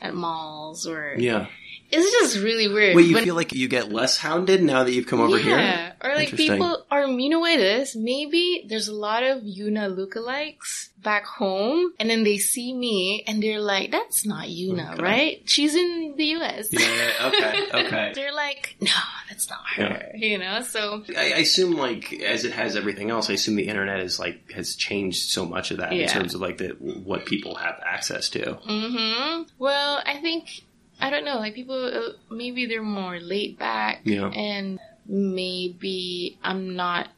at 0.00 0.14
malls 0.14 0.86
or, 0.86 1.14
Yeah. 1.18 1.46
It's 1.90 2.10
just 2.12 2.44
really 2.44 2.68
weird. 2.68 2.96
Wait, 2.96 3.06
you 3.06 3.14
When- 3.14 3.24
feel 3.24 3.34
like 3.34 3.52
you 3.52 3.68
get 3.68 3.90
less 3.92 4.16
hounded 4.18 4.62
now 4.62 4.84
that 4.84 4.92
you've 4.92 5.06
come 5.06 5.20
over 5.20 5.38
here? 5.38 5.56
yeah. 5.58 5.92
Or 6.02 6.14
like 6.14 6.30
people, 6.36 6.86
are 6.90 7.06
you 7.08 7.28
know 7.28 7.40
what 7.40 7.52
it 7.52 7.60
is? 7.60 7.96
Maybe 7.96 8.64
there's 8.68 8.88
a 8.88 8.94
lot 8.94 9.22
of 9.24 9.42
Yuna 9.42 9.92
lookalikes 9.96 10.90
back 11.02 11.24
home 11.26 11.92
and 11.98 12.08
then 12.10 12.24
they 12.24 12.38
see 12.38 12.72
me 12.72 13.24
and 13.26 13.42
they're 13.42 13.60
like, 13.60 13.90
that's 13.90 14.24
not 14.26 14.46
Yuna, 14.46 14.94
Okay. 14.94 15.02
right? 15.02 15.42
She's 15.46 15.74
in 15.74 16.14
the 16.16 16.24
US. 16.36 16.68
Yeah, 16.72 16.80
yeah, 16.80 17.26
okay, 17.28 17.62
okay. 17.86 18.12
they're 18.14 18.34
like, 18.34 18.76
no, 18.80 18.90
that's 19.28 19.48
not 19.50 19.60
her, 19.76 20.10
you 20.14 20.38
know? 20.38 20.62
So, 20.62 21.04
I, 21.16 21.32
I 21.32 21.38
assume, 21.38 21.72
like, 21.72 22.12
as 22.12 22.44
it 22.44 22.52
has 22.52 22.76
everything 22.76 23.10
else, 23.10 23.28
I 23.30 23.34
assume 23.34 23.56
the 23.56 23.68
internet 23.68 24.00
is 24.00 24.18
like 24.18 24.50
has 24.52 24.76
changed 24.76 25.30
so 25.30 25.46
much 25.46 25.70
of 25.70 25.78
that 25.78 25.92
in 25.92 26.06
terms 26.08 26.34
of 26.34 26.40
like 26.40 26.58
the 26.58 26.68
what 26.78 27.26
people 27.26 27.54
have 27.56 27.80
access 27.84 28.28
to. 28.30 28.54
hmm 28.64 29.42
Well, 29.58 30.00
I 30.04 30.18
think, 30.20 30.62
I 31.00 31.10
don't 31.10 31.24
know, 31.24 31.36
like 31.36 31.54
people, 31.54 31.84
uh, 31.84 32.12
maybe 32.34 32.66
they're 32.66 32.82
more 32.82 33.18
laid 33.20 33.58
back 33.58 34.00
Yeah. 34.04 34.28
and 34.28 34.78
maybe 35.06 36.38
I'm 36.42 36.74
not 36.76 37.08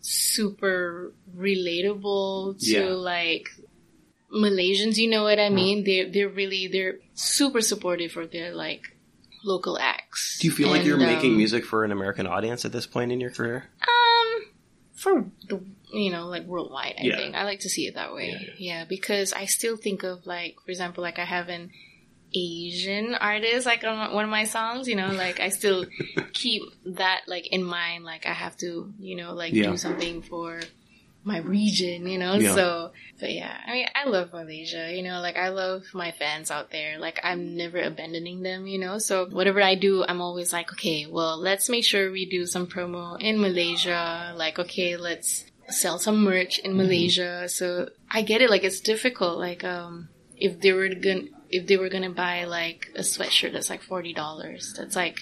super 0.00 1.12
relatable 1.36 2.58
to 2.60 2.66
Yeah. 2.70 2.88
like 2.90 3.48
Malaysians, 4.32 4.96
you 4.98 5.08
know 5.08 5.22
what 5.22 5.38
I 5.38 5.48
mean? 5.48 5.84
They're, 5.84 6.10
they're 6.10 6.28
really, 6.28 6.66
they're 6.66 6.98
super 7.14 7.60
supportive 7.62 8.12
for 8.12 8.26
their 8.26 8.54
like 8.54 8.82
local 9.44 9.78
acts. 9.78 10.38
Do 10.40 10.46
you 10.48 10.52
feel 10.52 10.68
like 10.68 10.84
you're 10.84 10.96
And, 11.00 11.06
making 11.06 11.32
um, 11.32 11.36
music 11.38 11.64
for 11.64 11.84
an 11.84 11.92
American 11.92 12.26
audience 12.26 12.64
at 12.64 12.72
this 12.72 12.86
point 12.86 13.10
in 13.12 13.20
your 13.20 13.30
career? 13.30 13.70
Um, 13.82 14.42
for 14.94 15.24
the 15.48 15.60
you 15.94 16.10
know 16.10 16.26
like 16.26 16.44
worldwide, 16.44 16.96
I 17.00 17.04
Yeah. 17.04 17.16
think 17.16 17.34
I 17.36 17.44
like 17.44 17.60
to 17.60 17.68
see 17.70 17.86
it 17.86 17.94
that 17.94 18.12
way. 18.12 18.30
Yeah, 18.30 18.52
Yeah, 18.80 18.84
because 18.84 19.32
I 19.32 19.46
still 19.46 19.76
think 19.76 20.02
of 20.02 20.26
like, 20.26 20.56
for 20.64 20.70
example, 20.70 21.02
like 21.02 21.18
I 21.18 21.24
have 21.24 21.48
an 21.48 21.70
Asian 22.34 23.14
artist 23.14 23.66
like 23.66 23.84
on 23.84 24.12
one 24.14 24.24
of 24.24 24.30
my 24.30 24.44
songs. 24.44 24.88
You 24.88 24.96
know, 24.96 25.12
like 25.12 25.40
I 25.40 25.48
still 25.48 25.86
keep 26.32 26.62
that 26.86 27.22
like 27.26 27.46
in 27.48 27.64
mind. 27.64 28.04
Like 28.04 28.26
I 28.26 28.32
have 28.32 28.56
to, 28.58 28.92
you 28.98 29.16
know, 29.16 29.34
like 29.34 29.52
Yeah. 29.52 29.70
do 29.70 29.76
something 29.76 30.22
for 30.22 30.60
my 31.24 31.38
region. 31.38 32.06
You 32.06 32.18
know, 32.18 32.34
Yeah. 32.34 32.54
so 32.54 32.92
but 33.20 33.32
yeah, 33.32 33.56
I 33.66 33.72
mean, 33.72 33.86
I 33.94 34.08
love 34.08 34.32
Malaysia. 34.32 34.94
You 34.94 35.02
know, 35.02 35.20
like 35.20 35.36
I 35.36 35.48
love 35.48 35.82
my 35.92 36.12
fans 36.12 36.50
out 36.50 36.70
there. 36.70 36.98
Like 36.98 37.18
I'm 37.24 37.56
never 37.56 37.78
abandoning 37.80 38.42
them. 38.42 38.66
You 38.66 38.78
know, 38.78 38.98
so 38.98 39.26
whatever 39.26 39.60
I 39.62 39.74
do, 39.74 40.04
I'm 40.06 40.20
always 40.20 40.52
like, 40.52 40.70
okay, 40.72 41.06
well, 41.06 41.36
let's 41.38 41.68
make 41.68 41.84
sure 41.84 42.10
we 42.12 42.26
do 42.28 42.46
some 42.46 42.66
promo 42.66 43.20
in 43.20 43.40
Malaysia. 43.40 44.32
Like, 44.36 44.58
okay, 44.58 44.96
let's 44.96 45.44
sell 45.68 45.98
some 45.98 46.22
merch 46.24 46.58
in 46.60 46.76
Malaysia. 46.76 47.48
So 47.48 47.90
I 48.10 48.22
get 48.22 48.40
it. 48.40 48.48
Like 48.50 48.64
it's 48.64 48.80
difficult. 48.80 49.38
Like 49.38 49.64
um, 49.64 50.08
if 50.36 50.60
they 50.60 50.72
were 50.72 50.88
gonna 50.94 51.24
if 51.50 51.66
they 51.66 51.76
were 51.76 51.88
gonna 51.88 52.10
buy 52.10 52.44
like 52.44 52.88
a 52.96 53.00
sweatshirt 53.00 53.52
that's 53.52 53.70
like 53.70 53.82
forty 53.82 54.12
dollars, 54.12 54.74
that's 54.76 54.96
like. 54.96 55.18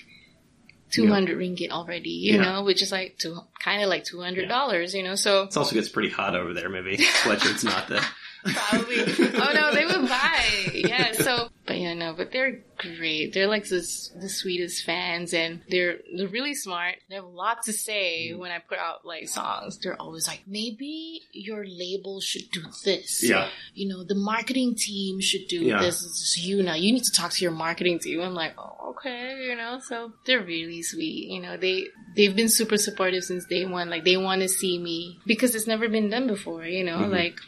200 0.93 1.37
ringgit 1.37 1.71
already, 1.71 2.11
you 2.11 2.35
Yeah. 2.37 2.43
know, 2.43 2.63
which 2.63 2.81
is 2.81 2.93
like 2.93 3.19
two, 3.19 3.37
kind 3.59 3.83
of 3.83 3.89
like 3.89 4.05
$200, 4.05 4.95
you 4.95 5.03
know, 5.03 5.17
so 5.17 5.43
It 5.43 5.57
also 5.57 5.75
gets 5.75 5.89
pretty 5.89 6.11
hot 6.11 6.37
over 6.37 6.55
there. 6.55 6.69
Maybe 6.69 6.97
sweatshirt's 7.25 7.65
not 7.65 7.89
the. 7.89 7.97
Probably. 8.45 8.99
oh 9.01 9.53
no, 9.53 9.73
they 9.75 9.85
would 9.85 10.09
buy. 10.09 10.71
Yeah. 10.73 11.11
So, 11.13 11.49
but 11.67 11.79
yeah, 11.79 11.95
no, 11.95 12.13
but 12.17 12.31
they're 12.33 12.61
great. 12.79 13.33
They're 13.35 13.49
like 13.49 13.65
the, 13.65 13.81
the 14.21 14.29
sweetest 14.29 14.85
fans 14.85 15.35
and 15.35 15.63
they're, 15.69 15.99
they're 16.17 16.29
really 16.29 16.55
smart. 16.55 16.97
They 17.09 17.17
have 17.17 17.25
a 17.25 17.29
lot 17.29 17.63
to 17.65 17.73
say 17.73 18.31
Mm. 18.33 18.39
when 18.39 18.51
I 18.53 18.59
put 18.61 18.79
out 18.79 19.05
like 19.05 19.29
songs. 19.29 19.79
They're 19.79 20.01
always 20.01 20.27
like, 20.29 20.43
maybe 20.47 21.23
your 21.33 21.65
label 21.67 22.21
should 22.21 22.51
do 22.53 22.63
this. 22.85 23.23
Yeah. 23.23 23.49
You 23.75 23.89
know, 23.89 24.05
the 24.05 24.15
marketing 24.15 24.75
team 24.77 25.21
should 25.21 25.49
do 25.49 25.63
Yeah. 25.65 25.81
this. 25.81 26.03
It's 26.05 26.39
you 26.39 26.63
now. 26.63 26.75
You 26.75 26.93
need 26.93 27.03
to 27.05 27.13
talk 27.13 27.33
to 27.33 27.43
your 27.43 27.53
marketing 27.53 27.99
team. 27.99 28.21
I'm 28.21 28.35
like, 28.35 28.55
oh, 28.59 28.93
okay, 28.97 29.45
you 29.49 29.57
know, 29.57 29.81
so 29.85 30.13
they're 30.25 30.43
really 30.45 30.83
sweet. 30.83 31.29
You 31.31 31.41
know, 31.41 31.57
they, 31.57 31.87
they've 32.17 32.35
been 32.37 32.49
super 32.49 32.77
supportive 32.77 33.25
since 33.25 33.45
day 33.47 33.65
one. 33.67 33.91
Like 33.91 34.05
they 34.05 34.17
want 34.17 34.43
to 34.43 34.49
see 34.49 34.79
me 34.79 35.19
because 35.27 35.55
it's 35.55 35.67
never 35.67 35.89
been 35.89 36.11
done 36.11 36.27
before, 36.27 36.65
you 36.65 36.85
know, 36.85 36.99
Mhm. 36.99 37.11
like 37.11 37.39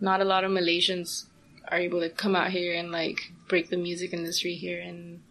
not 0.00 0.20
a 0.20 0.24
lot 0.24 0.44
of 0.44 0.50
Malaysians 0.50 1.26
are 1.68 1.78
able 1.78 2.00
to 2.00 2.08
come 2.10 2.36
out 2.36 2.50
here 2.50 2.74
and 2.74 2.92
like 2.92 3.32
break 3.48 3.70
the 3.70 3.76
music 3.76 4.12
industry 4.12 4.54
here 4.54 4.80
and 4.80 5.22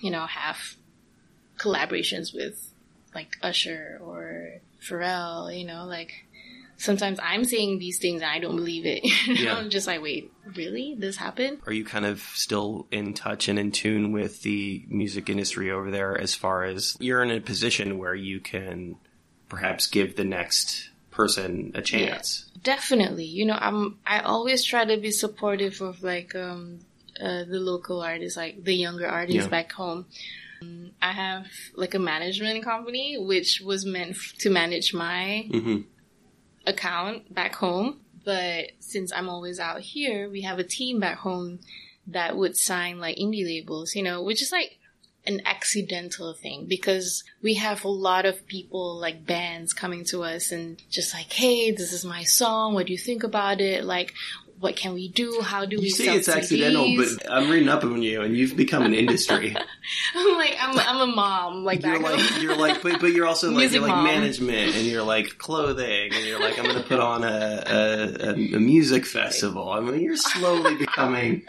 you 0.00 0.10
know 0.10 0.26
have 0.26 0.76
collaborations 1.58 2.34
with 2.34 2.72
like 3.14 3.36
Usher 3.42 4.00
or 4.02 4.60
Pharrell, 4.80 5.56
you 5.56 5.64
know, 5.64 5.84
like 5.84 6.26
sometimes 6.76 7.18
I'm 7.22 7.44
saying 7.44 7.78
these 7.78 7.98
things 7.98 8.22
and 8.22 8.30
I 8.30 8.38
don't 8.38 8.56
believe 8.56 8.86
it. 8.86 9.04
You 9.04 9.34
know? 9.34 9.40
Yeah. 9.42 9.56
I'm 9.56 9.70
just 9.70 9.86
like, 9.86 10.02
wait, 10.02 10.32
really? 10.54 10.94
This 10.98 11.16
happened? 11.16 11.58
Are 11.66 11.72
you 11.72 11.84
kind 11.84 12.04
of 12.04 12.20
still 12.34 12.86
in 12.90 13.14
touch 13.14 13.48
and 13.48 13.58
in 13.58 13.70
tune 13.70 14.12
with 14.12 14.42
the 14.42 14.84
music 14.88 15.28
industry 15.28 15.70
over 15.70 15.90
there 15.90 16.20
as 16.20 16.34
far 16.34 16.64
as 16.64 16.96
you're 16.98 17.22
in 17.22 17.30
a 17.30 17.40
position 17.40 17.98
where 17.98 18.14
you 18.14 18.40
can 18.40 18.96
perhaps 19.48 19.86
give 19.86 20.16
the 20.16 20.24
next 20.24 20.90
person 21.10 21.72
a 21.74 21.82
chance? 21.82 22.50
Definitely. 22.62 23.26
You 23.26 23.46
know, 23.46 23.58
I'm 23.58 23.98
I 24.04 24.20
always 24.20 24.64
try 24.64 24.84
to 24.84 24.96
be 24.96 25.12
supportive 25.12 25.80
of 25.80 26.02
like 26.02 26.34
um 26.34 26.80
uh, 27.20 27.44
the 27.44 27.60
local 27.60 28.00
artists, 28.02 28.36
like 28.36 28.64
the 28.64 28.74
younger 28.74 29.06
artists 29.06 29.44
Yeah. 29.44 29.48
back 29.48 29.72
home. 29.72 30.06
Um, 30.62 30.92
I 31.02 31.12
have 31.12 31.46
like 31.74 31.94
a 31.94 31.98
management 31.98 32.64
company 32.64 33.16
which 33.18 33.60
was 33.64 33.84
meant 33.84 34.12
f- 34.12 34.34
to 34.38 34.50
manage 34.50 34.94
my 34.94 35.48
hmm 35.50 35.82
account 36.66 37.32
back 37.34 37.54
home. 37.54 38.00
But 38.24 38.70
since 38.80 39.12
I'm 39.12 39.28
always 39.28 39.60
out 39.60 39.80
here, 39.80 40.30
we 40.30 40.42
have 40.42 40.58
a 40.58 40.64
team 40.64 40.98
back 40.98 41.18
home 41.18 41.60
that 42.06 42.36
would 42.36 42.56
sign 42.56 42.98
like 42.98 43.16
indie 43.16 43.44
labels, 43.44 43.94
you 43.94 44.02
know, 44.02 44.22
which 44.22 44.40
is 44.40 44.50
like 44.50 44.78
an 45.26 45.40
accidental 45.46 46.34
thing 46.34 46.66
because 46.66 47.24
we 47.42 47.54
have 47.54 47.84
a 47.84 47.88
lot 47.88 48.26
of 48.26 48.46
people 48.46 48.98
like 48.98 49.26
bands 49.26 49.72
coming 49.72 50.04
to 50.04 50.22
us 50.22 50.52
and 50.52 50.82
just 50.90 51.14
like, 51.14 51.32
hey, 51.32 51.70
this 51.70 51.92
is 51.92 52.04
my 52.04 52.22
song. 52.24 52.74
What 52.74 52.86
do 52.86 52.92
you 52.92 52.98
think 52.98 53.24
about 53.24 53.60
it? 53.60 53.84
Like, 53.84 54.12
what 54.64 54.74
can 54.76 54.94
we 54.94 55.08
do? 55.08 55.40
How 55.42 55.64
do 55.64 55.76
we 55.78 55.84
You 55.84 55.90
say 55.90 56.06
sell 56.06 56.16
it's 56.16 56.28
accidental, 56.28 56.86
CDs? 56.86 57.18
but 57.22 57.30
I'm 57.30 57.48
reading 57.48 57.68
up 57.68 57.84
on 57.84 58.02
you, 58.02 58.22
and 58.22 58.36
you've 58.36 58.56
become 58.56 58.84
an 58.84 58.94
industry. 58.94 59.54
I'm 60.16 60.36
like, 60.36 60.56
I'm, 60.60 60.78
I'm 60.78 61.08
a 61.08 61.12
mom, 61.14 61.64
like 61.64 61.84
you're 61.84 62.00
like, 62.00 62.18
home. 62.18 62.42
you're 62.42 62.56
like, 62.56 62.82
but, 62.82 63.00
but 63.00 63.12
you're 63.12 63.26
also 63.26 63.48
like, 63.48 63.58
Music 63.58 63.74
you're 63.74 63.82
like 63.88 63.94
mom. 63.96 64.04
management, 64.04 64.74
and 64.74 64.86
you're 64.86 65.02
like 65.04 65.38
clothing, 65.38 66.12
and 66.14 66.24
you're 66.26 66.40
like, 66.40 66.58
I'm 66.58 66.64
going 66.64 66.82
to 66.82 66.88
put 66.88 66.98
on 66.98 67.22
a, 67.22 67.62
a, 67.66 68.28
a, 68.30 68.32
a 68.56 68.60
music 68.60 69.04
festival. 69.06 69.68
I 69.70 69.80
mean, 69.80 70.00
you're 70.00 70.16
slowly 70.16 70.74
becoming. 70.86 71.44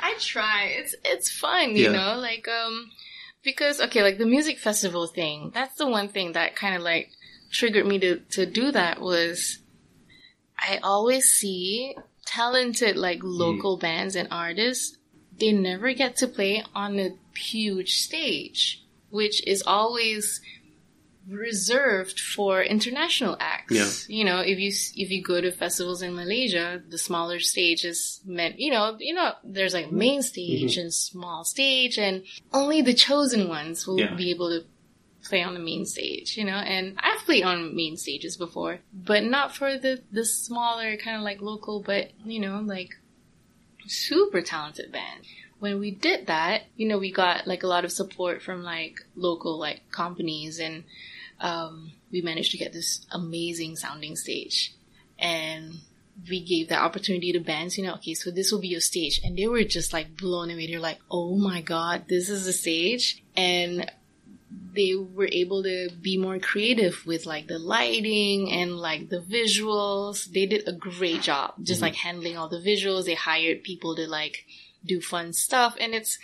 I 0.00 0.14
try. 0.18 0.74
It's 0.78 0.94
it's 1.04 1.30
fun, 1.32 1.76
you 1.76 1.84
Yeah. 1.84 1.92
know, 1.92 2.18
like 2.20 2.46
um 2.48 2.90
because 3.42 3.80
okay, 3.80 4.02
like 4.02 4.18
the 4.18 4.26
music 4.26 4.58
festival 4.58 5.06
thing. 5.06 5.50
That's 5.54 5.76
the 5.76 5.86
one 5.88 6.08
thing 6.08 6.32
that 6.32 6.56
kind 6.56 6.74
of 6.74 6.82
like 6.82 7.10
triggered 7.52 7.86
me 7.86 7.98
to 8.00 8.18
to 8.32 8.44
do 8.44 8.72
that 8.72 9.00
was 9.00 9.58
I 10.58 10.78
always 10.82 11.24
see 11.26 11.94
talented 12.24 12.96
like 12.96 13.20
mm. 13.20 13.24
local 13.24 13.76
bands 13.76 14.16
and 14.16 14.28
artists 14.30 14.96
they 15.38 15.52
never 15.52 15.92
get 15.92 16.16
to 16.16 16.28
play 16.28 16.64
on 16.74 16.98
a 16.98 17.10
huge 17.36 17.98
stage, 17.98 18.84
which 19.10 19.46
is 19.46 19.62
always 19.66 20.40
reserved 21.28 22.20
for 22.20 22.62
international 22.62 23.36
acts. 23.40 23.72
Yeah. 23.72 23.88
You 24.14 24.24
know, 24.24 24.40
if 24.40 24.58
you 24.58 24.68
if 24.68 25.10
you 25.10 25.22
go 25.22 25.40
to 25.40 25.50
festivals 25.50 26.02
in 26.02 26.14
Malaysia, 26.14 26.82
the 26.88 26.98
smaller 26.98 27.40
stage 27.40 27.84
is 27.84 28.20
meant. 28.24 28.60
You 28.60 28.72
know, 28.72 28.96
you 28.98 29.14
know, 29.14 29.32
there's 29.42 29.74
like 29.74 29.90
main 29.90 30.20
mm-hmm. 30.20 30.26
stage 30.26 30.76
and 30.76 30.92
small 30.92 31.44
stage, 31.44 31.98
and 31.98 32.24
only 32.52 32.82
the 32.82 32.94
chosen 32.94 33.48
ones 33.48 33.86
will 33.86 34.00
Yeah. 34.00 34.14
be 34.14 34.30
able 34.30 34.50
to 34.50 34.66
play 35.24 35.42
on 35.42 35.54
the 35.54 35.60
main 35.60 35.84
stage. 35.84 36.36
You 36.36 36.44
know, 36.44 36.52
and 36.52 36.96
I've 36.98 37.24
played 37.24 37.44
on 37.44 37.74
main 37.74 37.96
stages 37.96 38.36
before, 38.36 38.78
but 38.92 39.24
not 39.24 39.54
for 39.54 39.76
the 39.78 40.02
the 40.12 40.24
smaller 40.24 40.96
kind 40.96 41.16
of 41.16 41.22
like 41.22 41.40
local, 41.40 41.80
but 41.80 42.10
you 42.24 42.40
know, 42.40 42.60
like 42.60 42.90
super 43.86 44.42
talented 44.42 44.92
band. 44.92 45.24
When 45.58 45.80
we 45.80 45.90
did 45.92 46.26
that, 46.26 46.62
you 46.76 46.88
know, 46.88 46.98
we 46.98 47.12
got 47.12 47.46
like 47.46 47.62
a 47.62 47.68
lot 47.68 47.84
of 47.84 47.92
support 47.92 48.42
from 48.42 48.62
like 48.62 49.00
local 49.16 49.58
like 49.58 49.90
companies 49.90 50.58
and 50.58 50.84
um, 51.40 51.92
we 52.10 52.22
managed 52.22 52.52
to 52.52 52.58
get 52.58 52.72
this 52.72 53.06
amazing 53.10 53.76
sounding 53.76 54.16
stage. 54.16 54.74
And 55.18 55.74
we 56.28 56.44
gave 56.44 56.68
that 56.68 56.82
opportunity 56.82 57.32
to 57.32 57.40
bands, 57.40 57.76
you 57.76 57.84
know, 57.84 57.94
okay, 57.94 58.14
so 58.14 58.30
this 58.30 58.52
will 58.52 58.60
be 58.60 58.68
your 58.68 58.80
stage. 58.80 59.20
And 59.24 59.36
they 59.36 59.46
were 59.46 59.64
just 59.64 59.92
like 59.92 60.16
blown 60.16 60.50
away. 60.50 60.66
They're 60.66 60.80
like, 60.80 61.00
oh 61.10 61.36
my 61.36 61.60
God, 61.60 62.04
this 62.08 62.28
is 62.28 62.44
the 62.44 62.52
stage. 62.52 63.22
And 63.36 63.90
they 64.74 64.94
were 64.94 65.28
able 65.30 65.62
to 65.62 65.88
be 66.00 66.16
more 66.16 66.38
creative 66.38 67.06
with 67.06 67.26
like 67.26 67.46
the 67.46 67.58
lighting 67.58 68.50
and 68.52 68.76
like 68.76 69.08
the 69.08 69.20
visuals. 69.20 70.26
They 70.30 70.46
did 70.46 70.68
a 70.68 70.72
great 70.72 71.22
job 71.22 71.54
just 71.62 71.80
like 71.80 71.94
handling 71.94 72.36
all 72.36 72.48
the 72.48 72.58
visuals. 72.58 73.04
They 73.04 73.14
hired 73.14 73.62
people 73.62 73.94
to 73.96 74.06
like 74.08 74.44
do 74.84 75.00
fun 75.00 75.32
stuff. 75.32 75.76
And 75.78 75.94
it's 75.94 76.18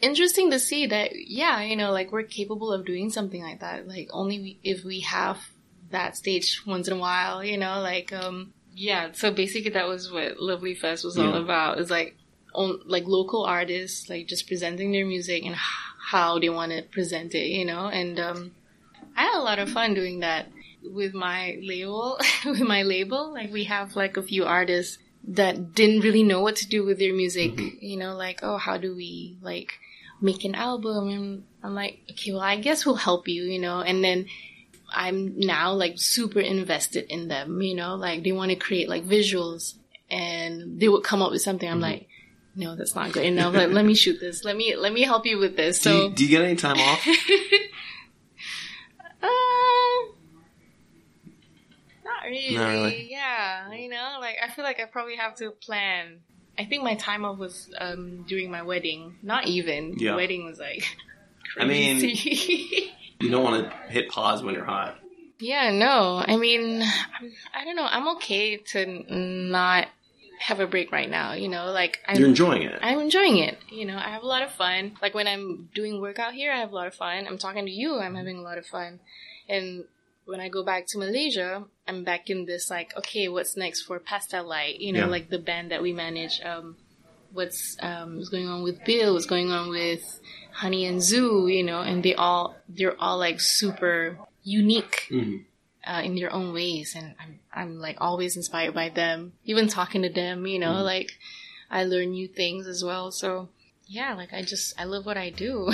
interesting 0.00 0.50
to 0.50 0.58
see 0.58 0.86
that, 0.86 1.12
yeah, 1.14 1.60
you 1.62 1.76
know, 1.76 1.92
like 1.92 2.12
we're 2.12 2.24
capable 2.24 2.72
of 2.72 2.84
doing 2.84 3.10
something 3.10 3.42
like 3.42 3.60
that. 3.60 3.86
Like 3.86 4.08
only 4.12 4.58
if 4.62 4.84
we 4.84 5.00
have 5.00 5.38
that 5.90 6.16
stage 6.16 6.62
once 6.66 6.88
in 6.88 6.94
a 6.94 7.00
while, 7.00 7.44
you 7.44 7.58
know, 7.58 7.80
like, 7.80 8.12
um, 8.12 8.52
yeah. 8.72 9.12
So 9.12 9.30
basically 9.30 9.70
that 9.70 9.88
was 9.88 10.10
what 10.10 10.40
Lovely 10.40 10.74
Fest 10.74 11.04
was 11.04 11.18
all 11.18 11.34
about. 11.34 11.78
It's 11.78 11.90
like, 11.90 12.16
on, 12.54 12.80
like 12.86 13.04
local 13.06 13.44
artists, 13.44 14.08
like 14.08 14.26
just 14.26 14.46
presenting 14.48 14.92
their 14.92 15.06
music 15.06 15.44
and 15.44 15.54
h- 15.54 15.87
how 16.10 16.38
they 16.38 16.48
want 16.48 16.72
to 16.72 16.82
present 16.82 17.34
it, 17.34 17.48
you 17.48 17.64
know, 17.64 17.86
and, 17.86 18.18
um, 18.18 18.52
I 19.14 19.22
had 19.22 19.38
a 19.38 19.42
lot 19.42 19.58
of 19.58 19.68
fun 19.70 19.94
doing 19.94 20.20
that 20.20 20.46
with 20.82 21.12
my 21.12 21.58
label, 21.60 22.18
with 22.46 22.60
my 22.60 22.82
label. 22.82 23.32
Like 23.32 23.52
we 23.52 23.64
have 23.64 23.96
like 23.96 24.16
a 24.16 24.22
few 24.22 24.44
artists 24.44 24.98
that 25.26 25.74
didn't 25.74 26.00
really 26.00 26.22
know 26.22 26.40
what 26.40 26.56
to 26.56 26.68
do 26.68 26.84
with 26.84 26.98
their 26.98 27.12
music, 27.12 27.60
you 27.82 27.96
know, 27.96 28.14
like, 28.14 28.40
oh, 28.42 28.56
how 28.56 28.78
do 28.78 28.94
we 28.94 29.36
like 29.42 29.72
make 30.20 30.44
an 30.44 30.54
album? 30.54 31.08
And 31.08 31.44
I'm 31.62 31.74
like, 31.74 31.98
okay, 32.12 32.32
well, 32.32 32.40
I 32.40 32.56
guess 32.56 32.86
we'll 32.86 32.94
help 32.94 33.28
you, 33.28 33.42
you 33.42 33.58
know, 33.58 33.80
and 33.80 34.02
then 34.02 34.26
I'm 34.90 35.38
now 35.38 35.72
like 35.72 35.94
super 35.96 36.40
invested 36.40 37.06
in 37.10 37.28
them, 37.28 37.60
you 37.60 37.74
know, 37.74 37.96
like 37.96 38.22
they 38.22 38.32
want 38.32 38.50
to 38.50 38.56
create 38.56 38.88
like 38.88 39.04
visuals 39.04 39.74
and 40.10 40.80
they 40.80 40.88
would 40.88 41.04
come 41.04 41.20
up 41.20 41.32
with 41.32 41.42
something. 41.42 41.68
I'm 41.68 41.80
like, 41.80 42.08
no, 42.58 42.74
that's 42.76 42.94
not 42.94 43.12
good 43.12 43.24
enough. 43.24 43.54
Like, 43.54 43.70
let 43.70 43.84
me 43.86 43.94
shoot 43.94 44.18
this. 44.20 44.44
Let 44.44 44.56
me, 44.56 44.74
let 44.76 44.92
me 44.92 45.02
help 45.02 45.24
you 45.26 45.38
with 45.38 45.56
this. 45.56 45.78
Do, 45.80 45.90
So, 45.90 46.02
you, 46.08 46.10
do 46.12 46.24
you 46.24 46.30
get 46.30 46.42
any 46.42 46.56
time 46.56 46.76
off? 46.78 47.06
uh, 49.22 49.26
not 52.04 52.24
really. 52.24 52.56
Not 52.56 52.68
really. 52.68 53.08
Yeah, 53.10 53.72
you 53.72 53.88
know, 53.88 54.16
like 54.20 54.36
I 54.42 54.48
feel 54.50 54.64
like 54.64 54.80
I 54.80 54.84
probably 54.84 55.16
have 55.16 55.34
to 55.36 55.50
plan. 55.50 56.20
I 56.58 56.64
think 56.64 56.82
my 56.82 56.94
time 56.96 57.24
off 57.24 57.38
was 57.38 57.70
um 57.78 58.24
during 58.28 58.50
my 58.50 58.62
wedding. 58.62 59.16
Not 59.22 59.46
even. 59.46 59.94
Yeah. 59.98 60.10
The 60.12 60.16
wedding 60.16 60.44
was 60.44 60.58
like 60.58 60.84
I 61.58 61.64
mean- 61.64 62.00
crazy. 62.00 62.92
You 63.20 63.30
don't 63.30 63.42
want 63.42 63.64
to 63.68 63.76
hit 63.92 64.08
pause 64.10 64.44
when 64.44 64.54
you're 64.54 64.64
hot. 64.64 64.96
yeah, 65.40 65.72
no. 65.72 66.22
I 66.24 66.36
mean, 66.36 66.82
I'm, 66.82 67.32
I 67.52 67.64
don't 67.64 67.74
know. 67.74 67.86
I'm 67.88 68.06
okay 68.16 68.58
to 68.58 69.04
not 69.12 69.88
have 70.38 70.60
a 70.60 70.66
break 70.66 70.92
right 70.92 71.10
now. 71.10 71.32
You 71.32 71.48
know, 71.48 71.70
like 71.72 71.98
I'm, 72.06 72.18
You're 72.18 72.28
enjoying 72.28 72.62
it. 72.62 72.78
I'm 72.82 73.00
enjoying 73.00 73.38
it. 73.38 73.58
You 73.70 73.84
know, 73.86 73.96
I 73.96 74.08
have 74.10 74.22
a 74.22 74.26
lot 74.26 74.42
of 74.42 74.52
fun. 74.52 74.96
Like 75.02 75.14
when 75.14 75.26
I'm 75.28 75.68
doing 75.74 76.00
work 76.00 76.18
out 76.18 76.34
here, 76.34 76.52
I 76.52 76.58
have 76.60 76.72
a 76.72 76.74
lot 76.74 76.86
of 76.86 76.94
fun. 76.94 77.26
I'm 77.26 77.38
talking 77.38 77.66
to 77.66 77.70
you, 77.70 77.98
I'm 77.98 78.14
having 78.14 78.38
a 78.38 78.42
lot 78.42 78.58
of 78.58 78.66
fun. 78.66 79.00
And 79.48 79.84
when 80.26 80.40
I 80.40 80.48
go 80.48 80.62
back 80.64 80.84
to 80.88 80.98
Malaysia, 80.98 81.64
I'm 81.86 82.04
back 82.04 82.28
in 82.28 82.44
this 82.44 82.68
like, 82.70 82.96
okay, 82.96 83.28
what's 83.28 83.56
next 83.56 83.82
for 83.82 83.98
Pastel 83.98 84.44
Light? 84.46 84.78
You 84.80 84.92
know, 84.92 85.00
Yeah. 85.00 85.06
like 85.06 85.30
the 85.30 85.38
band 85.38 85.70
that 85.70 85.82
we 85.82 85.92
manage. 85.92 86.40
Um, 86.44 86.76
what's 87.32 87.76
um, 87.80 88.16
what's 88.16 88.28
going 88.28 88.48
on 88.48 88.62
with 88.62 88.84
Bill? 88.84 89.14
What's 89.14 89.26
going 89.26 89.50
on 89.50 89.70
with 89.70 90.20
Honey 90.52 90.84
and 90.86 91.02
Zoo? 91.02 91.48
You 91.48 91.64
know, 91.64 91.80
and 91.80 92.02
they 92.02 92.14
all 92.14 92.56
they're 92.68 93.00
all 93.00 93.18
like 93.18 93.40
super 93.40 94.18
unique 94.44 95.08
Mhm. 95.10 95.44
Uh, 95.88 96.02
in 96.02 96.14
their 96.14 96.32
own 96.32 96.52
ways, 96.52 96.94
and 96.94 97.14
I'm 97.18 97.40
I'm 97.52 97.78
like 97.80 97.96
always 98.00 98.36
inspired 98.36 98.74
by 98.74 98.90
them. 98.90 99.32
Even 99.44 99.68
talking 99.68 100.02
to 100.02 100.10
them, 100.10 100.46
you 100.46 100.58
know, 100.58 100.82
like 100.82 101.12
I 101.70 101.84
learn 101.84 102.10
new 102.10 102.28
things 102.28 102.66
as 102.66 102.84
well. 102.84 103.10
So 103.10 103.48
yeah, 103.86 104.14
like 104.14 104.32
I 104.32 104.42
just 104.42 104.78
I 104.78 104.84
love 104.84 105.06
what 105.06 105.16
I 105.16 105.30
do. 105.30 105.72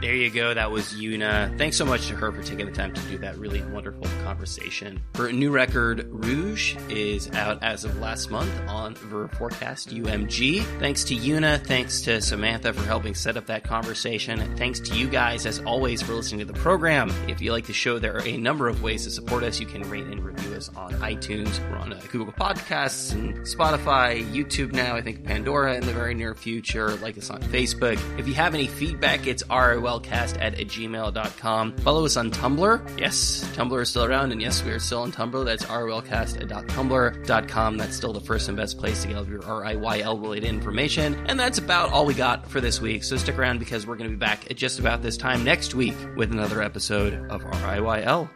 There 0.00 0.14
you 0.14 0.30
go. 0.30 0.54
That 0.54 0.70
was 0.70 0.94
Yuna. 0.94 1.58
Thanks 1.58 1.76
so 1.76 1.84
much 1.84 2.08
to 2.08 2.16
her 2.16 2.32
for 2.32 2.42
taking 2.42 2.64
the 2.64 2.72
time 2.72 2.94
to 2.94 3.00
do 3.02 3.18
that 3.18 3.36
really 3.36 3.60
wonderful 3.64 4.06
conversation. 4.24 5.02
Her 5.14 5.30
new 5.30 5.50
record, 5.50 6.06
Rouge, 6.10 6.74
is 6.88 7.30
out 7.32 7.62
as 7.62 7.84
of 7.84 7.98
last 7.98 8.30
month 8.30 8.50
on 8.66 8.94
Verve 8.94 9.30
Forecast 9.32 9.90
UMG. 9.90 10.62
Thanks 10.78 11.04
to 11.04 11.14
Yuna. 11.14 11.62
Thanks 11.66 12.00
to 12.02 12.22
Samantha 12.22 12.72
for 12.72 12.82
helping 12.84 13.14
set 13.14 13.36
up 13.36 13.44
that 13.46 13.64
conversation. 13.64 14.56
Thanks 14.56 14.80
to 14.80 14.96
you 14.96 15.06
guys, 15.06 15.44
as 15.44 15.60
always, 15.60 16.00
for 16.00 16.14
listening 16.14 16.46
to 16.46 16.50
the 16.50 16.58
program. 16.58 17.12
If 17.28 17.42
you 17.42 17.52
like 17.52 17.66
the 17.66 17.74
show, 17.74 17.98
there 17.98 18.16
are 18.16 18.26
a 18.26 18.38
number 18.38 18.68
of 18.68 18.82
ways 18.82 19.04
to 19.04 19.10
support 19.10 19.42
us. 19.42 19.60
You 19.60 19.66
can 19.66 19.82
rate 19.90 20.04
and 20.04 20.24
review 20.24 20.54
us 20.54 20.70
on 20.76 20.94
iTunes. 20.94 21.60
We're 21.70 21.76
on 21.76 21.92
uh, 21.92 22.00
Google 22.10 22.32
Podcasts 22.32 23.12
and 23.12 23.36
Spotify, 23.40 24.24
YouTube 24.32 24.72
now, 24.72 24.96
I 24.96 25.02
think 25.02 25.24
Pandora 25.24 25.74
in 25.74 25.84
the 25.84 25.92
very 25.92 26.14
near 26.14 26.34
future. 26.34 26.96
Like 26.96 27.18
us 27.18 27.28
on 27.28 27.42
Facebook. 27.42 28.00
If 28.18 28.26
you 28.26 28.34
have 28.34 28.54
any 28.54 28.66
feedback, 28.66 29.26
it's 29.26 29.42
rolcast 29.90 30.36
at 30.40 30.54
gmail.com. 30.54 31.76
Follow 31.78 32.04
us 32.04 32.16
on 32.16 32.30
Tumblr. 32.30 33.00
Yes, 33.00 33.44
Tumblr 33.54 33.80
is 33.80 33.88
still 33.88 34.04
around, 34.04 34.32
and 34.32 34.40
yes, 34.40 34.64
we 34.64 34.70
are 34.70 34.78
still 34.78 35.02
on 35.02 35.12
Tumblr. 35.12 35.44
That's 35.44 35.64
rolcast.tumblr.com. 35.64 37.78
That's 37.78 37.96
still 37.96 38.12
the 38.12 38.20
first 38.20 38.48
and 38.48 38.56
best 38.56 38.78
place 38.78 39.02
to 39.02 39.08
get 39.08 39.16
all 39.16 39.26
your 39.26 39.42
RIYL 39.42 40.20
related 40.20 40.48
information. 40.48 41.14
And 41.26 41.38
that's 41.38 41.58
about 41.58 41.90
all 41.90 42.06
we 42.06 42.14
got 42.14 42.50
for 42.50 42.60
this 42.60 42.80
week. 42.80 43.04
So 43.04 43.16
stick 43.16 43.38
around 43.38 43.58
because 43.58 43.86
we're 43.86 43.96
going 43.96 44.10
to 44.10 44.16
be 44.16 44.20
back 44.20 44.50
at 44.50 44.56
just 44.56 44.78
about 44.78 45.02
this 45.02 45.16
time 45.16 45.44
next 45.44 45.74
week 45.74 45.94
with 46.16 46.32
another 46.32 46.62
episode 46.62 47.14
of 47.30 47.42
RIYL. 47.42 48.28